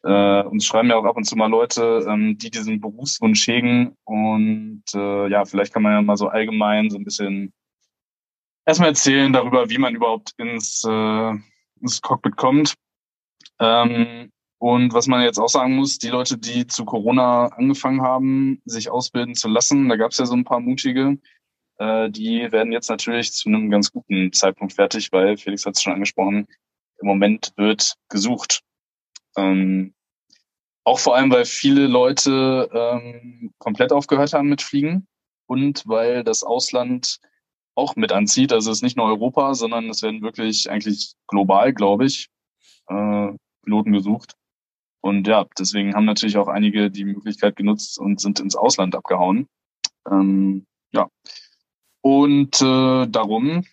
Äh, 0.04 0.42
uns 0.42 0.66
schreiben 0.66 0.90
ja 0.90 0.96
auch 0.96 1.06
ab 1.06 1.16
und 1.16 1.24
zu 1.24 1.37
mal 1.37 1.46
Leute, 1.46 2.04
ähm, 2.06 2.37
die 2.37 2.50
diesen 2.50 2.82
Berufswunsch 2.82 3.48
hegen. 3.48 3.96
Und 4.04 4.82
äh, 4.92 5.28
ja, 5.30 5.46
vielleicht 5.46 5.72
kann 5.72 5.82
man 5.82 5.92
ja 5.92 6.02
mal 6.02 6.18
so 6.18 6.28
allgemein 6.28 6.90
so 6.90 6.98
ein 6.98 7.04
bisschen 7.04 7.54
erstmal 8.66 8.90
erzählen 8.90 9.32
darüber, 9.32 9.70
wie 9.70 9.78
man 9.78 9.94
überhaupt 9.94 10.35
ins, 10.37 10.85
äh, 10.87 11.30
ins 11.80 12.02
Cockpit 12.02 12.37
kommt. 12.37 12.74
Ähm, 13.59 14.30
und 14.59 14.92
was 14.92 15.06
man 15.06 15.22
jetzt 15.22 15.38
auch 15.38 15.48
sagen 15.48 15.76
muss, 15.76 15.96
die 15.96 16.11
Leute, 16.11 16.37
die 16.37 16.66
zu 16.66 16.85
Corona 16.85 17.46
angefangen 17.46 18.02
haben, 18.02 18.61
sich 18.66 18.90
ausbilden 18.90 19.35
zu 19.35 19.48
lassen, 19.48 19.88
da 19.88 19.96
gab 19.96 20.11
es 20.11 20.18
ja 20.18 20.26
so 20.26 20.35
ein 20.35 20.44
paar 20.44 20.61
mutige, 20.61 21.16
äh, 21.78 22.10
die 22.10 22.50
werden 22.52 22.72
jetzt 22.72 22.88
natürlich 22.88 23.32
zu 23.32 23.48
einem 23.48 23.70
ganz 23.70 23.92
guten 23.92 24.32
Zeitpunkt 24.32 24.74
fertig, 24.74 25.12
weil 25.12 25.36
Felix 25.36 25.66
hat 25.66 25.76
es 25.76 25.82
schon 25.82 25.92
angesprochen, 25.92 26.46
im 26.98 27.06
Moment 27.06 27.52
wird 27.56 27.94
gesucht. 28.08 28.62
Ähm, 29.36 29.94
auch 30.84 30.98
vor 30.98 31.16
allem, 31.16 31.30
weil 31.30 31.44
viele 31.44 31.86
Leute 31.86 32.70
ähm, 32.72 33.52
komplett 33.58 33.92
aufgehört 33.92 34.32
haben 34.32 34.48
mit 34.48 34.62
Fliegen 34.62 35.06
und 35.46 35.82
weil 35.86 36.24
das 36.24 36.42
Ausland 36.42 37.18
auch 37.74 37.96
mit 37.96 38.12
anzieht. 38.12 38.52
Also 38.52 38.70
es 38.70 38.78
ist 38.78 38.82
nicht 38.82 38.96
nur 38.96 39.06
Europa, 39.06 39.54
sondern 39.54 39.90
es 39.90 40.02
werden 40.02 40.22
wirklich 40.22 40.70
eigentlich 40.70 41.14
global, 41.26 41.72
glaube 41.72 42.06
ich, 42.06 42.28
äh, 42.88 43.32
Piloten 43.62 43.92
gesucht. 43.92 44.34
Und 45.00 45.26
ja, 45.26 45.46
deswegen 45.58 45.94
haben 45.94 46.04
natürlich 46.04 46.36
auch 46.36 46.48
einige 46.48 46.90
die 46.90 47.04
Möglichkeit 47.04 47.56
genutzt 47.56 47.98
und 47.98 48.20
sind 48.20 48.40
ins 48.40 48.56
Ausland 48.56 48.94
abgehauen. 48.94 49.46
Ähm, 50.10 50.66
ja. 50.92 51.08
Und 52.07 52.62
äh, 52.62 53.09
darum, 53.09 53.66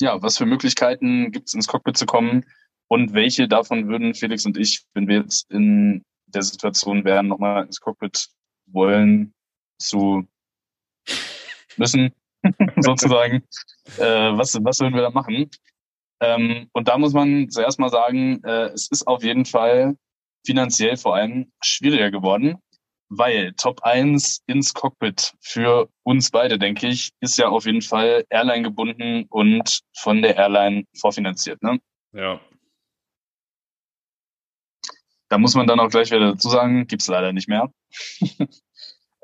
ja, 0.00 0.22
was 0.22 0.38
für 0.38 0.46
Möglichkeiten 0.46 1.32
gibt 1.32 1.48
es 1.48 1.54
ins 1.54 1.66
Cockpit 1.66 1.96
zu 1.96 2.06
kommen 2.06 2.44
und 2.86 3.12
welche 3.12 3.48
davon 3.48 3.88
würden 3.88 4.14
Felix 4.14 4.46
und 4.46 4.56
ich, 4.56 4.84
wenn 4.94 5.08
wir 5.08 5.16
jetzt 5.22 5.50
in 5.50 6.04
der 6.26 6.44
Situation 6.44 7.04
wären, 7.04 7.26
nochmal 7.26 7.64
ins 7.64 7.80
Cockpit 7.80 8.28
wollen 8.66 9.34
zu 9.80 10.28
müssen, 11.76 12.12
sozusagen. 12.76 13.42
Äh, 13.98 14.38
was, 14.38 14.58
was 14.64 14.80
würden 14.80 14.94
wir 14.94 15.02
da 15.02 15.10
machen? 15.10 15.50
Ähm, 16.20 16.70
und 16.72 16.88
da 16.88 16.96
muss 16.96 17.12
man 17.12 17.50
zuerst 17.50 17.78
mal 17.78 17.90
sagen, 17.90 18.42
äh, 18.42 18.68
es 18.68 18.90
ist 18.90 19.06
auf 19.06 19.22
jeden 19.22 19.44
Fall 19.44 19.98
finanziell 20.46 20.96
vor 20.96 21.16
allem 21.16 21.52
schwieriger 21.62 22.10
geworden, 22.10 22.56
weil 23.18 23.52
Top 23.54 23.82
1 23.82 24.42
ins 24.46 24.74
Cockpit 24.74 25.32
für 25.40 25.88
uns 26.02 26.30
beide, 26.30 26.58
denke 26.58 26.88
ich, 26.88 27.10
ist 27.20 27.38
ja 27.38 27.48
auf 27.48 27.66
jeden 27.66 27.82
Fall 27.82 28.24
Airline 28.30 28.62
gebunden 28.62 29.26
und 29.28 29.80
von 29.96 30.22
der 30.22 30.36
Airline 30.36 30.84
vorfinanziert. 30.98 31.62
Ne? 31.62 31.78
Ja. 32.12 32.40
Da 35.28 35.38
muss 35.38 35.54
man 35.54 35.66
dann 35.66 35.80
auch 35.80 35.88
gleich 35.88 36.10
wieder 36.10 36.32
dazu 36.32 36.48
sagen, 36.48 36.86
gibt's 36.86 37.08
leider 37.08 37.32
nicht 37.32 37.48
mehr. 37.48 37.70
ähm, 38.20 38.48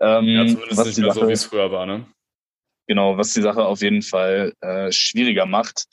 ja, 0.01 0.47
zumindest 0.47 0.86
nicht 0.86 0.99
mehr 0.99 1.12
Sache, 1.12 1.20
so, 1.20 1.28
wie 1.28 1.32
es 1.32 1.45
früher 1.45 1.70
war, 1.70 1.86
ne? 1.86 2.07
Genau, 2.86 3.16
was 3.16 3.34
die 3.34 3.43
Sache 3.43 3.64
auf 3.64 3.82
jeden 3.82 4.03
Fall 4.03 4.53
äh, 4.61 4.91
schwieriger 4.91 5.47
macht. 5.47 5.86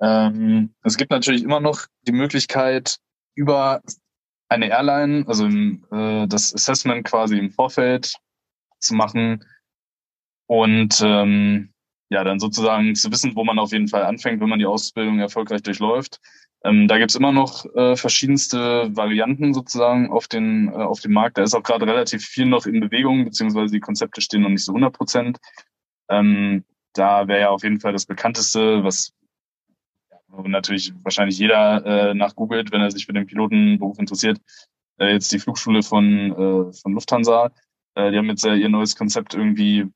Ähm, 0.00 0.74
es 0.84 0.96
gibt 0.96 1.10
natürlich 1.10 1.42
immer 1.42 1.58
noch 1.58 1.86
die 2.02 2.12
Möglichkeit, 2.12 2.98
über 3.34 3.82
eine 4.48 4.68
Airline, 4.68 5.24
also 5.26 5.46
äh, 5.46 6.26
das 6.26 6.54
Assessment 6.54 7.04
quasi 7.04 7.38
im 7.38 7.50
Vorfeld 7.50 8.14
zu 8.80 8.94
machen 8.94 9.44
und 10.46 11.00
ähm, 11.04 11.72
ja, 12.10 12.24
dann 12.24 12.40
sozusagen 12.40 12.94
zu 12.94 13.10
wissen, 13.12 13.36
wo 13.36 13.44
man 13.44 13.58
auf 13.58 13.72
jeden 13.72 13.88
Fall 13.88 14.04
anfängt, 14.04 14.40
wenn 14.40 14.48
man 14.48 14.58
die 14.58 14.66
Ausbildung 14.66 15.18
erfolgreich 15.20 15.62
durchläuft. 15.62 16.20
Ähm, 16.64 16.88
da 16.88 16.98
gibt's 16.98 17.14
immer 17.14 17.32
noch 17.32 17.66
äh, 17.76 17.94
verschiedenste 17.96 18.88
Varianten 18.96 19.54
sozusagen 19.54 20.10
auf 20.10 20.26
den, 20.26 20.68
äh, 20.68 20.72
auf 20.72 21.00
dem 21.00 21.12
Markt. 21.12 21.38
Da 21.38 21.42
ist 21.42 21.54
auch 21.54 21.62
gerade 21.62 21.86
relativ 21.86 22.24
viel 22.24 22.46
noch 22.46 22.66
in 22.66 22.80
Bewegung, 22.80 23.24
beziehungsweise 23.24 23.72
die 23.72 23.80
Konzepte 23.80 24.20
stehen 24.20 24.42
noch 24.42 24.48
nicht 24.48 24.64
so 24.64 24.72
100 24.72 24.92
Prozent. 24.92 25.38
Ähm, 26.08 26.64
da 26.94 27.28
wäre 27.28 27.40
ja 27.40 27.50
auf 27.50 27.62
jeden 27.62 27.80
Fall 27.80 27.92
das 27.92 28.06
bekannteste, 28.06 28.82
was 28.82 29.12
natürlich 30.44 30.92
wahrscheinlich 31.02 31.38
jeder 31.38 31.84
äh, 31.84 32.14
nachgoogelt, 32.14 32.72
wenn 32.72 32.80
er 32.80 32.90
sich 32.90 33.04
für 33.06 33.12
den 33.12 33.26
Pilotenberuf 33.26 33.98
interessiert. 33.98 34.40
Äh, 34.98 35.12
jetzt 35.12 35.30
die 35.32 35.38
Flugschule 35.38 35.82
von, 35.82 36.32
äh, 36.32 36.72
von 36.72 36.92
Lufthansa. 36.92 37.50
Äh, 37.94 38.10
die 38.10 38.18
haben 38.18 38.28
jetzt 38.28 38.44
ja 38.44 38.54
ihr 38.54 38.68
neues 38.68 38.96
Konzept 38.96 39.32
irgendwie 39.34 39.86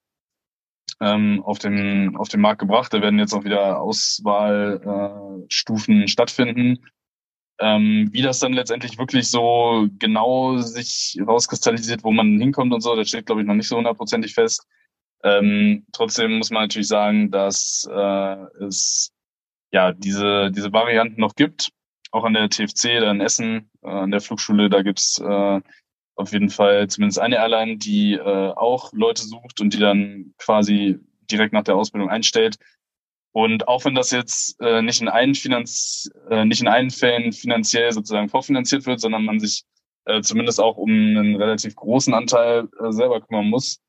ähm, 1.01 1.43
auf, 1.45 1.59
den, 1.59 2.16
auf 2.16 2.28
den 2.28 2.41
Markt 2.41 2.61
gebracht. 2.61 2.95
Da 2.95 3.03
werden 3.03 3.18
jetzt 3.18 3.35
auch 3.35 3.45
wieder 3.45 3.80
Auswahlstufen 3.80 6.03
äh, 6.03 6.09
stattfinden. 6.09 6.87
Ähm, 7.61 8.09
wie 8.12 8.22
das 8.22 8.39
dann 8.41 8.55
letztendlich 8.55 8.99
wirklich 8.99 9.30
so 9.30 9.87
genau 9.99 10.57
sich 10.59 11.18
rauskristallisiert, 11.24 12.03
wo 12.03 12.11
man 12.11 12.41
hinkommt 12.41 12.72
und 12.72 12.80
so, 12.80 12.97
das 12.97 13.09
steht, 13.09 13.26
glaube 13.26 13.43
ich, 13.43 13.47
noch 13.47 13.55
nicht 13.55 13.68
so 13.68 13.76
hundertprozentig 13.76 14.35
fest. 14.35 14.66
Ähm, 15.22 15.87
trotzdem 15.93 16.39
muss 16.39 16.51
man 16.51 16.62
natürlich 16.62 16.89
sagen, 16.89 17.30
dass 17.30 17.89
äh, 17.89 18.64
es 18.64 19.11
ja 19.72 19.92
diese, 19.92 20.50
diese 20.50 20.72
Varianten 20.72 21.20
noch 21.20 21.34
gibt. 21.34 21.70
Auch 22.10 22.24
an 22.24 22.34
der 22.34 22.50
TFC, 22.50 23.00
da 23.00 23.10
in 23.10 23.20
Essen, 23.20 23.70
äh, 23.82 23.88
an 23.88 24.10
der 24.10 24.20
Flugschule, 24.20 24.68
da 24.68 24.82
gibt's 24.82 25.18
äh, 25.18 25.60
auf 26.14 26.32
jeden 26.32 26.50
Fall 26.50 26.88
zumindest 26.88 27.18
eine 27.18 27.36
Airline, 27.36 27.78
die 27.78 28.14
äh, 28.14 28.52
auch 28.52 28.92
Leute 28.92 29.22
sucht 29.22 29.60
und 29.60 29.72
die 29.72 29.78
dann 29.78 30.34
quasi 30.38 30.98
direkt 31.30 31.54
nach 31.54 31.64
der 31.64 31.76
Ausbildung 31.76 32.10
einstellt. 32.10 32.56
Und 33.32 33.66
auch 33.66 33.86
wenn 33.86 33.94
das 33.94 34.10
jetzt 34.10 34.60
äh, 34.60 34.82
nicht 34.82 35.00
in 35.00 35.08
allen 35.08 35.34
Finanz, 35.34 36.10
äh, 36.28 36.44
nicht 36.44 36.60
in 36.60 36.68
allen 36.68 36.90
Fällen 36.90 37.32
finanziell 37.32 37.90
sozusagen 37.92 38.28
vorfinanziert 38.28 38.84
wird, 38.84 39.00
sondern 39.00 39.24
man 39.24 39.40
sich 39.40 39.64
äh, 40.04 40.20
zumindest 40.20 40.60
auch 40.60 40.76
um 40.76 40.90
einen 40.90 41.36
relativ 41.36 41.74
großen 41.74 42.12
Anteil 42.12 42.68
äh, 42.78 42.92
selber 42.92 43.22
kümmern 43.22 43.48
muss, 43.48 43.80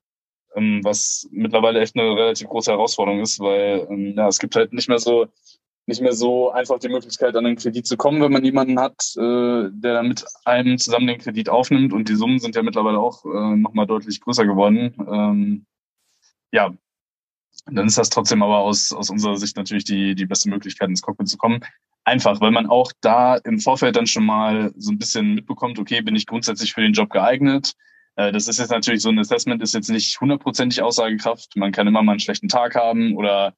ähm, 0.56 0.80
was 0.82 1.28
mittlerweile 1.30 1.80
echt 1.80 1.94
eine 1.94 2.16
relativ 2.16 2.48
große 2.48 2.70
Herausforderung 2.70 3.20
ist, 3.20 3.38
weil 3.38 3.86
ähm, 3.90 4.14
ja, 4.16 4.28
es 4.28 4.38
gibt 4.38 4.56
halt 4.56 4.72
nicht 4.72 4.88
mehr 4.88 4.98
so 4.98 5.26
nicht 5.86 6.00
mehr 6.00 6.12
so 6.14 6.50
einfach 6.50 6.78
die 6.78 6.88
Möglichkeit, 6.88 7.36
an 7.36 7.46
einen 7.46 7.56
Kredit 7.56 7.86
zu 7.86 7.96
kommen, 7.96 8.22
wenn 8.22 8.32
man 8.32 8.44
jemanden 8.44 8.78
hat, 8.80 9.14
äh, 9.16 9.68
der 9.70 10.02
mit 10.02 10.24
einem 10.44 10.78
zusammen 10.78 11.06
den 11.06 11.18
Kredit 11.18 11.48
aufnimmt. 11.48 11.92
Und 11.92 12.08
die 12.08 12.16
Summen 12.16 12.38
sind 12.38 12.54
ja 12.54 12.62
mittlerweile 12.62 12.98
auch 12.98 13.24
äh, 13.24 13.56
nochmal 13.56 13.86
deutlich 13.86 14.20
größer 14.20 14.46
geworden. 14.46 14.94
Ähm, 15.10 15.66
ja, 16.52 16.72
dann 17.66 17.86
ist 17.86 17.98
das 17.98 18.10
trotzdem 18.10 18.42
aber 18.42 18.58
aus, 18.58 18.92
aus 18.92 19.10
unserer 19.10 19.36
Sicht 19.36 19.56
natürlich 19.56 19.84
die, 19.84 20.14
die 20.14 20.26
beste 20.26 20.48
Möglichkeit, 20.48 20.88
ins 20.88 21.02
Cockpit 21.02 21.28
zu 21.28 21.36
kommen. 21.36 21.60
Einfach, 22.04 22.40
weil 22.40 22.50
man 22.50 22.66
auch 22.66 22.92
da 23.00 23.36
im 23.36 23.58
Vorfeld 23.58 23.96
dann 23.96 24.06
schon 24.06 24.26
mal 24.26 24.72
so 24.76 24.90
ein 24.92 24.98
bisschen 24.98 25.34
mitbekommt, 25.34 25.78
okay, 25.78 26.02
bin 26.02 26.16
ich 26.16 26.26
grundsätzlich 26.26 26.72
für 26.72 26.82
den 26.82 26.92
Job 26.92 27.10
geeignet? 27.10 27.74
Äh, 28.16 28.32
das 28.32 28.48
ist 28.48 28.58
jetzt 28.58 28.70
natürlich 28.70 29.02
so 29.02 29.10
ein 29.10 29.18
Assessment, 29.18 29.62
ist 29.62 29.74
jetzt 29.74 29.90
nicht 29.90 30.20
hundertprozentig 30.20 30.82
Aussagekraft. 30.82 31.56
Man 31.56 31.72
kann 31.72 31.86
immer 31.86 32.02
mal 32.02 32.12
einen 32.12 32.20
schlechten 32.20 32.48
Tag 32.48 32.74
haben 32.74 33.16
oder 33.16 33.54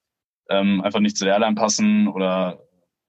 ähm, 0.51 0.81
einfach 0.81 1.01
nicht 1.01 1.17
zu 1.17 1.25
der 1.25 1.35
Airline 1.35 1.55
passen 1.55 2.09
oder 2.09 2.61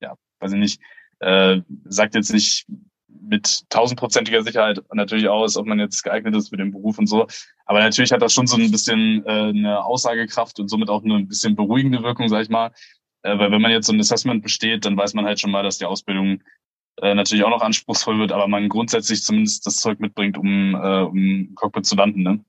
ja, 0.01 0.15
weiß 0.39 0.53
ich 0.53 0.59
nicht, 0.59 0.81
äh, 1.19 1.61
sagt 1.85 2.15
jetzt 2.15 2.33
nicht 2.33 2.65
mit 3.07 3.69
tausendprozentiger 3.69 4.43
Sicherheit 4.43 4.81
natürlich 4.93 5.27
aus, 5.27 5.57
ob 5.57 5.65
man 5.65 5.79
jetzt 5.79 6.03
geeignet 6.03 6.35
ist 6.35 6.49
für 6.49 6.57
den 6.57 6.71
Beruf 6.71 6.97
und 6.97 7.07
so. 7.07 7.27
Aber 7.65 7.79
natürlich 7.79 8.11
hat 8.11 8.21
das 8.21 8.33
schon 8.33 8.47
so 8.47 8.57
ein 8.57 8.71
bisschen 8.71 9.25
äh, 9.25 9.49
eine 9.49 9.83
Aussagekraft 9.83 10.59
und 10.59 10.69
somit 10.69 10.89
auch 10.89 11.03
eine 11.03 11.15
ein 11.15 11.27
bisschen 11.27 11.55
beruhigende 11.55 12.03
Wirkung, 12.03 12.29
sag 12.29 12.43
ich 12.43 12.49
mal. 12.49 12.71
Äh, 13.23 13.37
weil 13.37 13.51
wenn 13.51 13.61
man 13.61 13.71
jetzt 13.71 13.87
so 13.87 13.93
ein 13.93 13.99
Assessment 13.99 14.43
besteht, 14.43 14.85
dann 14.85 14.97
weiß 14.97 15.13
man 15.13 15.25
halt 15.25 15.39
schon 15.39 15.51
mal, 15.51 15.63
dass 15.63 15.77
die 15.77 15.85
Ausbildung 15.85 16.43
äh, 17.01 17.13
natürlich 17.13 17.43
auch 17.43 17.49
noch 17.49 17.61
anspruchsvoll 17.61 18.19
wird, 18.19 18.31
aber 18.31 18.47
man 18.47 18.69
grundsätzlich 18.69 19.23
zumindest 19.23 19.65
das 19.65 19.77
Zeug 19.77 19.99
mitbringt, 19.99 20.37
um, 20.37 20.75
äh, 20.75 21.01
um 21.01 21.53
Cockpit 21.55 21.85
zu 21.85 21.95
landen. 21.95 22.23
Ne? 22.23 22.45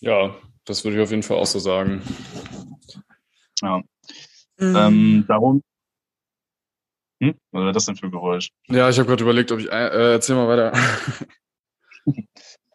Ja, 0.00 0.34
das 0.64 0.84
würde 0.84 0.96
ich 0.96 1.02
auf 1.02 1.10
jeden 1.10 1.22
Fall 1.22 1.36
auch 1.36 1.46
so 1.46 1.58
sagen. 1.58 2.02
Ja. 3.62 3.82
Mhm. 4.58 4.76
Ähm, 4.76 5.24
darum. 5.28 5.62
Hm? 7.20 7.34
Was 7.52 7.62
war 7.62 7.72
das 7.72 7.86
denn 7.86 7.96
für 7.96 8.06
ein 8.06 8.12
Geräusch? 8.12 8.50
Ja, 8.68 8.88
ich 8.88 8.98
habe 8.98 9.08
gerade 9.08 9.22
überlegt, 9.22 9.52
ob 9.52 9.60
ich. 9.60 9.70
Äh, 9.70 10.12
erzähl 10.12 10.36
mal 10.36 10.48
weiter. 10.48 10.72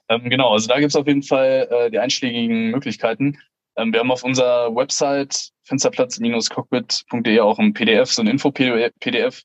ähm, 0.09 0.29
genau, 0.29 0.53
also 0.53 0.67
da 0.67 0.79
gibt 0.79 0.89
es 0.89 0.95
auf 0.95 1.07
jeden 1.07 1.23
Fall 1.23 1.67
äh, 1.69 1.91
die 1.91 1.99
einschlägigen 1.99 2.71
Möglichkeiten. 2.71 3.37
Ähm, 3.75 3.93
wir 3.93 3.99
haben 3.99 4.11
auf 4.11 4.23
unserer 4.23 4.75
Website 4.75 5.51
fensterplatz-cockpit.de 5.63 7.39
auch 7.39 7.59
ein 7.59 7.73
PDF, 7.73 8.11
so 8.11 8.21
ein 8.21 8.27
Info-PDF. 8.27 9.43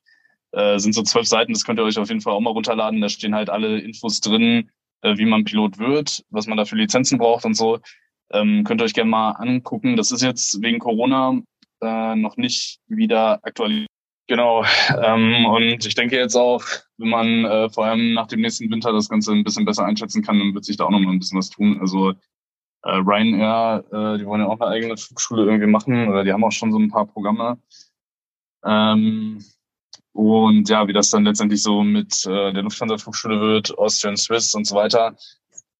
Äh, 0.51 0.79
sind 0.79 0.93
so 0.93 1.03
zwölf 1.03 1.27
Seiten, 1.27 1.53
das 1.53 1.65
könnt 1.65 1.79
ihr 1.79 1.83
euch 1.83 1.97
auf 1.97 2.07
jeden 2.07 2.21
Fall 2.21 2.33
auch 2.33 2.39
mal 2.39 2.51
runterladen. 2.51 3.01
Da 3.01 3.09
stehen 3.09 3.35
halt 3.35 3.49
alle 3.49 3.79
Infos 3.79 4.21
drin, 4.21 4.71
äh, 5.01 5.17
wie 5.17 5.25
man 5.25 5.43
Pilot 5.43 5.77
wird, 5.77 6.23
was 6.29 6.47
man 6.47 6.57
da 6.57 6.65
für 6.65 6.77
Lizenzen 6.77 7.17
braucht 7.17 7.45
und 7.45 7.55
so. 7.55 7.79
Ähm, 8.31 8.63
könnt 8.63 8.81
ihr 8.81 8.85
euch 8.85 8.93
gerne 8.93 9.09
mal 9.09 9.31
angucken. 9.31 9.95
Das 9.95 10.11
ist 10.11 10.21
jetzt 10.21 10.61
wegen 10.61 10.79
Corona 10.79 11.41
äh, 11.81 12.15
noch 12.15 12.37
nicht 12.37 12.79
wieder 12.87 13.39
aktualisiert. 13.43 13.89
Genau. 14.27 14.63
Ähm, 15.03 15.45
und 15.45 15.85
ich 15.85 15.95
denke 15.95 16.15
jetzt 16.17 16.35
auch, 16.35 16.63
wenn 16.97 17.09
man 17.09 17.45
äh, 17.45 17.69
vor 17.69 17.85
allem 17.85 18.13
nach 18.13 18.27
dem 18.27 18.41
nächsten 18.41 18.69
Winter 18.71 18.93
das 18.93 19.09
Ganze 19.09 19.31
ein 19.33 19.43
bisschen 19.43 19.65
besser 19.65 19.85
einschätzen 19.85 20.23
kann, 20.23 20.39
dann 20.39 20.53
wird 20.53 20.63
sich 20.63 20.77
da 20.77 20.85
auch 20.85 20.89
noch 20.89 20.99
mal 20.99 21.11
ein 21.11 21.19
bisschen 21.19 21.37
was 21.37 21.49
tun. 21.49 21.79
Also 21.81 22.11
äh, 22.83 22.91
Ryanair, 22.91 23.83
äh, 23.91 24.17
die 24.19 24.25
wollen 24.25 24.41
ja 24.41 24.47
auch 24.47 24.59
eine 24.59 24.71
eigene 24.71 24.95
Flugschule 24.97 25.45
irgendwie 25.45 25.67
machen 25.67 26.07
oder 26.07 26.23
die 26.23 26.31
haben 26.31 26.43
auch 26.43 26.51
schon 26.51 26.71
so 26.71 26.79
ein 26.79 26.89
paar 26.89 27.07
Programme. 27.07 27.59
Ähm, 28.63 29.43
und 30.13 30.69
ja, 30.69 30.87
wie 30.87 30.93
das 30.93 31.09
dann 31.09 31.25
letztendlich 31.25 31.61
so 31.61 31.83
mit 31.83 32.25
äh, 32.25 32.53
der 32.53 32.63
Lufthansa-Flugschule 32.63 33.41
wird, 33.41 33.77
Austrian 33.77 34.17
Swiss 34.17 34.53
und 34.53 34.65
so 34.65 34.75
weiter, 34.75 35.15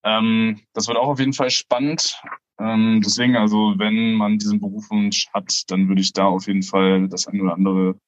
ähm, 0.06 0.62
das 0.74 0.88
wird 0.88 0.98
auch 0.98 1.08
auf 1.08 1.20
jeden 1.20 1.34
Fall 1.34 1.50
spannend. 1.50 2.22
Ähm, 2.60 3.02
deswegen, 3.04 3.36
also 3.36 3.74
wenn 3.78 4.14
man 4.14 4.38
diesen 4.38 4.62
Berufswunsch 4.62 5.28
hat, 5.34 5.64
dann 5.68 5.90
würde 5.90 6.02
ich 6.02 6.14
da 6.14 6.26
auf 6.26 6.48
jeden 6.48 6.64
Fall 6.64 7.10
das 7.10 7.28
eine 7.28 7.42
oder 7.42 7.54
andere 7.54 8.00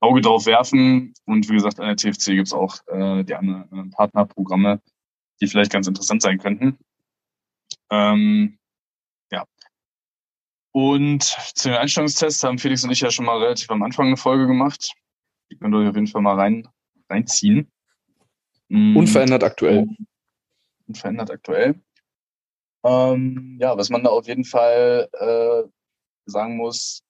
Auge 0.00 0.20
drauf 0.20 0.46
werfen. 0.46 1.12
Und 1.26 1.48
wie 1.50 1.54
gesagt, 1.54 1.80
an 1.80 1.86
der 1.86 1.96
TFC 1.96 2.26
gibt 2.26 2.46
es 2.46 2.52
auch 2.52 2.76
äh, 2.86 3.24
die 3.24 3.34
anderen 3.34 3.90
Partnerprogramme, 3.90 4.80
die 5.40 5.48
vielleicht 5.48 5.72
ganz 5.72 5.88
interessant 5.88 6.22
sein 6.22 6.38
könnten. 6.38 6.78
Ähm, 7.90 8.58
ja. 9.32 9.44
Und 10.72 11.24
zu 11.24 11.68
den 11.68 11.76
Einstellungstests 11.76 12.44
haben 12.44 12.58
Felix 12.58 12.84
und 12.84 12.90
ich 12.92 13.00
ja 13.00 13.10
schon 13.10 13.26
mal 13.26 13.38
relativ 13.38 13.68
am 13.70 13.82
Anfang 13.82 14.06
eine 14.06 14.16
Folge 14.16 14.46
gemacht. 14.46 14.92
Die 15.50 15.56
könnt 15.56 15.74
ihr 15.74 15.80
euch 15.80 15.88
auf 15.88 15.96
jeden 15.96 16.06
Fall 16.06 16.22
mal 16.22 16.38
rein, 16.38 16.68
reinziehen. 17.10 17.70
Unverändert 18.70 19.44
aktuell 19.44 19.86
unverändert 20.86 21.30
aktuell. 21.30 21.80
Ähm, 22.84 23.58
ja, 23.60 23.76
was 23.76 23.90
man 23.90 24.02
da 24.02 24.10
auf 24.10 24.26
jeden 24.26 24.44
Fall 24.44 25.08
äh, 25.12 25.68
sagen 26.26 26.56
muss, 26.56 27.02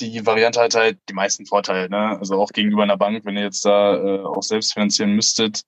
die 0.00 0.26
Variante 0.26 0.60
hat 0.60 0.74
halt 0.74 0.98
die 1.08 1.14
meisten 1.14 1.46
Vorteile. 1.46 1.88
Ne? 1.88 2.18
Also 2.18 2.40
auch 2.40 2.50
gegenüber 2.50 2.82
einer 2.82 2.96
Bank, 2.96 3.24
wenn 3.24 3.36
ihr 3.36 3.44
jetzt 3.44 3.64
da 3.64 3.96
äh, 3.96 4.20
auch 4.20 4.42
selbst 4.42 4.74
finanzieren 4.74 5.14
müsstet, 5.14 5.62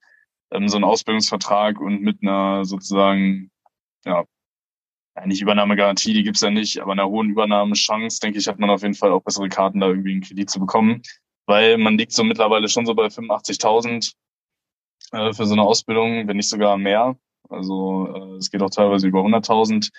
ähm, 0.51 0.69
so 0.69 0.77
ein 0.77 0.85
Ausbildungsvertrag 0.85 1.81
und 1.81 2.03
mit 2.03 2.19
einer 2.23 2.65
sozusagen, 2.65 3.51
ja, 4.05 4.25
nicht 5.27 5.43
Übernahmegarantie, 5.43 6.13
die 6.13 6.25
gibt's 6.25 6.41
ja 6.41 6.51
nicht, 6.51 6.81
aber 6.81 6.93
einer 6.93 7.09
hohen 7.09 7.31
Übernahmechance, 7.31 8.19
denke 8.19 8.39
ich, 8.39 8.49
hat 8.49 8.59
man 8.59 8.71
auf 8.71 8.83
jeden 8.83 8.95
Fall 8.95 9.13
auch 9.13 9.23
bessere 9.23 9.49
Karten, 9.49 9.79
da 9.79 9.87
irgendwie 9.87 10.13
einen 10.13 10.23
Kredit 10.23 10.51
zu 10.51 10.59
bekommen. 10.59 11.03
Weil 11.47 11.79
man 11.79 11.97
liegt 11.97 12.13
so 12.13 12.25
mittlerweile 12.25 12.69
schon 12.69 12.87
so 12.87 12.95
bei 12.95 13.07
85.000 13.07 14.15
äh, 15.13 15.33
für 15.33 15.47
so 15.47 15.55
eine 15.55 15.63
Ausbildung, 15.63 16.27
wenn 16.29 16.37
nicht 16.37 16.49
sogar 16.49 16.77
mehr. 16.77 17.17
Also 17.49 18.09
äh, 18.15 18.37
es 18.37 18.51
geht 18.51 18.63
auch 18.63 18.71
teilweise 18.71 19.09
über 19.09 19.21
100.000. 19.21 19.91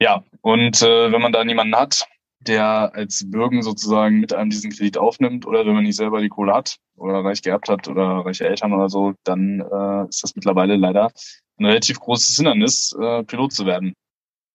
Ja, 0.00 0.24
und 0.42 0.82
äh, 0.82 1.12
wenn 1.12 1.22
man 1.22 1.32
da 1.32 1.44
niemanden 1.44 1.76
hat, 1.76 2.06
der 2.40 2.94
als 2.94 3.28
Bürgen 3.30 3.62
sozusagen 3.62 4.20
mit 4.20 4.32
einem 4.32 4.50
diesen 4.50 4.70
Kredit 4.70 4.98
aufnimmt 4.98 5.46
oder 5.46 5.66
wenn 5.66 5.74
man 5.74 5.84
nicht 5.84 5.96
selber 5.96 6.20
die 6.20 6.28
Kohle 6.28 6.54
hat, 6.54 6.78
oder 6.96 7.24
reich 7.24 7.42
geerbt 7.42 7.68
hat 7.68 7.88
oder 7.88 8.24
reiche 8.24 8.46
Eltern 8.46 8.72
oder 8.72 8.88
so, 8.88 9.14
dann 9.24 9.60
äh, 9.60 10.08
ist 10.08 10.22
das 10.22 10.34
mittlerweile 10.34 10.76
leider 10.76 11.12
ein 11.58 11.66
relativ 11.66 12.00
großes 12.00 12.36
Hindernis, 12.36 12.94
äh, 13.00 13.22
Pilot 13.24 13.52
zu 13.52 13.66
werden. 13.66 13.94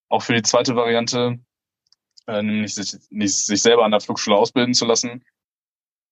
Auch 0.09 0.21
für 0.21 0.33
die 0.33 0.41
zweite 0.41 0.75
Variante, 0.75 1.39
äh, 2.27 2.41
nämlich 2.41 2.75
sich, 2.75 2.95
nicht, 3.09 3.33
sich 3.33 3.61
selber 3.61 3.85
an 3.85 3.91
der 3.91 4.01
Flugschule 4.01 4.35
ausbilden 4.35 4.73
zu 4.73 4.85
lassen, 4.85 5.23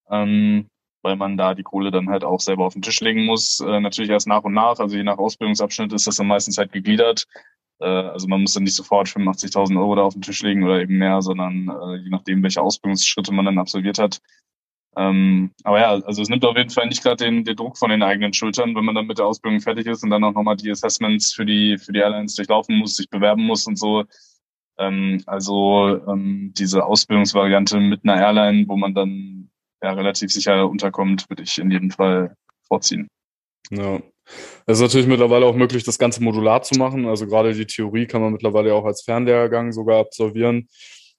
ähm, 0.09 0.67
weil 1.01 1.15
man 1.15 1.37
da 1.37 1.53
die 1.53 1.63
Kohle 1.63 1.91
dann 1.91 2.09
halt 2.09 2.23
auch 2.23 2.39
selber 2.39 2.65
auf 2.65 2.73
den 2.73 2.81
Tisch 2.81 2.99
legen 3.01 3.25
muss. 3.25 3.59
Äh, 3.59 3.79
natürlich 3.79 4.11
erst 4.11 4.27
nach 4.27 4.43
und 4.43 4.53
nach, 4.53 4.79
also 4.79 4.95
je 4.95 5.03
nach 5.03 5.17
Ausbildungsabschnitt 5.17 5.93
ist 5.93 6.07
das 6.07 6.17
dann 6.17 6.27
meistens 6.27 6.57
halt 6.57 6.71
gegliedert. 6.71 7.25
Äh, 7.79 7.85
also 7.85 8.27
man 8.27 8.41
muss 8.41 8.53
dann 8.53 8.63
nicht 8.63 8.75
sofort 8.75 9.07
85.000 9.07 9.79
Euro 9.79 9.95
da 9.95 10.03
auf 10.03 10.13
den 10.13 10.21
Tisch 10.21 10.41
legen 10.43 10.63
oder 10.63 10.81
eben 10.81 10.97
mehr, 10.97 11.21
sondern 11.21 11.69
äh, 11.69 11.95
je 11.97 12.09
nachdem, 12.09 12.43
welche 12.43 12.61
Ausbildungsschritte 12.61 13.33
man 13.33 13.45
dann 13.45 13.59
absolviert 13.59 13.99
hat. 13.99 14.19
Ähm, 14.97 15.51
aber 15.63 15.79
ja, 15.79 15.91
also 15.91 16.21
es 16.21 16.29
nimmt 16.29 16.43
auf 16.43 16.57
jeden 16.57 16.71
Fall 16.71 16.87
nicht 16.87 17.03
gerade 17.03 17.23
den, 17.23 17.43
den 17.45 17.55
Druck 17.55 17.77
von 17.77 17.89
den 17.89 18.03
eigenen 18.03 18.33
Schultern, 18.33 18.75
wenn 18.75 18.85
man 18.85 18.95
dann 18.95 19.07
mit 19.07 19.19
der 19.19 19.27
Ausbildung 19.27 19.61
fertig 19.61 19.85
ist 19.87 20.03
und 20.03 20.09
dann 20.09 20.23
auch 20.23 20.33
nochmal 20.33 20.57
die 20.57 20.71
Assessments 20.71 21.33
für 21.33 21.45
die, 21.45 21.77
für 21.77 21.93
die 21.93 21.99
Airlines 21.99 22.35
durchlaufen 22.35 22.77
muss, 22.77 22.95
sich 22.95 23.09
bewerben 23.09 23.43
muss 23.43 23.67
und 23.67 23.77
so. 23.77 24.03
Ähm, 24.77 25.23
also 25.27 26.01
ähm, 26.07 26.53
diese 26.57 26.85
Ausbildungsvariante 26.85 27.79
mit 27.79 28.03
einer 28.03 28.17
Airline, 28.17 28.67
wo 28.67 28.77
man 28.77 28.93
dann 28.93 29.48
ja 29.82 29.93
relativ 29.93 30.32
sicher 30.32 30.69
unterkommt, 30.69 31.30
würde 31.30 31.43
ich 31.43 31.57
in 31.57 31.71
jedem 31.71 31.91
Fall 31.91 32.36
vorziehen. 32.67 33.07
Ja. 33.71 34.01
Es 34.65 34.77
ist 34.77 34.82
natürlich 34.82 35.07
mittlerweile 35.07 35.45
auch 35.45 35.55
möglich, 35.55 35.84
das 35.84 35.97
Ganze 35.97 36.21
modular 36.21 36.61
zu 36.61 36.77
machen. 36.77 37.07
Also 37.07 37.25
gerade 37.25 37.53
die 37.53 37.65
Theorie 37.65 38.05
kann 38.05 38.21
man 38.21 38.32
mittlerweile 38.32 38.73
auch 38.75 38.86
als 38.86 39.01
Fernlehrgang 39.01 39.71
sogar 39.71 39.99
absolvieren. 39.99 40.67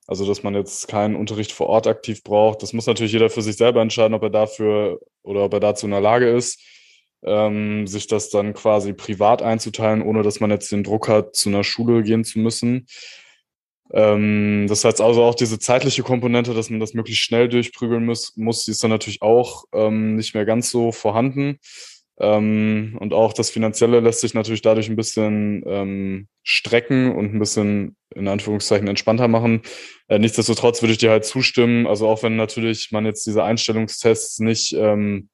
Also, 0.06 0.26
dass 0.26 0.42
man 0.42 0.54
jetzt 0.54 0.88
keinen 0.88 1.14
Unterricht 1.14 1.52
vor 1.52 1.68
Ort 1.68 1.86
aktiv 1.86 2.24
braucht. 2.24 2.62
Das 2.62 2.72
muss 2.72 2.86
natürlich 2.86 3.12
jeder 3.12 3.30
für 3.30 3.42
sich 3.42 3.56
selber 3.56 3.80
entscheiden, 3.80 4.14
ob 4.14 4.22
er 4.24 4.30
dafür 4.30 4.98
oder 5.22 5.44
ob 5.44 5.52
er 5.52 5.61
dazu 5.61 5.86
in 5.86 5.92
der 5.92 6.00
Lage 6.00 6.28
ist, 6.28 6.61
ähm, 7.22 7.86
sich 7.86 8.08
das 8.08 8.30
dann 8.30 8.52
quasi 8.54 8.92
privat 8.92 9.42
einzuteilen, 9.42 10.02
ohne 10.02 10.22
dass 10.22 10.40
man 10.40 10.50
jetzt 10.50 10.72
den 10.72 10.82
Druck 10.82 11.08
hat, 11.08 11.36
zu 11.36 11.48
einer 11.48 11.62
Schule 11.62 12.02
gehen 12.02 12.24
zu 12.24 12.40
müssen. 12.40 12.86
Ähm, 13.93 14.66
das 14.68 14.84
heißt 14.84 15.01
also 15.01 15.22
auch 15.22 15.34
diese 15.34 15.59
zeitliche 15.59 16.03
Komponente, 16.03 16.55
dass 16.55 16.70
man 16.70 16.80
das 16.80 16.95
möglichst 16.95 17.22
schnell 17.22 17.49
durchprügeln 17.49 18.05
muss, 18.05 18.36
muss 18.36 18.64
die 18.64 18.70
ist 18.70 18.82
dann 18.82 18.91
natürlich 18.91 19.22
auch 19.22 19.64
ähm, 19.72 20.16
nicht 20.16 20.34
mehr 20.34 20.45
ganz 20.45 20.70
so 20.70 20.93
vorhanden. 20.93 21.59
Ähm, 22.20 22.99
und 23.01 23.14
auch 23.14 23.32
das 23.32 23.51
Finanzielle 23.51 24.01
lässt 24.01 24.20
sich 24.20 24.34
natürlich 24.34 24.61
dadurch 24.61 24.88
ein 24.88 24.97
bisschen 24.97 25.64
ähm, 25.66 26.28
strecken 26.43 27.16
und 27.16 27.34
ein 27.34 27.38
bisschen 27.38 27.97
in 28.14 28.28
Anführungszeichen 28.28 28.88
entspannter 28.88 29.26
machen. 29.26 29.62
Äh, 30.09 30.18
nichtsdestotrotz 30.18 30.82
würde 30.82 30.93
ich 30.93 30.99
dir 30.99 31.11
halt 31.11 31.24
zustimmen. 31.24 31.86
Also 31.86 32.07
auch 32.07 32.22
wenn 32.22 32.36
natürlich 32.36 32.91
man 32.93 33.07
jetzt 33.07 33.26
diese 33.26 33.43
Einstellungstests 33.43 34.38
nicht 34.41 34.74
ähm, 34.74 35.30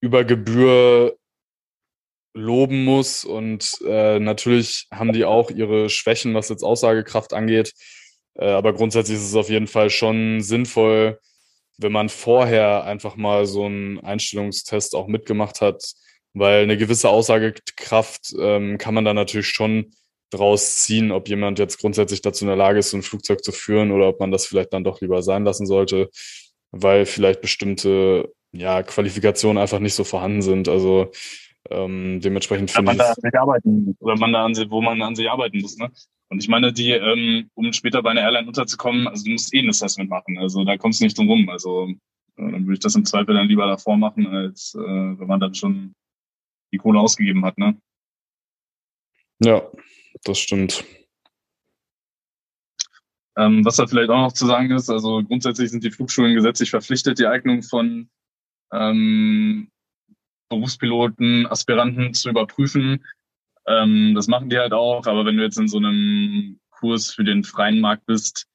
über 0.00 0.24
Gebühr 0.24 1.16
loben 2.34 2.84
muss 2.84 3.24
und 3.24 3.78
äh, 3.86 4.18
natürlich 4.20 4.86
haben 4.92 5.12
die 5.12 5.24
auch 5.24 5.50
ihre 5.50 5.88
Schwächen, 5.88 6.34
was 6.34 6.48
jetzt 6.48 6.62
Aussagekraft 6.62 7.32
angeht. 7.32 7.72
Äh, 8.34 8.46
aber 8.50 8.72
grundsätzlich 8.72 9.18
ist 9.18 9.28
es 9.28 9.34
auf 9.34 9.50
jeden 9.50 9.66
Fall 9.66 9.90
schon 9.90 10.40
sinnvoll, 10.40 11.18
wenn 11.78 11.92
man 11.92 12.08
vorher 12.08 12.84
einfach 12.84 13.16
mal 13.16 13.46
so 13.46 13.64
einen 13.64 13.98
Einstellungstest 14.00 14.94
auch 14.94 15.08
mitgemacht 15.08 15.60
hat, 15.60 15.82
weil 16.34 16.62
eine 16.62 16.76
gewisse 16.76 17.08
Aussagekraft 17.08 18.34
ähm, 18.38 18.78
kann 18.78 18.94
man 18.94 19.04
da 19.04 19.14
natürlich 19.14 19.48
schon 19.48 19.92
draus 20.30 20.76
ziehen, 20.76 21.10
ob 21.10 21.28
jemand 21.28 21.58
jetzt 21.58 21.78
grundsätzlich 21.78 22.22
dazu 22.22 22.44
in 22.44 22.48
der 22.48 22.56
Lage 22.56 22.78
ist, 22.78 22.90
so 22.90 22.96
ein 22.96 23.02
Flugzeug 23.02 23.42
zu 23.42 23.50
führen 23.50 23.90
oder 23.90 24.08
ob 24.08 24.20
man 24.20 24.30
das 24.30 24.46
vielleicht 24.46 24.72
dann 24.72 24.84
doch 24.84 25.00
lieber 25.00 25.22
sein 25.22 25.44
lassen 25.44 25.66
sollte, 25.66 26.08
weil 26.70 27.04
vielleicht 27.06 27.40
bestimmte 27.40 28.32
ja, 28.52 28.82
Qualifikationen 28.82 29.60
einfach 29.60 29.80
nicht 29.80 29.94
so 29.94 30.04
vorhanden 30.04 30.42
sind. 30.42 30.68
Also 30.68 31.10
ähm, 31.68 32.20
dementsprechend 32.20 32.70
finde 32.70 32.92
ich. 32.92 32.98
Man 32.98 33.06
da 33.06 33.12
an 33.12 33.20
sich 33.20 33.38
arbeiten 33.38 33.96
oder 34.00 34.16
man 34.16 34.32
da 34.32 34.44
an 34.44 34.54
sich, 34.54 34.70
wo 34.70 34.80
man 34.80 35.02
an 35.02 35.14
sich 35.14 35.30
arbeiten 35.30 35.60
muss, 35.60 35.76
ne? 35.76 35.90
Und 36.30 36.38
ich 36.38 36.48
meine, 36.48 36.72
die, 36.72 36.92
ähm, 36.92 37.50
um 37.54 37.72
später 37.72 38.02
bei 38.02 38.10
einer 38.10 38.22
Airline 38.22 38.46
unterzukommen, 38.46 39.08
also 39.08 39.24
du 39.24 39.32
musst 39.32 39.52
eh 39.52 39.58
ein 39.58 39.68
Assessment 39.68 40.08
machen. 40.08 40.38
Also 40.38 40.64
da 40.64 40.76
kommst 40.76 41.00
du 41.00 41.04
nicht 41.04 41.18
drum 41.18 41.28
rum. 41.28 41.48
Also 41.48 41.88
äh, 41.88 41.96
dann 42.36 42.66
würde 42.66 42.74
ich 42.74 42.80
das 42.80 42.94
im 42.94 43.04
Zweifel 43.04 43.34
dann 43.34 43.48
lieber 43.48 43.66
davor 43.66 43.96
machen, 43.96 44.28
als 44.28 44.74
äh, 44.76 44.78
wenn 44.80 45.26
man 45.26 45.40
dann 45.40 45.54
schon 45.54 45.92
die 46.72 46.78
Kohle 46.78 47.00
ausgegeben 47.00 47.44
hat, 47.44 47.58
ne? 47.58 47.76
Ja, 49.42 49.68
das 50.22 50.38
stimmt. 50.38 50.84
Ähm, 53.36 53.64
was 53.64 53.76
da 53.76 53.86
vielleicht 53.86 54.10
auch 54.10 54.18
noch 54.18 54.32
zu 54.32 54.46
sagen 54.46 54.70
ist, 54.70 54.90
also 54.90 55.22
grundsätzlich 55.24 55.70
sind 55.70 55.82
die 55.82 55.90
Flugschulen 55.90 56.34
gesetzlich 56.34 56.70
verpflichtet, 56.70 57.18
die 57.18 57.26
Eignung 57.26 57.62
von 57.62 58.08
ähm, 58.72 59.69
Berufspiloten, 60.50 61.46
Aspiranten 61.46 62.12
zu 62.12 62.28
überprüfen. 62.28 63.04
Ähm, 63.66 64.12
das 64.14 64.28
machen 64.28 64.50
die 64.50 64.58
halt 64.58 64.72
auch, 64.74 65.06
aber 65.06 65.24
wenn 65.24 65.38
du 65.38 65.42
jetzt 65.42 65.58
in 65.58 65.68
so 65.68 65.78
einem 65.78 66.60
Kurs 66.70 67.14
für 67.14 67.24
den 67.24 67.44
freien 67.44 67.80
Markt 67.80 68.04
bist, 68.06 68.46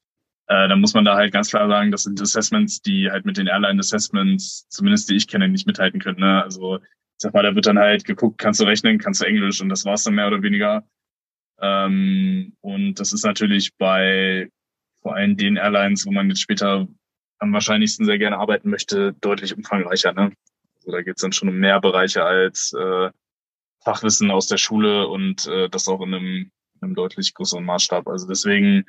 äh, 0.47 0.67
dann 0.67 0.81
muss 0.81 0.93
man 0.93 1.05
da 1.05 1.15
halt 1.15 1.33
ganz 1.33 1.49
klar 1.49 1.67
sagen, 1.67 1.91
das 1.91 2.03
sind 2.03 2.21
Assessments, 2.21 2.81
die 2.81 3.09
halt 3.09 3.25
mit 3.25 3.37
den 3.37 3.47
Airline-Assessments, 3.47 4.67
zumindest 4.69 5.09
die 5.09 5.15
ich 5.15 5.27
kenne, 5.27 5.49
nicht 5.49 5.65
mithalten 5.65 5.99
können. 5.99 6.19
Ne? 6.19 6.43
Also 6.43 6.77
ich 6.77 7.21
sag 7.21 7.33
mal, 7.33 7.43
da 7.43 7.55
wird 7.55 7.65
dann 7.65 7.79
halt 7.79 8.05
geguckt, 8.05 8.37
kannst 8.37 8.59
du 8.59 8.65
rechnen, 8.65 8.99
kannst 8.99 9.21
du 9.21 9.25
Englisch 9.25 9.61
und 9.61 9.69
das 9.69 9.85
war's 9.85 10.03
dann 10.03 10.15
mehr 10.15 10.27
oder 10.27 10.43
weniger. 10.43 10.83
Ähm, 11.59 12.55
und 12.61 12.99
das 12.99 13.13
ist 13.13 13.23
natürlich 13.23 13.75
bei 13.77 14.49
vor 15.01 15.15
allem 15.15 15.37
den 15.37 15.55
Airlines, 15.55 16.05
wo 16.05 16.11
man 16.11 16.29
jetzt 16.29 16.41
später 16.41 16.87
am 17.39 17.53
wahrscheinlichsten 17.53 18.05
sehr 18.05 18.17
gerne 18.17 18.37
arbeiten 18.37 18.69
möchte, 18.69 19.13
deutlich 19.21 19.55
umfangreicher. 19.55 20.13
Ne? 20.13 20.31
Also 20.85 20.97
da 20.97 21.01
geht's 21.01 21.21
dann 21.21 21.31
schon 21.31 21.49
um 21.49 21.57
mehr 21.57 21.81
Bereiche 21.81 22.23
als 22.23 22.73
äh, 22.73 23.09
Fachwissen 23.83 24.29
aus 24.29 24.47
der 24.47 24.57
Schule 24.57 25.07
und 25.07 25.47
äh, 25.47 25.67
das 25.69 25.87
auch 25.87 26.01
in 26.01 26.13
einem, 26.13 26.51
einem 26.81 26.95
deutlich 26.95 27.33
größeren 27.33 27.65
Maßstab. 27.65 28.07
Also 28.07 28.27
deswegen 28.27 28.85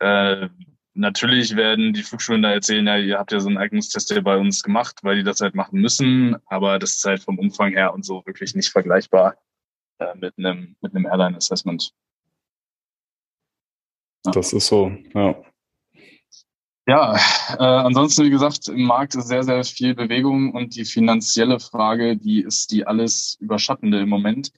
äh, 0.00 0.48
natürlich 0.92 1.56
werden 1.56 1.94
die 1.94 2.02
Flugschulen 2.02 2.42
da 2.42 2.52
erzählen, 2.52 2.86
ja, 2.86 2.98
ihr 2.98 3.18
habt 3.18 3.32
ja 3.32 3.40
so 3.40 3.48
einen 3.48 3.58
Eignungstest 3.58 4.10
ja 4.10 4.20
bei 4.20 4.36
uns 4.36 4.62
gemacht, 4.62 4.98
weil 5.02 5.16
die 5.16 5.24
das 5.24 5.40
halt 5.40 5.54
machen 5.54 5.80
müssen, 5.80 6.36
aber 6.46 6.78
das 6.78 6.96
ist 6.96 7.04
halt 7.04 7.22
vom 7.22 7.38
Umfang 7.38 7.72
her 7.72 7.94
und 7.94 8.04
so 8.04 8.22
wirklich 8.26 8.54
nicht 8.54 8.70
vergleichbar 8.70 9.36
äh, 9.98 10.14
mit 10.16 10.34
einem 10.38 10.76
mit 10.82 10.94
einem 10.94 11.06
Airline 11.06 11.36
Assessment. 11.36 11.92
Das 14.24 14.52
ist 14.52 14.66
so, 14.66 14.90
ja. 15.14 15.36
Ja, 16.86 17.16
äh, 17.58 17.62
ansonsten, 17.62 18.24
wie 18.24 18.30
gesagt, 18.30 18.68
im 18.68 18.82
Markt 18.84 19.14
ist 19.14 19.28
sehr, 19.28 19.42
sehr 19.42 19.64
viel 19.64 19.94
Bewegung 19.94 20.52
und 20.52 20.76
die 20.76 20.84
finanzielle 20.84 21.58
Frage, 21.58 22.16
die 22.16 22.42
ist 22.42 22.72
die 22.72 22.86
alles 22.86 23.36
überschattende 23.40 24.00
im 24.00 24.10
Moment. 24.10 24.52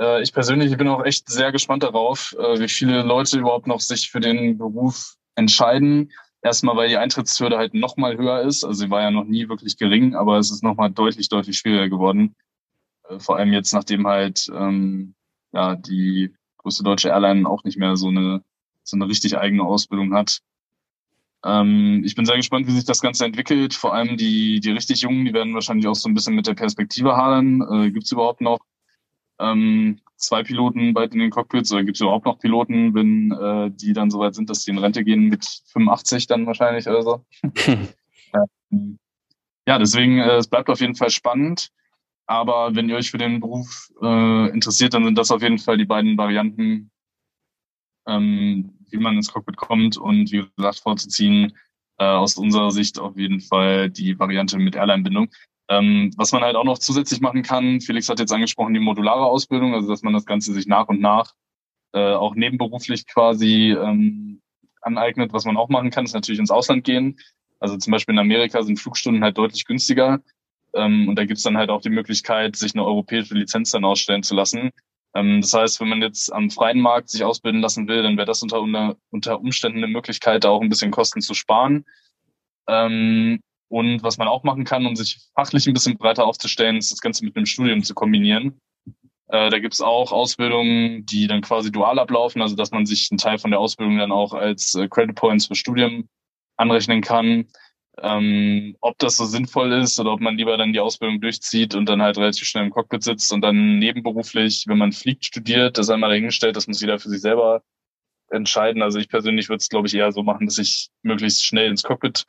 Äh, 0.00 0.22
ich 0.22 0.32
persönlich 0.32 0.76
bin 0.76 0.88
auch 0.88 1.04
echt 1.04 1.28
sehr 1.30 1.52
gespannt 1.52 1.84
darauf, 1.84 2.34
äh, 2.38 2.58
wie 2.60 2.68
viele 2.68 3.02
Leute 3.02 3.38
überhaupt 3.38 3.68
noch 3.68 3.80
sich 3.80 4.10
für 4.10 4.20
den 4.20 4.58
Beruf 4.58 5.14
entscheiden. 5.36 6.10
Erstmal, 6.42 6.76
weil 6.76 6.88
die 6.88 6.96
Eintrittshürde 6.96 7.58
halt 7.58 7.74
noch 7.74 7.96
mal 7.96 8.16
höher 8.16 8.42
ist. 8.42 8.64
Also 8.64 8.84
sie 8.84 8.90
war 8.90 9.02
ja 9.02 9.10
noch 9.12 9.24
nie 9.24 9.48
wirklich 9.48 9.76
gering, 9.76 10.14
aber 10.16 10.38
es 10.38 10.50
ist 10.50 10.64
noch 10.64 10.76
mal 10.76 10.90
deutlich, 10.90 11.28
deutlich 11.28 11.58
schwieriger 11.58 11.88
geworden. 11.88 12.34
Äh, 13.08 13.20
vor 13.20 13.36
allem 13.36 13.52
jetzt, 13.52 13.72
nachdem 13.74 14.06
halt 14.06 14.50
ähm, 14.54 15.14
ja 15.52 15.76
die 15.76 16.34
größte 16.58 16.84
deutsche 16.84 17.10
Airline 17.10 17.48
auch 17.48 17.64
nicht 17.64 17.78
mehr 17.78 17.96
so 17.96 18.08
eine 18.08 18.42
so 18.82 18.96
eine 18.96 19.08
richtig 19.08 19.38
eigene 19.38 19.62
Ausbildung 19.64 20.14
hat. 20.14 20.40
Ähm, 21.44 22.02
ich 22.04 22.14
bin 22.14 22.26
sehr 22.26 22.36
gespannt, 22.36 22.66
wie 22.66 22.72
sich 22.72 22.84
das 22.84 23.00
Ganze 23.00 23.24
entwickelt. 23.24 23.74
Vor 23.74 23.94
allem 23.94 24.16
die, 24.16 24.60
die 24.60 24.70
richtig 24.70 25.02
Jungen, 25.02 25.24
die 25.24 25.32
werden 25.32 25.54
wahrscheinlich 25.54 25.86
auch 25.86 25.94
so 25.94 26.08
ein 26.08 26.14
bisschen 26.14 26.34
mit 26.34 26.46
der 26.46 26.54
Perspektive 26.54 27.16
hadern. 27.16 27.62
Äh, 27.62 27.90
gibt 27.90 28.04
es 28.04 28.12
überhaupt 28.12 28.40
noch 28.40 28.60
ähm, 29.38 30.00
zwei 30.16 30.42
Piloten 30.42 30.92
bald 30.92 31.14
in 31.14 31.20
den 31.20 31.30
Cockpits 31.30 31.72
oder 31.72 31.84
gibt 31.84 31.96
es 31.96 32.02
überhaupt 32.02 32.26
noch 32.26 32.38
Piloten, 32.38 32.94
wenn 32.94 33.32
äh, 33.32 33.70
die 33.70 33.94
dann 33.94 34.10
soweit 34.10 34.34
sind, 34.34 34.50
dass 34.50 34.64
die 34.64 34.70
in 34.70 34.78
Rente 34.78 35.02
gehen 35.02 35.28
mit 35.28 35.44
85 35.72 36.26
dann 36.26 36.46
wahrscheinlich 36.46 36.86
oder 36.86 37.02
so? 37.02 37.24
Ähm, 38.72 39.00
ja, 39.66 39.78
deswegen, 39.78 40.18
äh, 40.18 40.36
es 40.36 40.46
bleibt 40.46 40.70
auf 40.70 40.80
jeden 40.80 40.94
Fall 40.94 41.10
spannend. 41.10 41.70
Aber 42.26 42.76
wenn 42.76 42.88
ihr 42.88 42.94
euch 42.94 43.10
für 43.10 43.18
den 43.18 43.40
Beruf 43.40 43.90
äh, 44.00 44.50
interessiert, 44.50 44.94
dann 44.94 45.04
sind 45.04 45.18
das 45.18 45.32
auf 45.32 45.42
jeden 45.42 45.58
Fall 45.58 45.78
die 45.78 45.84
beiden 45.84 46.16
Varianten, 46.16 46.92
ähm, 48.06 48.79
wie 48.92 48.98
man 48.98 49.16
ins 49.16 49.32
Cockpit 49.32 49.56
kommt 49.56 49.96
und 49.96 50.30
wie 50.32 50.44
gesagt 50.56 50.80
vorzuziehen, 50.80 51.56
äh, 51.98 52.04
aus 52.04 52.36
unserer 52.36 52.70
Sicht 52.70 52.98
auf 52.98 53.16
jeden 53.16 53.40
Fall 53.40 53.90
die 53.90 54.18
Variante 54.18 54.58
mit 54.58 54.74
Airline-Bindung. 54.74 55.28
Ähm, 55.68 56.10
was 56.16 56.32
man 56.32 56.42
halt 56.42 56.56
auch 56.56 56.64
noch 56.64 56.78
zusätzlich 56.78 57.20
machen 57.20 57.42
kann, 57.42 57.80
Felix 57.80 58.08
hat 58.08 58.18
jetzt 58.18 58.32
angesprochen, 58.32 58.74
die 58.74 58.80
modulare 58.80 59.26
Ausbildung, 59.26 59.74
also 59.74 59.88
dass 59.88 60.02
man 60.02 60.12
das 60.12 60.26
Ganze 60.26 60.52
sich 60.52 60.66
nach 60.66 60.88
und 60.88 61.00
nach 61.00 61.34
äh, 61.92 62.14
auch 62.14 62.34
nebenberuflich 62.34 63.06
quasi 63.06 63.72
ähm, 63.72 64.40
aneignet. 64.80 65.32
Was 65.32 65.44
man 65.44 65.56
auch 65.56 65.68
machen 65.68 65.90
kann, 65.90 66.04
ist 66.04 66.14
natürlich 66.14 66.40
ins 66.40 66.50
Ausland 66.50 66.84
gehen. 66.84 67.18
Also 67.58 67.76
zum 67.76 67.90
Beispiel 67.90 68.14
in 68.14 68.18
Amerika 68.18 68.62
sind 68.62 68.78
Flugstunden 68.78 69.22
halt 69.22 69.38
deutlich 69.38 69.64
günstiger. 69.64 70.20
Ähm, 70.74 71.08
und 71.08 71.16
da 71.16 71.24
gibt's 71.24 71.42
dann 71.42 71.56
halt 71.56 71.70
auch 71.70 71.82
die 71.82 71.90
Möglichkeit, 71.90 72.56
sich 72.56 72.74
eine 72.74 72.84
europäische 72.84 73.34
Lizenz 73.34 73.70
dann 73.72 73.84
ausstellen 73.84 74.22
zu 74.22 74.34
lassen. 74.34 74.70
Ähm, 75.14 75.40
das 75.40 75.52
heißt, 75.52 75.80
wenn 75.80 75.88
man 75.88 76.02
jetzt 76.02 76.32
am 76.32 76.50
freien 76.50 76.80
Markt 76.80 77.10
sich 77.10 77.24
ausbilden 77.24 77.60
lassen 77.60 77.88
will, 77.88 78.02
dann 78.02 78.16
wäre 78.16 78.26
das 78.26 78.42
unter, 78.42 78.60
unter 79.10 79.40
Umständen 79.40 79.78
eine 79.78 79.88
Möglichkeit, 79.88 80.44
da 80.44 80.50
auch 80.50 80.62
ein 80.62 80.68
bisschen 80.68 80.90
Kosten 80.90 81.20
zu 81.20 81.34
sparen. 81.34 81.84
Ähm, 82.68 83.40
Und 83.68 84.02
was 84.02 84.18
man 84.18 84.28
auch 84.28 84.42
machen 84.42 84.64
kann, 84.64 84.86
um 84.86 84.96
sich 84.96 85.20
fachlich 85.34 85.66
ein 85.66 85.74
bisschen 85.74 85.96
breiter 85.96 86.26
aufzustellen, 86.26 86.76
ist 86.76 86.90
das 86.90 87.00
Ganze 87.00 87.24
mit 87.24 87.36
einem 87.36 87.46
Studium 87.46 87.84
zu 87.84 87.94
kombinieren. 87.94 88.60
Äh, 89.28 89.48
da 89.48 89.60
gibt's 89.60 89.80
auch 89.80 90.10
Ausbildungen, 90.10 91.06
die 91.06 91.28
dann 91.28 91.40
quasi 91.40 91.70
dual 91.70 92.00
ablaufen, 92.00 92.42
also 92.42 92.56
dass 92.56 92.72
man 92.72 92.84
sich 92.84 93.08
einen 93.10 93.18
Teil 93.18 93.38
von 93.38 93.52
der 93.52 93.60
Ausbildung 93.60 93.98
dann 93.98 94.10
auch 94.10 94.34
als 94.34 94.74
äh, 94.74 94.88
Credit 94.88 95.14
Points 95.14 95.46
für 95.46 95.54
Studium 95.54 96.08
anrechnen 96.56 97.00
kann. 97.00 97.46
Ähm, 98.02 98.76
ob 98.80 98.98
das 98.98 99.16
so 99.16 99.24
sinnvoll 99.26 99.72
ist 99.72 100.00
oder 100.00 100.12
ob 100.12 100.20
man 100.20 100.36
lieber 100.36 100.56
dann 100.56 100.72
die 100.72 100.80
Ausbildung 100.80 101.20
durchzieht 101.20 101.74
und 101.74 101.86
dann 101.88 102.02
halt 102.02 102.16
relativ 102.18 102.46
schnell 102.46 102.64
im 102.64 102.70
Cockpit 102.70 103.02
sitzt 103.02 103.32
und 103.32 103.42
dann 103.42 103.78
nebenberuflich, 103.78 104.64
wenn 104.68 104.78
man 104.78 104.92
fliegt, 104.92 105.24
studiert, 105.26 105.76
das 105.78 105.90
einmal 105.90 106.10
dahingestellt, 106.10 106.56
das 106.56 106.66
muss 106.66 106.80
jeder 106.80 106.98
für 106.98 107.10
sich 107.10 107.20
selber 107.20 107.62
entscheiden. 108.30 108.82
Also 108.82 108.98
ich 108.98 109.08
persönlich 109.08 109.48
würde 109.48 109.60
es, 109.60 109.68
glaube 109.68 109.88
ich, 109.88 109.94
eher 109.94 110.12
so 110.12 110.22
machen, 110.22 110.46
dass 110.46 110.58
ich 110.58 110.90
möglichst 111.02 111.44
schnell 111.44 111.70
ins 111.70 111.82
Cockpit 111.82 112.24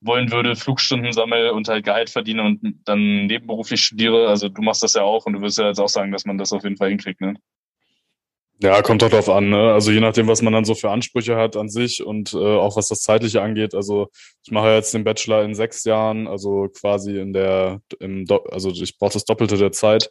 wollen 0.00 0.30
würde, 0.30 0.56
Flugstunden 0.56 1.12
sammle 1.12 1.52
und 1.54 1.68
halt 1.68 1.84
Gehalt 1.84 2.10
verdiene 2.10 2.42
und 2.42 2.80
dann 2.84 3.26
nebenberuflich 3.26 3.82
studiere. 3.82 4.28
Also 4.28 4.48
du 4.48 4.62
machst 4.62 4.82
das 4.82 4.94
ja 4.94 5.02
auch 5.02 5.26
und 5.26 5.34
du 5.34 5.40
wirst 5.40 5.58
ja 5.58 5.68
jetzt 5.68 5.80
auch 5.80 5.88
sagen, 5.88 6.12
dass 6.12 6.26
man 6.26 6.38
das 6.38 6.52
auf 6.52 6.64
jeden 6.64 6.76
Fall 6.76 6.90
hinkriegt, 6.90 7.20
ne? 7.20 7.34
Ja, 8.58 8.80
kommt 8.80 9.02
doch 9.02 9.10
drauf 9.10 9.28
an, 9.28 9.50
ne? 9.50 9.72
Also 9.74 9.90
je 9.90 10.00
nachdem, 10.00 10.28
was 10.28 10.40
man 10.40 10.52
dann 10.52 10.64
so 10.64 10.74
für 10.74 10.90
Ansprüche 10.90 11.36
hat 11.36 11.56
an 11.56 11.68
sich 11.68 12.02
und 12.02 12.32
äh, 12.32 12.38
auch 12.38 12.76
was 12.76 12.88
das 12.88 13.00
Zeitliche 13.00 13.42
angeht. 13.42 13.74
Also 13.74 14.08
ich 14.44 14.50
mache 14.50 14.70
jetzt 14.70 14.94
den 14.94 15.04
Bachelor 15.04 15.42
in 15.44 15.54
sechs 15.54 15.84
Jahren, 15.84 16.26
also 16.26 16.68
quasi 16.68 17.18
in 17.18 17.34
der, 17.34 17.80
im 18.00 18.24
also 18.50 18.70
ich 18.70 18.96
brauche 18.96 19.12
das 19.12 19.24
Doppelte 19.26 19.58
der 19.58 19.72
Zeit. 19.72 20.08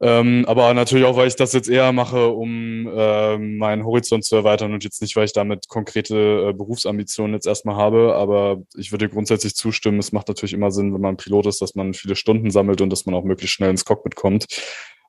Ähm, 0.00 0.44
aber 0.48 0.74
natürlich 0.74 1.04
auch, 1.04 1.16
weil 1.16 1.28
ich 1.28 1.36
das 1.36 1.52
jetzt 1.52 1.68
eher 1.68 1.92
mache, 1.92 2.28
um 2.28 2.88
äh, 2.88 3.38
meinen 3.38 3.84
Horizont 3.84 4.24
zu 4.24 4.36
erweitern 4.36 4.72
und 4.72 4.82
jetzt 4.84 5.00
nicht, 5.00 5.14
weil 5.16 5.26
ich 5.26 5.32
damit 5.32 5.68
konkrete 5.68 6.48
äh, 6.50 6.52
Berufsambitionen 6.52 7.34
jetzt 7.34 7.46
erstmal 7.46 7.76
habe. 7.76 8.14
Aber 8.16 8.62
ich 8.76 8.92
würde 8.92 9.08
grundsätzlich 9.08 9.54
zustimmen, 9.54 10.00
es 10.00 10.12
macht 10.12 10.28
natürlich 10.28 10.54
immer 10.54 10.72
Sinn, 10.72 10.92
wenn 10.94 11.00
man 11.00 11.16
Pilot 11.16 11.46
ist, 11.46 11.62
dass 11.62 11.74
man 11.76 11.94
viele 11.94 12.16
Stunden 12.16 12.50
sammelt 12.50 12.80
und 12.80 12.90
dass 12.90 13.06
man 13.06 13.14
auch 13.14 13.24
möglichst 13.24 13.54
schnell 13.54 13.70
ins 13.70 13.84
Cockpit 13.84 14.16
kommt. 14.16 14.46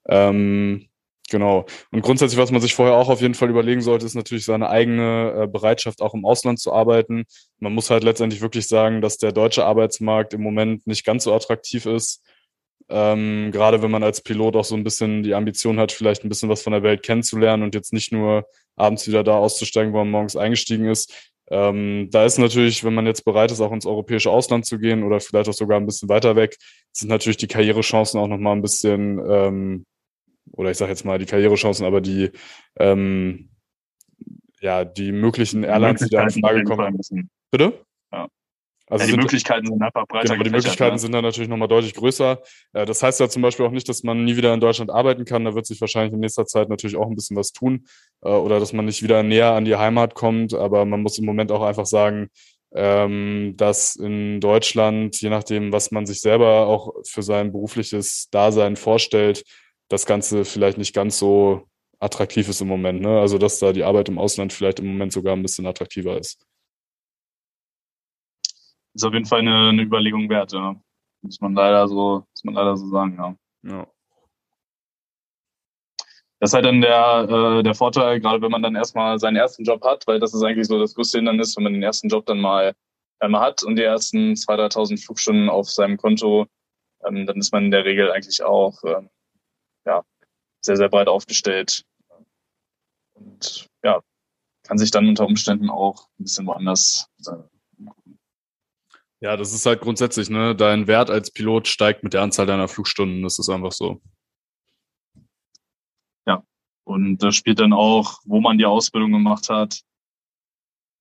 Ähm, 0.08 0.90
Genau. 1.30 1.66
Und 1.92 2.02
grundsätzlich, 2.02 2.40
was 2.40 2.52
man 2.52 2.62
sich 2.62 2.76
vorher 2.76 2.96
auch 2.96 3.10
auf 3.10 3.22
jeden 3.22 3.34
Fall 3.34 3.50
überlegen 3.50 3.82
sollte, 3.82 4.06
ist 4.06 4.14
natürlich 4.14 4.46
seine 4.46 4.70
eigene 4.70 5.44
äh, 5.44 5.48
Bereitschaft, 5.48 6.02
auch 6.02 6.14
im 6.14 6.26
Ausland 6.26 6.60
zu 6.60 6.74
arbeiten. 6.74 7.26
Man 7.60 7.74
muss 7.74 7.90
halt 7.90 8.04
letztendlich 8.04 8.42
wirklich 8.42 8.68
sagen, 8.68 9.02
dass 9.02 9.18
der 9.18 9.32
deutsche 9.32 9.66
Arbeitsmarkt 9.66 10.34
im 10.34 10.42
Moment 10.42 10.86
nicht 10.86 11.06
ganz 11.06 11.24
so 11.24 11.34
attraktiv 11.34 11.86
ist. 11.86 12.22
Ähm, 12.90 13.52
gerade 13.52 13.82
wenn 13.82 13.92
man 13.92 14.04
als 14.04 14.22
Pilot 14.22 14.56
auch 14.56 14.66
so 14.66 14.76
ein 14.76 14.84
bisschen 14.84 15.24
die 15.24 15.34
Ambition 15.34 15.80
hat, 15.80 15.92
vielleicht 15.92 16.24
ein 16.24 16.30
bisschen 16.30 16.50
was 16.50 16.62
von 16.62 16.74
der 16.74 16.84
Welt 16.84 17.02
kennenzulernen 17.02 17.64
und 17.64 17.74
jetzt 17.74 17.94
nicht 17.94 18.12
nur 18.12 18.46
abends 18.76 19.08
wieder 19.08 19.24
da 19.24 19.38
auszusteigen, 19.38 19.94
wo 19.94 19.98
man 20.00 20.12
morgens 20.12 20.36
eingestiegen 20.36 20.86
ist. 20.88 21.32
Ähm, 21.50 22.10
da 22.12 22.26
ist 22.26 22.38
natürlich, 22.38 22.84
wenn 22.84 22.94
man 22.94 23.06
jetzt 23.06 23.26
bereit 23.26 23.52
ist, 23.52 23.62
auch 23.62 23.72
ins 23.72 23.86
europäische 23.86 24.30
Ausland 24.30 24.66
zu 24.66 24.80
gehen 24.80 25.04
oder 25.04 25.20
vielleicht 25.20 25.50
auch 25.50 25.54
sogar 25.54 25.80
ein 25.80 25.86
bisschen 25.86 26.10
weiter 26.10 26.36
weg, 26.36 26.58
sind 26.92 27.10
natürlich 27.10 27.38
die 27.38 27.48
Karrierechancen 27.48 28.20
auch 28.20 28.28
nochmal 28.28 28.56
ein 28.56 28.62
bisschen, 28.62 29.20
ähm, 29.30 29.86
oder 30.52 30.72
ich 30.72 30.78
sage 30.78 30.91
jetzt 30.91 31.06
mal 31.06 31.18
die 31.18 31.26
Karrierechancen, 31.26 31.86
aber 31.86 32.02
die, 32.02 32.32
ähm, 32.80 33.50
ja, 34.62 34.86
die 34.86 35.12
möglichen 35.12 35.64
Airlines, 35.64 36.02
die 36.02 36.10
da 36.10 36.24
in 36.24 36.30
Frage 36.32 36.64
kommen. 36.64 37.00
Bitte? 37.52 37.74
Ja. 38.12 38.28
Also 38.89 39.04
ja, 39.04 39.06
die 39.06 39.12
sind, 39.12 39.22
Möglichkeiten 39.22 39.66
sind 39.66 39.82
einfach 39.82 40.06
breiter. 40.08 40.34
Genau, 40.34 40.44
die 40.44 40.50
Möglichkeiten 40.50 40.96
ne? 40.96 41.00
sind 41.00 41.14
dann 41.14 41.24
natürlich 41.24 41.50
nochmal 41.50 41.68
deutlich 41.68 41.94
größer. 41.94 42.41
Äh, 42.74 42.86
das 42.86 43.02
heißt 43.02 43.20
ja 43.20 43.30
zum 43.30 43.41
Beispiel 43.41 43.66
auch 43.66 43.72
nicht, 43.72 43.88
dass 43.88 44.04
man 44.04 44.24
nie 44.24 44.36
wieder 44.36 44.54
in 44.54 44.60
Deutschland 44.60 44.91
arbeiten 44.91 45.26
kann. 45.26 45.46
Da 45.46 45.56
wird 45.56 45.66
sich 45.66 45.80
wahrscheinlich 45.80 46.14
in 46.14 46.20
nächster 46.20 46.46
Zeit 46.46 46.70
natürlich 46.70 46.98
auch 46.98 47.08
ein 47.08 47.16
bisschen 47.16 47.38
was 47.38 47.54
tun. 47.54 47.86
Äh, 48.22 48.30
oder 48.30 48.60
dass 48.60 48.74
man 48.74 48.86
nicht 48.86 49.02
wieder 49.02 49.24
näher 49.24 49.54
an 49.54 49.66
die 49.66 49.76
Heimat 49.76 50.16
kommt. 50.16 50.54
Aber 50.54 50.86
man 50.86 51.02
muss 51.02 51.18
im 51.18 51.26
Moment 51.26 51.52
auch 51.52 51.64
einfach 51.64 51.86
sagen, 51.86 52.30
ähm, 52.76 53.54
dass 53.56 53.96
in 53.96 54.41
Deutschland, 54.41 55.20
je 55.22 55.30
nachdem, 55.30 55.72
was 55.72 55.91
man 55.91 56.06
sich 56.06 56.20
selber 56.20 56.68
auch 56.68 56.94
für 57.08 57.24
sein 57.24 57.52
berufliches 57.52 58.30
Dasein 58.32 58.76
vorstellt, 58.76 59.44
das 59.94 60.06
Ganze 60.06 60.46
vielleicht 60.46 60.78
nicht 60.78 60.94
ganz 60.94 61.20
so 61.20 61.68
attraktiv 62.00 62.50
ist 62.50 62.62
im 62.62 62.68
Moment. 62.68 63.02
Ne? 63.02 63.20
Also 63.20 63.38
dass 63.38 63.60
da 63.60 63.72
die 63.72 63.84
Arbeit 63.84 64.10
im 64.10 64.20
Ausland 64.20 64.52
vielleicht 64.52 64.80
im 64.80 64.88
Moment 64.88 65.14
sogar 65.14 65.36
ein 65.36 65.41
bisschen 65.41 65.66
attraktiver 65.66 66.18
ist 66.18 66.46
ist 68.94 69.04
auf 69.04 69.14
jeden 69.14 69.26
Fall 69.26 69.39
eine, 69.39 69.70
eine 69.70 69.82
Überlegung 69.82 70.30
wert, 70.30 70.54
ja. 70.54 70.76
Muss 71.22 71.39
man 71.41 71.54
leider 71.54 71.88
so, 71.88 72.26
muss 72.30 72.44
man 72.44 72.54
leider 72.54 72.78
so 72.78 72.88
sagen, 72.88 73.16
ja. 73.18 73.36
ja. 73.64 73.88
Das 76.39 76.50
ist 76.50 76.54
halt 76.54 76.66
dann 76.66 76.82
der, 76.82 77.28
äh, 77.30 77.64
der 77.64 77.74
Vorteil, 77.74 78.20
gerade 78.20 78.41
wenn 78.41 78.52
man 78.52 78.62
dann 78.62 78.76
erstmal 78.76 79.18
seinen 79.18 79.38
ersten 79.38 79.64
Job 79.64 79.84
hat, 79.84 80.06
weil 80.08 80.20
das 80.20 80.34
ist 80.34 80.44
eigentlich 80.44 80.68
so 80.68 80.78
das 80.78 80.94
größte 80.94 81.20
Hindernis, 81.20 81.56
wenn 81.56 81.64
man 81.64 81.74
den 81.74 81.84
ersten 81.84 82.10
Job 82.10 82.26
dann 82.26 82.39
mal 82.39 82.74
einmal 83.20 83.41
hat 83.41 83.64
und 83.64 83.78
die 83.78 83.84
ersten 83.84 84.34
2.000, 84.34 84.74
3.000 84.74 85.06
Flugstunden 85.06 85.50
auf 85.50 85.70
seinem 85.70 85.98
Konto, 85.98 86.48
ähm, 87.08 87.26
dann 87.26 87.38
ist 87.38 87.54
man 87.54 87.66
in 87.66 87.72
der 87.72 87.86
Regel 87.86 88.12
eigentlich 88.12 88.44
auch 88.44 88.84
äh, 88.84 89.02
ja, 89.86 90.04
sehr, 90.62 90.78
sehr 90.78 90.90
breit 90.90 91.08
aufgestellt. 91.08 91.86
Und 93.14 93.68
ja, 93.84 94.02
kann 94.64 94.78
sich 94.78 94.92
dann 94.92 95.08
unter 95.08 95.26
Umständen 95.26 95.70
auch 95.70 96.08
ein 96.20 96.24
bisschen 96.24 96.48
woanders 96.48 97.10
ja, 99.24 99.38
das 99.38 99.54
ist 99.54 99.66
halt 99.66 99.80
grundsätzlich, 99.80 100.30
ne? 100.30 100.54
Dein 100.54 100.86
Wert 100.86 101.10
als 101.10 101.32
Pilot 101.32 101.70
steigt 101.70 102.04
mit 102.04 102.14
der 102.14 102.24
Anzahl 102.24 102.46
deiner 102.46 102.68
Flugstunden. 102.68 103.24
Das 103.24 103.40
ist 103.40 103.48
einfach 103.48 103.72
so. 103.72 104.02
Ja. 106.28 106.44
Und 106.84 107.20
das 107.20 107.34
spielt 107.34 107.62
dann 107.62 107.72
auch, 107.72 108.20
wo 108.26 108.42
man 108.42 108.58
die 108.58 108.66
Ausbildung 108.66 109.14
gemacht 109.14 109.48
hat, 109.50 109.80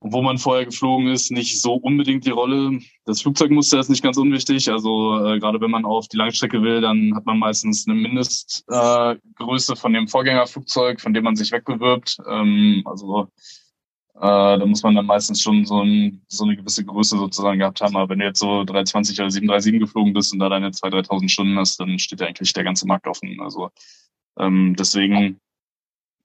wo 0.04 0.20
man 0.20 0.38
vorher 0.38 0.64
geflogen 0.64 1.08
ist, 1.08 1.30
nicht 1.30 1.60
so 1.60 1.74
unbedingt 1.74 2.26
die 2.26 2.30
Rolle. 2.30 2.80
Das 3.04 3.22
Flugzeugmuster 3.22 3.78
ist 3.78 3.88
nicht 3.88 4.02
ganz 4.02 4.16
unwichtig. 4.16 4.70
Also 4.70 5.24
äh, 5.24 5.38
gerade 5.38 5.60
wenn 5.60 5.70
man 5.70 5.84
auf 5.84 6.08
die 6.08 6.16
Langstrecke 6.16 6.62
will, 6.62 6.80
dann 6.80 7.14
hat 7.14 7.24
man 7.24 7.38
meistens 7.38 7.86
eine 7.86 7.98
Mindestgröße 7.98 9.72
äh, 9.72 9.76
von 9.76 9.92
dem 9.92 10.08
Vorgängerflugzeug, 10.08 11.00
von 11.00 11.14
dem 11.14 11.24
man 11.24 11.36
sich 11.36 11.52
wegbewirbt. 11.52 12.18
Ähm, 12.28 12.82
also 12.84 13.28
äh, 14.16 14.58
da 14.58 14.66
muss 14.66 14.82
man 14.82 14.94
dann 14.94 15.06
meistens 15.06 15.40
schon 15.40 15.64
so, 15.64 15.82
ein, 15.82 16.22
so 16.28 16.44
eine 16.44 16.56
gewisse 16.56 16.84
Größe 16.84 17.16
sozusagen 17.16 17.60
gehabt 17.60 17.80
haben. 17.80 17.96
Aber 17.96 18.08
wenn 18.08 18.18
du 18.18 18.24
jetzt 18.24 18.40
so 18.40 18.64
320 18.64 19.20
oder 19.20 19.30
737 19.30 19.80
geflogen 19.80 20.12
bist 20.12 20.32
und 20.32 20.40
da 20.40 20.48
deine 20.48 20.70
2.000, 20.70 21.08
3.000 21.08 21.28
Stunden 21.28 21.58
hast, 21.58 21.78
dann 21.78 21.98
steht 21.98 22.20
ja 22.20 22.26
eigentlich 22.26 22.52
der 22.52 22.64
ganze 22.64 22.86
Markt 22.86 23.06
offen. 23.06 23.38
Also 23.40 23.70
ähm, 24.38 24.74
deswegen 24.76 25.40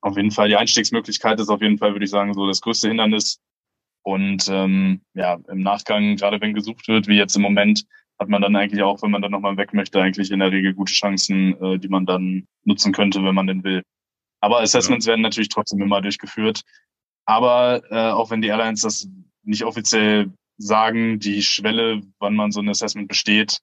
auf 0.02 0.16
jeden 0.16 0.32
Fall 0.32 0.48
die 0.48 0.56
Einstiegsmöglichkeit 0.56 1.40
ist 1.40 1.50
auf 1.50 1.62
jeden 1.62 1.78
Fall, 1.78 1.94
würde 1.94 2.06
ich 2.06 2.12
sagen, 2.12 2.34
so 2.34 2.48
das 2.48 2.62
größte 2.62 2.88
Hindernis. 2.88 3.40
Und 4.08 4.48
ähm, 4.50 5.02
ja, 5.16 5.38
im 5.50 5.60
Nachgang, 5.60 6.16
gerade 6.16 6.40
wenn 6.40 6.54
gesucht 6.54 6.88
wird, 6.88 7.10
wie 7.10 7.18
jetzt 7.18 7.36
im 7.36 7.42
Moment, 7.42 7.84
hat 8.18 8.30
man 8.30 8.42
dann 8.42 8.56
eigentlich 8.56 8.82
auch, 8.82 9.02
wenn 9.02 9.12
man 9.12 9.22
dann 9.22 9.32
nochmal 9.32 9.58
weg 9.58 9.74
möchte, 9.74 10.02
eigentlich 10.02 10.32
in 10.32 10.40
der 10.40 10.50
Regel 10.50 10.74
gute 10.74 10.94
Chancen, 10.94 11.62
äh, 11.62 11.78
die 11.78 11.90
man 11.90 12.06
dann 12.06 12.48
nutzen 12.64 12.94
könnte, 12.94 13.22
wenn 13.26 13.36
man 13.36 13.48
denn 13.48 13.66
will. 13.66 13.84
Aber 14.40 14.62
Assessments 14.62 15.06
ja. 15.06 15.10
werden 15.10 15.24
natürlich 15.24 15.50
trotzdem 15.50 15.82
immer 15.82 16.00
durchgeführt. 16.00 16.62
Aber 17.26 17.82
äh, 17.92 18.12
auch 18.12 18.32
wenn 18.32 18.42
die 18.42 18.48
Airlines 18.48 18.84
das 18.84 19.10
nicht 19.44 19.66
offiziell 19.66 20.32
sagen, 20.58 21.20
die 21.20 21.42
Schwelle, 21.42 22.02
wann 22.20 22.34
man 22.34 22.54
so 22.54 22.62
ein 22.62 22.70
Assessment 22.70 23.10
besteht, 23.10 23.60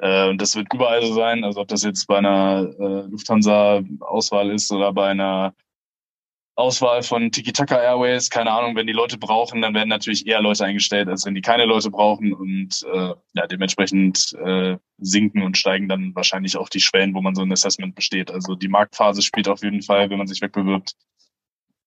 äh, 0.00 0.28
und 0.28 0.42
das 0.42 0.54
wird 0.54 0.70
überall 0.74 1.00
so 1.00 1.14
sein, 1.14 1.44
also 1.44 1.62
ob 1.62 1.68
das 1.68 1.82
jetzt 1.82 2.04
bei 2.08 2.18
einer 2.18 2.68
äh, 2.78 3.06
Lufthansa-Auswahl 3.08 4.50
ist 4.50 4.70
oder 4.70 4.92
bei 4.92 5.08
einer 5.08 5.54
Auswahl 6.58 7.04
von 7.04 7.30
Tiki-Taka 7.30 7.80
Airways, 7.80 8.30
keine 8.30 8.50
Ahnung, 8.50 8.74
wenn 8.74 8.88
die 8.88 8.92
Leute 8.92 9.16
brauchen, 9.16 9.62
dann 9.62 9.74
werden 9.74 9.88
natürlich 9.88 10.26
eher 10.26 10.42
Leute 10.42 10.64
eingestellt, 10.64 11.08
als 11.08 11.24
wenn 11.24 11.36
die 11.36 11.40
keine 11.40 11.66
Leute 11.66 11.88
brauchen 11.88 12.32
und 12.32 12.84
äh, 12.92 13.14
ja, 13.34 13.46
dementsprechend 13.46 14.34
äh, 14.44 14.76
sinken 14.98 15.42
und 15.44 15.56
steigen 15.56 15.88
dann 15.88 16.16
wahrscheinlich 16.16 16.56
auch 16.56 16.68
die 16.68 16.80
Schwellen, 16.80 17.14
wo 17.14 17.20
man 17.20 17.36
so 17.36 17.42
ein 17.42 17.52
Assessment 17.52 17.94
besteht. 17.94 18.32
Also 18.32 18.56
die 18.56 18.66
Marktphase 18.66 19.22
spielt 19.22 19.46
auf 19.46 19.62
jeden 19.62 19.82
Fall, 19.82 20.10
wenn 20.10 20.18
man 20.18 20.26
sich 20.26 20.42
wegbewirbt, 20.42 20.96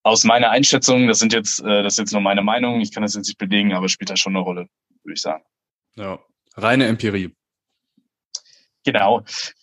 aus 0.04 0.24
meiner 0.24 0.48
Einschätzung, 0.48 1.06
das 1.06 1.18
sind 1.18 1.34
jetzt, 1.34 1.60
äh, 1.60 1.82
das 1.82 1.94
ist 1.94 1.98
jetzt 1.98 2.12
nur 2.12 2.22
meine 2.22 2.42
Meinung, 2.42 2.80
ich 2.80 2.92
kann 2.92 3.02
das 3.02 3.14
jetzt 3.14 3.28
nicht 3.28 3.38
belegen, 3.38 3.74
aber 3.74 3.90
spielt 3.90 4.08
da 4.08 4.16
schon 4.16 4.34
eine 4.34 4.42
Rolle, 4.42 4.68
würde 5.04 5.14
ich 5.14 5.20
sagen. 5.20 5.44
Ja, 5.96 6.18
reine 6.56 6.86
Empirie. 6.86 7.34
Genau. 8.84 9.22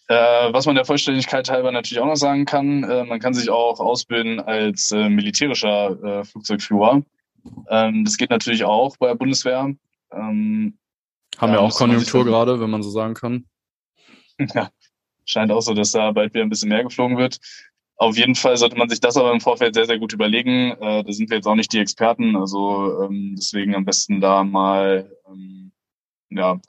Äh, 0.09 0.51
was 0.51 0.65
man 0.65 0.75
der 0.75 0.85
Vollständigkeit 0.85 1.49
halber 1.49 1.71
natürlich 1.71 2.01
auch 2.01 2.07
noch 2.07 2.15
sagen 2.15 2.45
kann, 2.45 2.83
äh, 2.83 3.05
man 3.05 3.19
kann 3.19 3.33
sich 3.33 3.49
auch 3.49 3.79
ausbilden 3.79 4.39
als 4.39 4.91
äh, 4.91 5.07
militärischer 5.07 6.25
Flugzeugführer. 6.25 7.03
Ähm, 7.69 8.03
das 8.05 8.17
geht 8.17 8.29
natürlich 8.29 8.63
auch 8.63 8.97
bei 8.97 9.07
der 9.07 9.15
Bundeswehr. 9.15 9.73
Ähm, 10.11 10.77
Haben 11.37 11.51
wir 11.51 11.61
auch 11.61 11.75
Konjunktur 11.75 12.25
gerade, 12.25 12.59
wenn 12.59 12.69
man 12.69 12.83
so 12.83 12.89
sagen 12.89 13.13
kann. 13.13 13.45
ja, 14.55 14.69
scheint 15.25 15.51
auch 15.51 15.61
so, 15.61 15.73
dass 15.73 15.91
da 15.91 16.11
bald 16.11 16.33
wieder 16.33 16.43
ein 16.43 16.49
bisschen 16.49 16.69
mehr 16.69 16.83
geflogen 16.83 17.17
wird. 17.17 17.39
Auf 17.97 18.17
jeden 18.17 18.35
Fall 18.35 18.55
sollte 18.55 18.77
man 18.77 18.89
sich 18.89 19.01
das 19.01 19.17
aber 19.17 19.31
im 19.33 19.41
Vorfeld 19.41 19.75
sehr, 19.75 19.85
sehr 19.85 19.99
gut 19.99 20.13
überlegen. 20.13 20.71
Äh, 20.79 21.03
da 21.03 21.11
sind 21.11 21.29
wir 21.29 21.37
jetzt 21.37 21.47
auch 21.47 21.55
nicht 21.55 21.73
die 21.73 21.79
Experten, 21.79 22.35
also 22.35 23.03
ähm, 23.03 23.35
deswegen 23.37 23.75
am 23.75 23.85
besten 23.85 24.21
da 24.21 24.43
mal 24.43 25.11
ähm, 25.27 25.71
ja, 26.29 26.59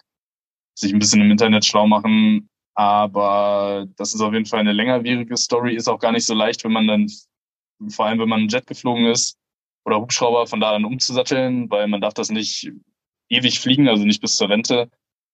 sich 0.75 0.93
ein 0.93 0.99
bisschen 0.99 1.21
im 1.21 1.31
Internet 1.31 1.65
schlau 1.65 1.87
machen. 1.87 2.50
Aber 2.81 3.87
das 3.99 4.15
ist 4.15 4.23
auf 4.23 4.33
jeden 4.33 4.47
Fall 4.47 4.61
eine 4.61 4.73
längerwierige 4.73 5.37
Story, 5.37 5.77
ist 5.77 5.87
auch 5.87 5.99
gar 5.99 6.13
nicht 6.13 6.25
so 6.25 6.33
leicht, 6.33 6.65
wenn 6.65 6.73
man 6.73 6.87
dann, 6.87 7.11
vor 7.91 8.07
allem 8.07 8.21
wenn 8.21 8.29
man 8.31 8.49
Jet 8.49 8.67
geflogen 8.67 9.05
ist 9.05 9.39
oder 9.85 10.01
Hubschrauber, 10.01 10.47
von 10.47 10.61
da 10.61 10.73
dann 10.73 10.87
umzusatteln, 10.87 11.71
weil 11.71 11.89
man 11.89 12.01
darf 12.01 12.15
das 12.15 12.31
nicht 12.31 12.73
ewig 13.29 13.61
fliegen, 13.61 13.87
also 13.87 14.07
nicht 14.07 14.23
bis 14.23 14.39
zur 14.39 14.49
Rente, 14.49 14.91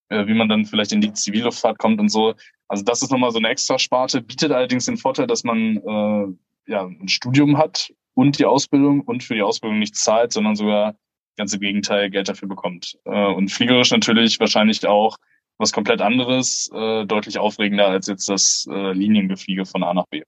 äh, 0.08 0.26
wie 0.26 0.34
man 0.34 0.48
dann 0.48 0.64
vielleicht 0.64 0.90
in 0.90 1.00
die 1.00 1.12
Zivilluftfahrt 1.12 1.78
kommt 1.78 2.00
und 2.00 2.08
so. 2.08 2.34
Also 2.66 2.82
das 2.82 3.02
ist 3.02 3.12
nochmal 3.12 3.30
so 3.30 3.38
eine 3.38 3.50
Extrasparte, 3.50 4.22
bietet 4.22 4.50
allerdings 4.50 4.86
den 4.86 4.96
Vorteil, 4.96 5.28
dass 5.28 5.44
man 5.44 5.76
äh, 5.76 6.72
ja 6.72 6.84
ein 6.84 7.06
Studium 7.06 7.58
hat 7.58 7.92
und 8.14 8.40
die 8.40 8.44
Ausbildung 8.44 9.02
und 9.02 9.22
für 9.22 9.36
die 9.36 9.42
Ausbildung 9.42 9.78
nicht 9.78 9.94
zahlt, 9.94 10.32
sondern 10.32 10.56
sogar 10.56 10.96
ganze 11.36 11.60
Gegenteil 11.60 12.10
Geld 12.10 12.28
dafür 12.28 12.48
bekommt. 12.48 12.98
Äh, 13.04 13.26
und 13.26 13.52
fliegerisch 13.52 13.92
natürlich 13.92 14.40
wahrscheinlich 14.40 14.84
auch 14.84 15.16
was 15.58 15.72
komplett 15.72 16.00
anderes, 16.00 16.70
äh, 16.74 17.04
deutlich 17.06 17.38
aufregender 17.38 17.88
als 17.88 18.06
jetzt 18.06 18.28
das 18.28 18.66
äh, 18.70 18.92
Liniengefliege 18.92 19.64
von 19.64 19.82
A 19.82 19.94
nach 19.94 20.06
B. 20.10 20.22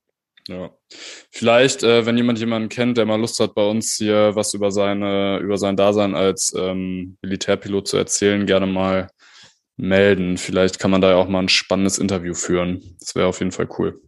Ja. 0.49 0.71
Vielleicht, 1.31 1.83
äh, 1.83 2.07
wenn 2.07 2.17
jemand 2.17 2.39
jemanden 2.39 2.71
kennt, 2.71 2.97
der 2.97 3.05
mal 3.05 3.21
Lust 3.21 3.39
hat, 3.39 3.55
bei 3.55 3.69
uns 3.69 3.97
hier 3.97 4.35
was 4.35 4.55
über 4.55 4.71
seine, 4.71 5.39
über 5.39 5.59
sein 5.59 5.77
Dasein 5.77 6.15
als 6.15 6.55
ähm, 6.59 7.19
Militärpilot 7.23 7.87
zu 7.87 7.99
erzählen, 7.99 8.47
gerne 8.47 8.67
mal 8.67 9.09
melden. 9.77 10.39
Vielleicht 10.39 10.79
kann 10.79 10.91
man 10.91 11.03
da 11.03 11.11
ja 11.11 11.17
auch 11.17 11.29
mal 11.29 11.41
ein 11.41 11.51
spannendes 11.51 11.99
Interview 11.99 12.33
führen. 12.33 12.97
Das 12.99 13.15
wäre 13.15 13.27
auf 13.27 13.41
jeden 13.41 13.53
Fall 13.53 13.69
cool. 13.79 14.01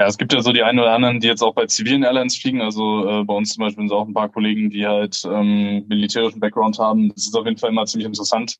Ja, 0.00 0.06
es 0.06 0.16
gibt 0.16 0.32
ja 0.32 0.40
so 0.40 0.52
die 0.52 0.62
einen 0.62 0.78
oder 0.78 0.92
anderen, 0.92 1.18
die 1.18 1.26
jetzt 1.26 1.42
auch 1.42 1.54
bei 1.54 1.66
zivilen 1.66 2.04
Airlines 2.04 2.36
fliegen. 2.36 2.62
Also 2.62 3.06
äh, 3.06 3.24
bei 3.24 3.34
uns 3.34 3.54
zum 3.54 3.62
Beispiel 3.62 3.82
sind 3.82 3.92
auch 3.92 4.06
ein 4.06 4.14
paar 4.14 4.30
Kollegen, 4.30 4.70
die 4.70 4.86
halt 4.86 5.20
ähm, 5.24 5.84
militärischen 5.88 6.38
Background 6.38 6.78
haben. 6.78 7.08
Das 7.08 7.26
ist 7.26 7.36
auf 7.36 7.44
jeden 7.44 7.58
Fall 7.58 7.70
immer 7.70 7.84
ziemlich 7.84 8.06
interessant. 8.06 8.56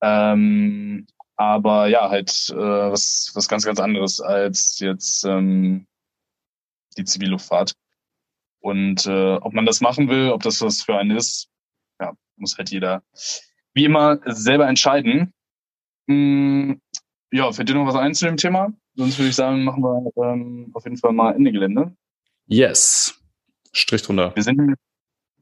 Ähm, 0.00 1.06
aber 1.36 1.86
ja, 1.86 2.10
halt 2.10 2.30
äh, 2.50 2.56
was, 2.56 3.30
was 3.34 3.48
ganz, 3.48 3.64
ganz 3.64 3.78
anderes 3.78 4.20
als 4.20 4.78
jetzt 4.80 5.24
ähm, 5.24 5.86
die 6.96 7.04
Zivilluftfahrt. 7.04 7.74
Und 8.60 9.06
äh, 9.06 9.34
ob 9.36 9.52
man 9.52 9.66
das 9.66 9.80
machen 9.80 10.08
will, 10.08 10.30
ob 10.30 10.42
das 10.42 10.60
was 10.62 10.82
für 10.82 10.96
einen 10.96 11.16
ist, 11.16 11.48
ja, 12.00 12.12
muss 12.36 12.58
halt 12.58 12.70
jeder 12.70 13.02
wie 13.74 13.84
immer 13.84 14.18
selber 14.26 14.66
entscheiden. 14.68 15.32
Hm, 16.08 16.80
ja, 17.30 17.52
fällt 17.52 17.68
dir 17.68 17.74
noch 17.74 17.86
was 17.86 17.94
ein 17.94 18.14
zu 18.14 18.24
dem 18.24 18.36
Thema? 18.36 18.72
Sonst 18.96 19.18
würde 19.18 19.28
ich 19.28 19.36
sagen, 19.36 19.62
machen 19.62 19.82
wir 19.84 20.10
ähm, 20.24 20.70
auf 20.74 20.84
jeden 20.84 20.96
Fall 20.96 21.12
mal 21.12 21.34
Ende 21.34 21.52
Gelände. 21.52 21.94
Yes. 22.46 23.14
Strich 23.72 24.02
drunter. 24.02 24.34
Wir 24.34 24.42
sind 24.42 24.74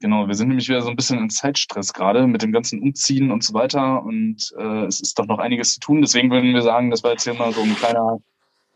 Genau, 0.01 0.29
wir 0.29 0.35
sind 0.35 0.49
nämlich 0.49 0.69
wieder 0.69 0.83
so 0.83 0.91
ein 0.91 0.97
bisschen 0.97 1.19
in 1.19 1.31
Zeitstress 1.31 1.95
gerade 1.95 2.27
mit 2.27 2.43
dem 2.43 2.53
ganzen 2.53 2.83
Umziehen 2.83 3.31
und 3.31 3.43
so 3.43 3.55
weiter 3.55 4.03
und 4.03 4.53
äh, 4.59 4.85
es 4.85 5.01
ist 5.01 5.19
doch 5.19 5.27
noch 5.27 5.39
einiges 5.39 5.75
zu 5.75 5.81
tun. 5.81 6.03
Deswegen 6.03 6.31
würden 6.31 6.53
wir 6.53 6.61
sagen, 6.61 6.91
das 6.91 7.03
war 7.03 7.13
jetzt 7.13 7.25
hier 7.25 7.33
mal 7.33 7.53
so 7.53 7.63
ein 7.63 7.75
kleiner 7.75 8.19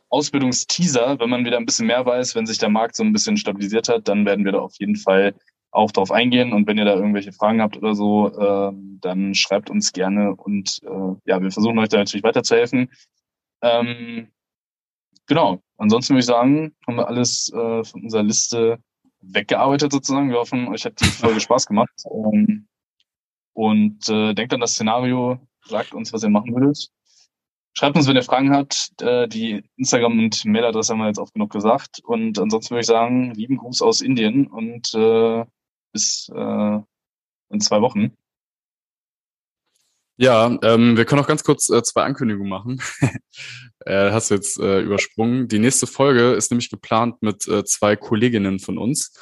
Ausbildungsteaser. 0.09 1.21
Wenn 1.21 1.29
man 1.29 1.45
wieder 1.45 1.59
ein 1.59 1.67
bisschen 1.67 1.87
mehr 1.87 2.07
weiß, 2.07 2.35
wenn 2.35 2.47
sich 2.47 2.57
der 2.57 2.71
Markt 2.71 2.97
so 2.97 3.03
ein 3.03 3.13
bisschen 3.13 3.37
stabilisiert 3.37 3.89
hat, 3.91 4.09
dann 4.09 4.25
werden 4.25 4.47
wir 4.47 4.53
da 4.53 4.61
auf 4.61 4.75
jeden 4.79 4.97
Fall 4.97 5.35
auch 5.73 5.93
drauf 5.93 6.11
eingehen. 6.11 6.55
Und 6.55 6.67
wenn 6.67 6.79
ihr 6.79 6.87
da 6.87 6.95
irgendwelche 6.95 7.33
Fragen 7.33 7.61
habt 7.61 7.77
oder 7.77 7.95
so, 7.95 8.29
äh, 8.29 8.73
dann 9.01 9.35
schreibt 9.35 9.69
uns 9.69 9.93
gerne 9.93 10.35
und 10.35 10.81
äh, 10.85 11.17
ja, 11.27 11.43
wir 11.43 11.51
versuchen 11.51 11.79
euch 11.79 11.91
da 11.91 11.99
natürlich 11.99 12.25
weiterzuhelfen. 12.25 12.91
Ähm, 13.63 14.29
genau. 15.27 15.61
Ansonsten 15.77 16.15
würde 16.15 16.21
ich 16.21 16.27
sagen, 16.27 16.75
haben 16.87 16.97
wir 16.97 17.09
alles 17.09 17.53
äh, 17.53 17.85
von 17.85 18.03
unserer 18.05 18.23
Liste 18.23 18.79
weggearbeitet 19.21 19.93
sozusagen. 19.93 20.31
Wir 20.31 20.39
hoffen, 20.39 20.69
euch 20.69 20.85
hat 20.85 21.01
die 21.01 21.05
Folge 21.07 21.41
Spaß 21.41 21.67
gemacht. 21.67 21.93
Ähm, 22.05 22.69
und 23.53 24.09
äh, 24.09 24.35
denkt 24.35 24.55
an 24.55 24.61
das 24.61 24.73
Szenario, 24.73 25.39
sagt 25.65 25.95
uns, 25.95 26.13
was 26.13 26.23
ihr 26.23 26.31
machen 26.31 26.55
würdet. 26.55 26.91
Schreibt 27.73 27.97
uns, 27.97 28.09
wenn 28.09 28.17
ihr 28.17 28.23
Fragen 28.23 28.53
habt. 28.55 29.01
Äh, 29.01 29.29
die 29.29 29.63
Instagram- 29.77 30.19
und 30.19 30.45
Mailadresse 30.45 30.93
haben 30.93 31.01
wir 31.01 31.07
jetzt 31.07 31.19
oft 31.19 31.35
genug 31.35 31.51
gesagt. 31.51 32.01
Und 32.05 32.39
ansonsten 32.39 32.73
würde 32.73 32.81
ich 32.81 32.87
sagen, 32.87 33.33
lieben 33.35 33.57
Gruß 33.57 33.83
aus 33.83 34.01
Indien 34.01 34.47
und 34.47 34.93
äh, 34.95 35.45
bis 35.93 36.31
äh, 36.35 36.79
in 37.51 37.61
zwei 37.61 37.81
Wochen. 37.81 38.17
Ja, 40.21 40.55
ähm, 40.63 40.99
wir 40.99 41.07
können 41.07 41.23
auch 41.23 41.27
ganz 41.27 41.45
kurz 41.45 41.71
äh, 41.71 41.83
zwei 41.83 42.03
Ankündigungen 42.03 42.51
machen. 42.51 42.83
äh, 43.87 44.11
hast 44.11 44.31
du 44.31 44.35
jetzt 44.35 44.61
äh, 44.61 44.81
übersprungen. 44.81 45.49
Die 45.49 45.59
nächste 45.59 45.87
Folge 45.87 46.33
ist 46.33 46.51
nämlich 46.51 46.69
geplant 46.69 47.23
mit 47.23 47.49
äh, 47.49 47.65
zwei 47.65 47.97
Kolleginnen 47.97 48.61
von 48.61 48.77
uns. 48.77 49.15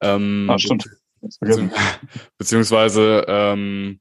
Ähm, 0.00 0.46
ah, 0.48 0.56
stimmt. 0.56 0.88
Beziehungs 1.20 1.74
beziehungsweise, 2.38 3.24
ähm, 3.26 3.98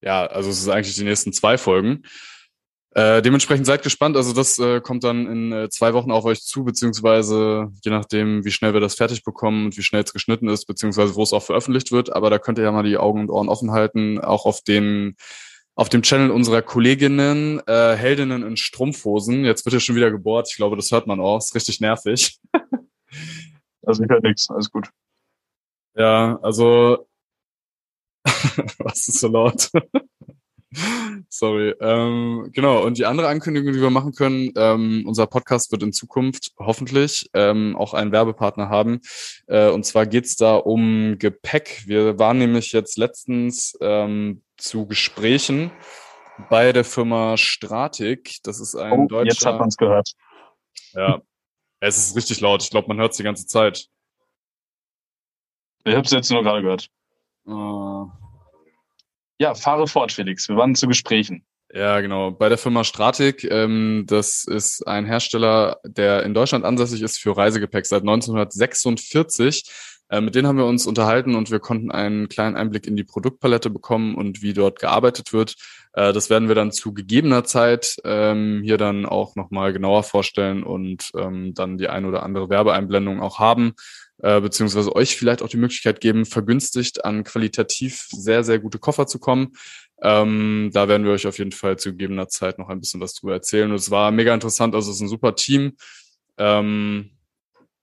ja, 0.00 0.24
also 0.24 0.48
es 0.48 0.60
ist 0.60 0.68
eigentlich 0.70 0.96
die 0.96 1.04
nächsten 1.04 1.34
zwei 1.34 1.58
Folgen. 1.58 2.04
Äh, 2.92 3.22
dementsprechend 3.22 3.66
seid 3.66 3.82
gespannt. 3.82 4.16
Also 4.16 4.32
das 4.32 4.58
äh, 4.58 4.80
kommt 4.80 5.04
dann 5.04 5.26
in 5.26 5.52
äh, 5.52 5.68
zwei 5.68 5.94
Wochen 5.94 6.10
auf 6.10 6.24
euch 6.24 6.42
zu, 6.42 6.64
beziehungsweise 6.64 7.68
je 7.84 7.90
nachdem, 7.90 8.44
wie 8.44 8.50
schnell 8.50 8.72
wir 8.72 8.80
das 8.80 8.96
fertig 8.96 9.22
bekommen 9.22 9.66
und 9.66 9.76
wie 9.76 9.82
schnell 9.82 10.02
es 10.02 10.12
geschnitten 10.12 10.48
ist, 10.48 10.66
beziehungsweise 10.66 11.14
wo 11.14 11.22
es 11.22 11.32
auch 11.32 11.42
veröffentlicht 11.42 11.92
wird. 11.92 12.12
Aber 12.12 12.30
da 12.30 12.38
könnt 12.38 12.58
ihr 12.58 12.64
ja 12.64 12.72
mal 12.72 12.82
die 12.82 12.96
Augen 12.98 13.20
und 13.20 13.30
Ohren 13.30 13.48
offen 13.48 13.70
halten, 13.70 14.18
auch 14.20 14.44
auf 14.44 14.62
den 14.62 15.16
auf 15.76 15.88
dem 15.88 16.02
Channel 16.02 16.30
unserer 16.30 16.62
Kolleginnen 16.62 17.60
äh, 17.66 17.94
Heldinnen 17.96 18.42
in 18.42 18.56
Strumpfhosen. 18.56 19.44
Jetzt 19.44 19.64
wird 19.64 19.72
ja 19.72 19.80
schon 19.80 19.96
wieder 19.96 20.10
gebohrt. 20.10 20.48
Ich 20.50 20.56
glaube, 20.56 20.76
das 20.76 20.90
hört 20.90 21.06
man 21.06 21.20
auch. 21.20 21.38
Ist 21.38 21.54
richtig 21.54 21.80
nervig. 21.80 22.38
also 23.86 24.02
ich 24.02 24.10
höre 24.10 24.20
nichts. 24.20 24.50
Alles 24.50 24.70
gut. 24.70 24.90
Ja, 25.94 26.38
also 26.42 27.06
was 28.78 29.08
ist 29.08 29.20
so 29.20 29.28
laut? 29.28 29.70
Sorry. 31.28 31.74
Ähm, 31.80 32.50
genau, 32.52 32.84
und 32.84 32.98
die 32.98 33.06
andere 33.06 33.28
Ankündigung, 33.28 33.72
die 33.72 33.80
wir 33.80 33.90
machen 33.90 34.12
können, 34.12 34.52
ähm, 34.56 35.04
unser 35.06 35.26
Podcast 35.26 35.72
wird 35.72 35.82
in 35.82 35.92
Zukunft 35.92 36.52
hoffentlich 36.58 37.28
ähm, 37.34 37.76
auch 37.76 37.94
einen 37.94 38.12
Werbepartner 38.12 38.68
haben. 38.68 39.00
Äh, 39.46 39.70
und 39.70 39.84
zwar 39.84 40.06
geht's 40.06 40.36
da 40.36 40.56
um 40.56 41.18
Gepäck. 41.18 41.82
Wir 41.86 42.18
waren 42.18 42.38
nämlich 42.38 42.72
jetzt 42.72 42.98
letztens 42.98 43.76
ähm, 43.80 44.42
zu 44.56 44.86
Gesprächen 44.86 45.72
bei 46.48 46.72
der 46.72 46.84
Firma 46.84 47.36
Stratik. 47.36 48.38
Das 48.44 48.60
ist 48.60 48.76
ein 48.76 48.92
oh, 48.92 49.06
deutscher... 49.08 49.32
Jetzt 49.32 49.46
hat 49.46 49.58
man's 49.58 49.76
gehört. 49.76 50.12
Ja, 50.92 51.20
es 51.80 51.98
ist 51.98 52.16
richtig 52.16 52.40
laut. 52.40 52.62
Ich 52.62 52.70
glaube, 52.70 52.88
man 52.88 52.98
hört 52.98 53.12
es 53.12 53.16
die 53.16 53.22
ganze 53.22 53.46
Zeit. 53.46 53.86
Ich 55.84 55.94
habe 55.94 56.04
es 56.04 56.10
jetzt 56.12 56.30
nur 56.30 56.42
gerade 56.42 56.62
gehört. 56.62 56.88
Uh, 57.46 58.10
ja, 59.40 59.54
fahre 59.54 59.88
fort, 59.88 60.12
Felix. 60.12 60.48
Wir 60.48 60.56
waren 60.56 60.74
zu 60.74 60.86
Gesprächen. 60.86 61.44
Ja, 61.72 62.00
genau. 62.00 62.30
Bei 62.30 62.48
der 62.48 62.58
Firma 62.58 62.84
Stratik, 62.84 63.44
ähm, 63.44 64.04
das 64.06 64.44
ist 64.44 64.86
ein 64.86 65.06
Hersteller, 65.06 65.78
der 65.84 66.24
in 66.24 66.34
Deutschland 66.34 66.64
ansässig 66.64 67.00
ist 67.00 67.18
für 67.18 67.36
Reisegepäck 67.36 67.86
seit 67.86 68.02
1946. 68.02 69.64
Äh, 70.10 70.20
mit 70.20 70.34
denen 70.34 70.46
haben 70.46 70.58
wir 70.58 70.66
uns 70.66 70.86
unterhalten 70.86 71.36
und 71.36 71.50
wir 71.50 71.60
konnten 71.60 71.90
einen 71.90 72.28
kleinen 72.28 72.56
Einblick 72.56 72.86
in 72.86 72.96
die 72.96 73.04
Produktpalette 73.04 73.70
bekommen 73.70 74.14
und 74.14 74.42
wie 74.42 74.52
dort 74.52 74.78
gearbeitet 74.78 75.32
wird. 75.32 75.54
Äh, 75.94 76.12
das 76.12 76.28
werden 76.28 76.48
wir 76.48 76.54
dann 76.54 76.72
zu 76.72 76.92
gegebener 76.92 77.44
Zeit 77.44 77.96
ähm, 78.04 78.60
hier 78.62 78.76
dann 78.76 79.06
auch 79.06 79.36
nochmal 79.36 79.72
genauer 79.72 80.02
vorstellen 80.02 80.64
und 80.64 81.12
ähm, 81.16 81.54
dann 81.54 81.78
die 81.78 81.88
ein 81.88 82.04
oder 82.04 82.24
andere 82.24 82.50
Werbeeinblendung 82.50 83.22
auch 83.22 83.38
haben 83.38 83.72
äh, 84.22 84.40
beziehungsweise 84.40 84.94
euch 84.94 85.16
vielleicht 85.16 85.42
auch 85.42 85.48
die 85.48 85.56
Möglichkeit 85.56 86.00
geben, 86.00 86.26
vergünstigt 86.26 87.04
an 87.04 87.24
qualitativ 87.24 88.06
sehr, 88.10 88.44
sehr 88.44 88.58
gute 88.58 88.78
Koffer 88.78 89.06
zu 89.06 89.18
kommen. 89.18 89.52
Ähm, 90.02 90.70
da 90.72 90.88
werden 90.88 91.04
wir 91.04 91.12
euch 91.12 91.26
auf 91.26 91.38
jeden 91.38 91.52
Fall 91.52 91.78
zu 91.78 91.90
gegebener 91.90 92.28
Zeit 92.28 92.58
noch 92.58 92.68
ein 92.68 92.80
bisschen 92.80 93.00
was 93.00 93.14
drüber 93.14 93.34
erzählen. 93.34 93.70
Und 93.70 93.76
es 93.76 93.90
war 93.90 94.10
mega 94.10 94.32
interessant, 94.34 94.74
also 94.74 94.90
es 94.90 94.96
ist 94.96 95.02
ein 95.02 95.08
super 95.08 95.34
Team, 95.34 95.76
ähm, 96.38 97.10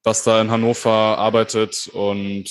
was 0.03 0.23
da 0.23 0.41
in 0.41 0.51
Hannover 0.51 0.91
arbeitet 0.91 1.89
und 1.93 2.45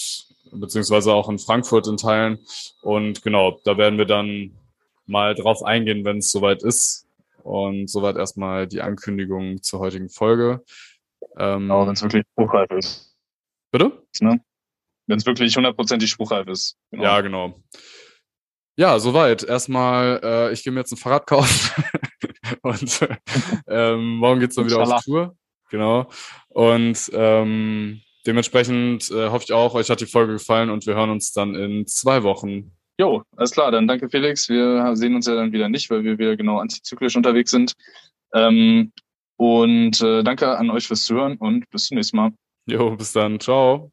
beziehungsweise 0.53 1.13
auch 1.13 1.29
in 1.29 1.39
Frankfurt 1.39 1.87
in 1.89 1.97
Teilen. 1.97 2.39
Und 2.83 3.23
genau, 3.23 3.61
da 3.65 3.77
werden 3.77 3.99
wir 3.99 4.07
dann 4.07 4.53
mal 5.07 5.35
drauf 5.35 5.63
eingehen, 5.63 6.05
wenn 6.05 6.19
es 6.19 6.31
soweit 6.31 6.63
ist. 6.63 7.07
Und 7.43 7.89
soweit 7.89 8.17
erstmal 8.17 8.67
die 8.67 8.83
Ankündigung 8.83 9.63
zur 9.63 9.79
heutigen 9.79 10.09
Folge. 10.09 10.65
Ähm, 11.39 11.63
genau, 11.63 11.87
wenn 11.87 11.93
es 11.93 12.03
wirklich 12.03 12.25
spruchreif 12.33 12.71
ist. 12.73 13.06
Bitte? 13.77 13.93
Ne? 14.21 14.41
Wenn 15.07 15.19
es 15.19 15.27
wirklich 15.27 15.55
hundertprozentig 15.55 16.09
spruchreif 16.09 16.49
ist. 16.49 16.79
Genau. 16.91 17.05
Ja, 17.05 17.21
genau. 17.21 17.63
Ja, 18.77 18.99
soweit. 18.99 19.43
Erstmal, 19.43 20.19
äh, 20.25 20.53
ich 20.55 20.65
gehe 20.65 20.73
mir 20.73 20.81
jetzt 20.81 20.93
ein 20.93 20.97
Fahrrad 20.97 21.27
kaufen 21.27 21.85
und 22.63 23.07
ähm, 23.69 24.17
morgen 24.17 24.41
geht's 24.41 24.55
dann 24.55 24.65
wieder 24.65 24.81
auf 24.81 25.05
Tour. 25.05 25.37
Genau. 25.71 26.09
Und 26.49 27.11
ähm, 27.13 28.01
dementsprechend 28.27 29.11
äh, 29.11 29.29
hoffe 29.29 29.45
ich 29.45 29.53
auch, 29.53 29.75
euch 29.75 29.91
hat 29.91 30.01
die 30.01 30.07
Folge 30.07 30.33
gefallen 30.33 30.71
und 30.71 30.87
wir 30.87 30.95
hören 30.95 31.11
uns 31.11 31.33
dann 31.33 31.55
in 31.55 31.87
zwei 31.87 32.23
Wochen. 32.23 32.73
Jo, 32.99 33.25
alles 33.37 33.51
klar. 33.51 33.71
Dann 33.71 33.87
danke 33.87 34.09
Felix. 34.09 34.49
Wir 34.49 34.97
sehen 34.97 35.15
uns 35.15 35.27
ja 35.27 35.35
dann 35.35 35.53
wieder 35.53 35.69
nicht, 35.69 35.91
weil 35.91 36.03
wir 36.03 36.19
wieder 36.19 36.35
genau 36.35 36.61
antizyklisch 36.61 37.15
unterwegs 37.15 37.51
sind. 37.51 37.75
Ähm, 38.33 38.91
und 39.37 40.01
äh, 40.01 40.23
danke 40.23 40.57
an 40.57 40.71
euch 40.71 40.87
fürs 40.87 41.05
Zuhören 41.05 41.37
und 41.37 41.69
bis 41.69 41.89
zum 41.89 41.97
nächsten 41.97 42.17
Mal. 42.17 42.33
Jo, 42.67 42.97
bis 42.97 43.13
dann. 43.13 43.41
Ciao. 43.41 43.93